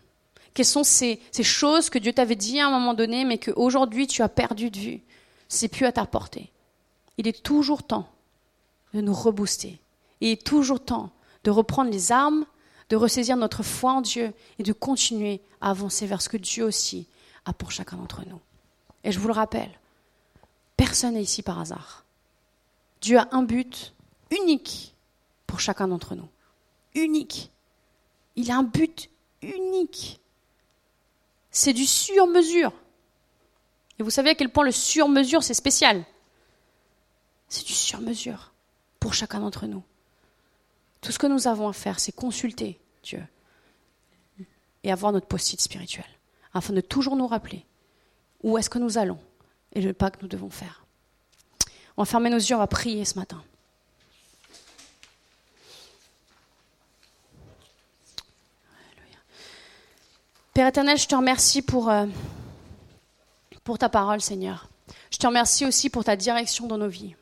Quelles 0.55 0.67
sont 0.67 0.85
ces, 0.85 1.21
choses 1.43 1.91
que 1.91 1.99
Dieu 1.99 2.13
t'avait 2.13 2.37
dit 2.37 2.59
à 2.61 2.67
un 2.67 2.71
moment 2.71 2.95
donné, 2.95 3.25
mais 3.25 3.39
qu'aujourd'hui 3.39 4.07
tu 4.07 4.23
as 4.23 4.29
perdu 4.29 4.71
de 4.71 4.79
vue? 4.79 5.01
C'est 5.49 5.69
plus 5.69 5.87
à 5.87 5.93
ta 5.93 6.05
portée. 6.07 6.51
il 7.17 7.27
est 7.27 7.43
toujours 7.43 7.83
temps 7.83 8.09
de 8.95 9.01
nous 9.01 9.15
rebooster. 9.15 9.79
Il 10.21 10.29
est 10.29 10.45
toujours 10.45 10.85
temps 10.85 11.11
de 11.45 11.51
reprendre 11.51 11.91
les 11.91 12.13
armes, 12.13 12.45
de 12.89 12.97
ressaisir 12.97 13.37
notre 13.37 13.63
foi 13.63 13.93
en 13.93 14.01
Dieu 14.01 14.33
et 14.59 14.63
de 14.63 14.73
continuer 14.73 15.41
à 15.61 15.71
avancer 15.71 16.07
vers 16.07 16.23
ce 16.23 16.29
que 16.29 16.37
Dieu 16.37 16.65
aussi 16.65 17.07
a 17.45 17.53
pour 17.53 17.71
chacun 17.71 17.97
d'entre 17.97 18.23
nous. 18.27 18.41
Et 19.05 19.13
je 19.13 19.19
vous 19.19 19.29
le 19.29 19.35
rappelle, 19.35 19.71
personne 20.77 21.15
n'est 21.15 21.23
ici 21.23 21.43
par 21.43 21.61
hasard. 21.61 22.05
Dieu 23.01 23.19
a 23.19 23.29
un 23.33 23.43
but 23.43 23.95
unique 24.31 24.95
pour 25.47 25.61
chacun 25.61 25.89
d'entre 25.89 26.15
nous. 26.15 26.29
Unique. 26.95 27.51
Il 28.37 28.51
a 28.51 28.57
un 28.57 28.63
but 28.63 29.11
unique. 29.43 30.21
C'est 31.51 31.73
du 31.73 31.87
sur-mesure. 31.87 32.73
Et 33.99 34.03
vous 34.03 34.11
savez 34.11 34.31
à 34.31 34.35
quel 34.35 34.51
point 34.51 34.65
le 34.65 34.73
sur-mesure, 34.73 35.43
c'est 35.43 35.55
spécial. 35.55 36.05
C'est 37.49 37.67
du 37.67 37.73
sur-mesure 37.73 38.53
pour 39.01 39.15
chacun 39.15 39.41
d'entre 39.41 39.67
nous. 39.67 39.83
Tout 41.01 41.13
ce 41.13 41.19
que 41.19 41.27
nous 41.27 41.47
avons 41.47 41.69
à 41.69 41.73
faire, 41.73 42.01
c'est 42.01 42.13
consulter 42.13 42.79
Dieu 43.03 43.23
et 44.85 44.93
avoir 44.93 45.13
notre 45.13 45.27
post-it 45.27 45.61
spirituel, 45.61 46.07
afin 46.55 46.73
de 46.73 46.81
toujours 46.81 47.17
nous 47.17 47.27
rappeler 47.27 47.65
où 48.43 48.59
est-ce 48.59 48.71
que 48.71 48.79
nous 48.79 48.99
allons 48.99 49.19
et 49.73 49.81
le 49.81 49.93
pas 49.93 50.11
que 50.11 50.23
nous 50.23 50.29
devons 50.29 50.51
faire. 50.51 50.85
On 51.97 52.03
va 52.03 52.07
fermer 52.07 52.31
nos 52.31 52.39
yeux, 52.39 52.55
on 52.55 52.61
va 52.61 52.67
prier 52.67 53.05
ce 53.05 53.19
matin. 53.19 53.43
Père 60.59 60.67
éternel, 60.67 60.99
je 60.99 61.07
te 61.07 61.15
remercie 61.15 61.63
pour, 61.63 61.89
euh, 61.89 62.07
pour 63.63 63.79
ta 63.79 63.89
parole, 63.89 64.21
Seigneur. 64.21 64.69
Je 65.13 65.17
te 65.17 65.25
remercie 65.25 65.65
aussi 65.65 65.89
pour 65.89 66.03
ta 66.03 66.17
direction 66.17 66.67
dans 66.67 66.79
nos 66.79 66.89
vies. 66.89 67.15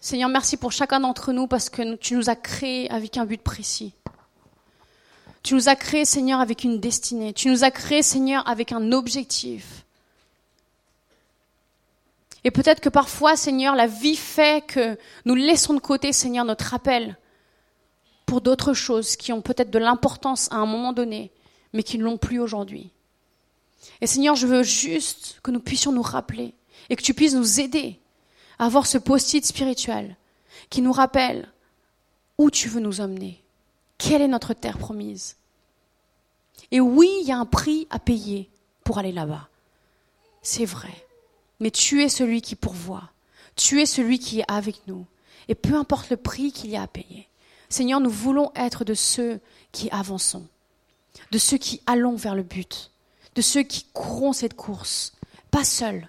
Seigneur, 0.00 0.28
merci 0.28 0.56
pour 0.56 0.72
chacun 0.72 0.98
d'entre 0.98 1.32
nous 1.32 1.46
parce 1.46 1.70
que 1.70 1.94
tu 1.94 2.16
nous 2.16 2.30
as 2.30 2.34
créés 2.34 2.90
avec 2.90 3.16
un 3.16 3.26
but 3.26 3.40
précis. 3.40 3.94
Tu 5.44 5.54
nous 5.54 5.68
as 5.68 5.76
créés, 5.76 6.04
Seigneur, 6.04 6.40
avec 6.40 6.64
une 6.64 6.80
destinée. 6.80 7.32
Tu 7.32 7.48
nous 7.48 7.62
as 7.62 7.70
créés, 7.70 8.02
Seigneur, 8.02 8.42
avec 8.48 8.72
un 8.72 8.90
objectif. 8.90 9.84
Et 12.42 12.50
peut-être 12.50 12.80
que 12.80 12.88
parfois, 12.88 13.36
Seigneur, 13.36 13.76
la 13.76 13.86
vie 13.86 14.16
fait 14.16 14.66
que 14.66 14.98
nous 15.26 15.36
laissons 15.36 15.74
de 15.74 15.78
côté, 15.78 16.12
Seigneur, 16.12 16.44
notre 16.44 16.74
appel 16.74 17.16
pour 18.30 18.40
d'autres 18.40 18.74
choses 18.74 19.16
qui 19.16 19.32
ont 19.32 19.42
peut-être 19.42 19.72
de 19.72 19.80
l'importance 19.80 20.46
à 20.52 20.58
un 20.58 20.66
moment 20.66 20.92
donné, 20.92 21.32
mais 21.72 21.82
qui 21.82 21.98
ne 21.98 22.04
l'ont 22.04 22.16
plus 22.16 22.38
aujourd'hui. 22.38 22.92
Et 24.00 24.06
Seigneur, 24.06 24.36
je 24.36 24.46
veux 24.46 24.62
juste 24.62 25.40
que 25.42 25.50
nous 25.50 25.58
puissions 25.58 25.90
nous 25.90 26.00
rappeler 26.00 26.54
et 26.90 26.94
que 26.94 27.02
tu 27.02 27.12
puisses 27.12 27.34
nous 27.34 27.58
aider 27.58 27.98
avoir 28.60 28.86
ce 28.86 28.98
post-it 28.98 29.44
spirituel 29.44 30.16
qui 30.68 30.80
nous 30.80 30.92
rappelle 30.92 31.48
où 32.38 32.52
tu 32.52 32.68
veux 32.68 32.78
nous 32.78 33.00
emmener, 33.00 33.42
quelle 33.98 34.22
est 34.22 34.28
notre 34.28 34.54
terre 34.54 34.78
promise. 34.78 35.34
Et 36.70 36.78
oui, 36.78 37.10
il 37.22 37.26
y 37.26 37.32
a 37.32 37.38
un 37.38 37.46
prix 37.46 37.88
à 37.90 37.98
payer 37.98 38.48
pour 38.84 38.98
aller 38.98 39.10
là-bas. 39.10 39.48
C'est 40.40 40.66
vrai. 40.66 41.04
Mais 41.58 41.72
tu 41.72 42.04
es 42.04 42.08
celui 42.08 42.42
qui 42.42 42.54
pourvoit. 42.54 43.10
Tu 43.56 43.80
es 43.80 43.86
celui 43.86 44.20
qui 44.20 44.38
est 44.38 44.44
avec 44.46 44.86
nous. 44.86 45.04
Et 45.48 45.56
peu 45.56 45.74
importe 45.74 46.10
le 46.10 46.16
prix 46.16 46.52
qu'il 46.52 46.70
y 46.70 46.76
a 46.76 46.82
à 46.82 46.86
payer. 46.86 47.26
Seigneur, 47.70 48.00
nous 48.00 48.10
voulons 48.10 48.50
être 48.56 48.84
de 48.84 48.94
ceux 48.94 49.40
qui 49.72 49.88
avançons, 49.90 50.46
de 51.30 51.38
ceux 51.38 51.56
qui 51.56 51.80
allons 51.86 52.16
vers 52.16 52.34
le 52.34 52.42
but, 52.42 52.90
de 53.36 53.42
ceux 53.42 53.62
qui 53.62 53.84
courront 53.92 54.32
cette 54.32 54.54
course, 54.54 55.12
pas 55.52 55.64
seuls, 55.64 56.08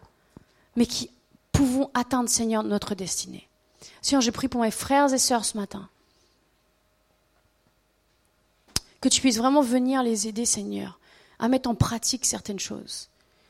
mais 0.75 0.87
qui 0.87 1.11
pouvons 1.51 1.91
atteindre, 1.93 2.29
Seigneur, 2.29 2.63
notre 2.63 2.95
destinée. 2.95 3.47
Seigneur, 4.01 4.21
je 4.21 4.31
prie 4.31 4.47
pour 4.47 4.61
mes 4.61 4.71
frères 4.71 5.13
et 5.13 5.19
sœurs 5.19 5.45
ce 5.45 5.57
matin. 5.57 5.87
Que 8.99 9.09
tu 9.09 9.21
puisses 9.21 9.37
vraiment 9.37 9.61
venir 9.61 10.01
les 10.01 10.27
aider, 10.27 10.45
Seigneur, 10.45 10.99
à 11.37 11.47
mettre 11.47 11.69
en 11.69 11.75
pratique 11.75 12.25
certaines 12.25 12.59
choses. 12.59 13.09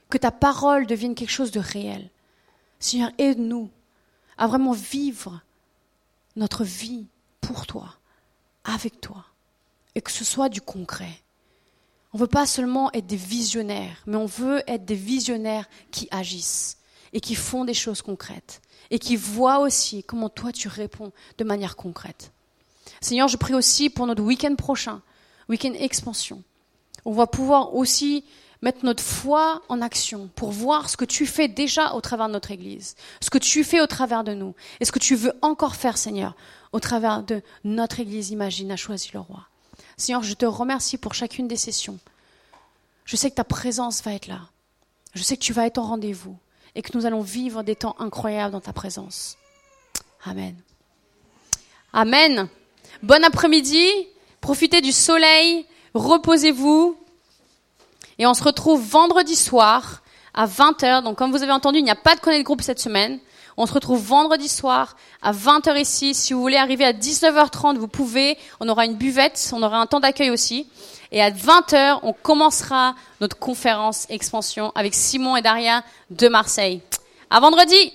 Que 0.09 0.18
ta 0.18 0.32
parole 0.32 0.86
devienne 0.86 1.16
quelque 1.16 1.32
chose 1.32 1.51
de 1.51 1.62
réel. 1.62 2.09
Seigneur, 2.80 3.12
aide-nous 3.18 3.70
à 4.38 4.47
vraiment 4.47 4.74
vivre 4.74 5.41
notre 6.36 6.66
vie 6.66 7.05
pour 7.39 7.68
toi, 7.68 7.95
avec 8.64 9.01
toi, 9.01 9.26
et 9.95 10.01
que 10.01 10.12
ce 10.12 10.24
soit 10.24 10.49
du 10.49 10.62
concret. 10.62 11.22
On 12.14 12.18
ne 12.18 12.22
veut 12.22 12.28
pas 12.28 12.45
seulement 12.45 12.91
être 12.91 13.07
des 13.07 13.16
visionnaires, 13.16 14.03
mais 14.05 14.18
on 14.18 14.26
veut 14.26 14.62
être 14.68 14.86
des 14.86 14.95
visionnaires 14.95 15.70
qui 15.91 16.07
agissent 16.12 16.78
et 17.14 17.22
qui 17.22 17.36
font 17.36 17.66
des 17.66 17.74
choses 17.74 18.01
concrètes 18.01 18.62
et 18.89 18.99
qui 18.99 19.16
voient 19.16 19.59
aussi 19.59 20.03
comment 20.03 20.30
toi 20.30 20.51
tu 20.51 20.68
réponds 20.68 21.12
de 21.38 21.43
manière 21.43 21.76
concrète. 21.76 22.32
Seigneur, 22.99 23.30
je 23.30 23.38
prie 23.38 23.53
aussi 23.53 23.89
pour 23.89 24.05
notre 24.05 24.24
week-end 24.24 24.55
prochain, 24.55 25.01
week-end 25.47 25.74
expansion. 25.74 26.43
On 27.05 27.14
va 27.14 27.28
pouvoir 27.28 27.74
aussi 27.74 28.26
mettre 28.62 28.86
notre 28.86 29.03
foi 29.03 29.62
en 29.70 29.82
action 29.82 30.30
pour 30.36 30.51
voir 30.51 30.89
ce 30.89 30.97
que 30.97 31.05
tu 31.05 31.26
fais 31.26 31.47
déjà 31.47 31.93
au 31.93 32.01
travers 32.01 32.28
de 32.28 32.34
notre 32.34 32.51
Église, 32.51 32.95
ce 33.20 33.30
que 33.30 33.38
tu 33.38 33.64
fais 33.64 33.82
au 33.82 33.88
travers 33.88 34.24
de 34.24 34.34
nous, 34.34 34.53
et 34.80 34.86
ce 34.86 34.91
que 34.91 34.99
tu 34.99 35.16
veux 35.16 35.34
encore 35.41 35.76
faire, 35.76 35.97
Seigneur, 35.97 36.36
au 36.72 36.80
travers 36.80 37.24
de 37.24 37.41
notre 37.64 37.99
Église 37.99 38.30
Imagine 38.30 38.72
a 38.72 38.76
choisi 38.76 39.09
le 39.14 39.20
roi. 39.20 39.47
Seigneur, 39.97 40.24
je 40.24 40.34
te 40.34 40.45
remercie 40.45 40.97
pour 40.97 41.14
chacune 41.14 41.47
des 41.47 41.57
sessions. 41.57 41.99
Je 43.05 43.16
sais 43.16 43.30
que 43.30 43.36
ta 43.36 43.43
présence 43.43 44.03
va 44.03 44.14
être 44.14 44.28
là. 44.28 44.41
Je 45.14 45.24
sais 45.24 45.36
que 45.36 45.41
tu 45.41 45.53
vas 45.53 45.66
être 45.66 45.80
au 45.80 45.84
rendez-vous 45.84 46.38
et 46.76 46.82
que 46.82 46.95
nous 46.97 47.05
allons 47.05 47.22
vivre 47.22 47.64
des 47.64 47.76
temps 47.76 47.95
incroyables 47.99 48.53
dans 48.53 48.62
ta 48.62 48.74
présence. 48.74 49.38
Amen. 50.24 50.55
Amen. 51.93 52.47
Bon 53.03 53.24
après-midi. 53.24 53.88
Profitez 54.39 54.82
du 54.82 54.91
soleil. 54.91 55.66
Reposez-vous. 55.93 56.95
Et 58.20 58.26
on 58.26 58.34
se 58.34 58.43
retrouve 58.43 58.82
vendredi 58.82 59.36
soir 59.36 60.01
à 60.34 60.45
20h. 60.45 61.03
Donc 61.03 61.18
comme 61.18 61.32
vous 61.32 61.43
avez 61.43 61.51
entendu, 61.51 61.80
il 61.80 61.84
n'y 61.84 61.91
a 61.91 61.95
pas 61.95 62.16
de 62.16 62.20
connect 62.20 62.45
groupe 62.45 62.62
cette 62.62 62.80
semaine. 62.80 63.20
On 63.57 63.66
se 63.66 63.74
retrouve 63.74 64.01
vendredi 64.01 64.47
soir 64.47 64.95
à 65.22 65.34
20h 65.34 65.80
ici. 65.80 66.14
Si 66.14 66.34
vous 66.34 66.41
voulez 66.41 66.57
arriver 66.57 66.86
à 66.86 66.93
19h30, 66.93 67.78
vous 67.78 67.88
pouvez. 67.88 68.38
On 68.59 68.70
aura 68.70 68.86
une 68.86 68.95
buvette, 68.95 69.51
on 69.53 69.62
aura 69.62 69.78
un 69.78 69.86
temps 69.86 69.99
d'accueil 69.99 70.30
aussi. 70.30 70.68
Et 71.12 71.22
à 71.22 71.30
20h, 71.30 71.99
on 72.03 72.14
commencera 72.14 72.95
notre 73.20 73.38
conférence 73.38 74.07
expansion 74.09 74.72
avec 74.76 74.93
Simon 74.93 75.36
et 75.36 75.41
Daria 75.41 75.84
de 76.09 76.28
Marseille. 76.30 76.82
À 77.30 77.39
vendredi! 77.39 77.93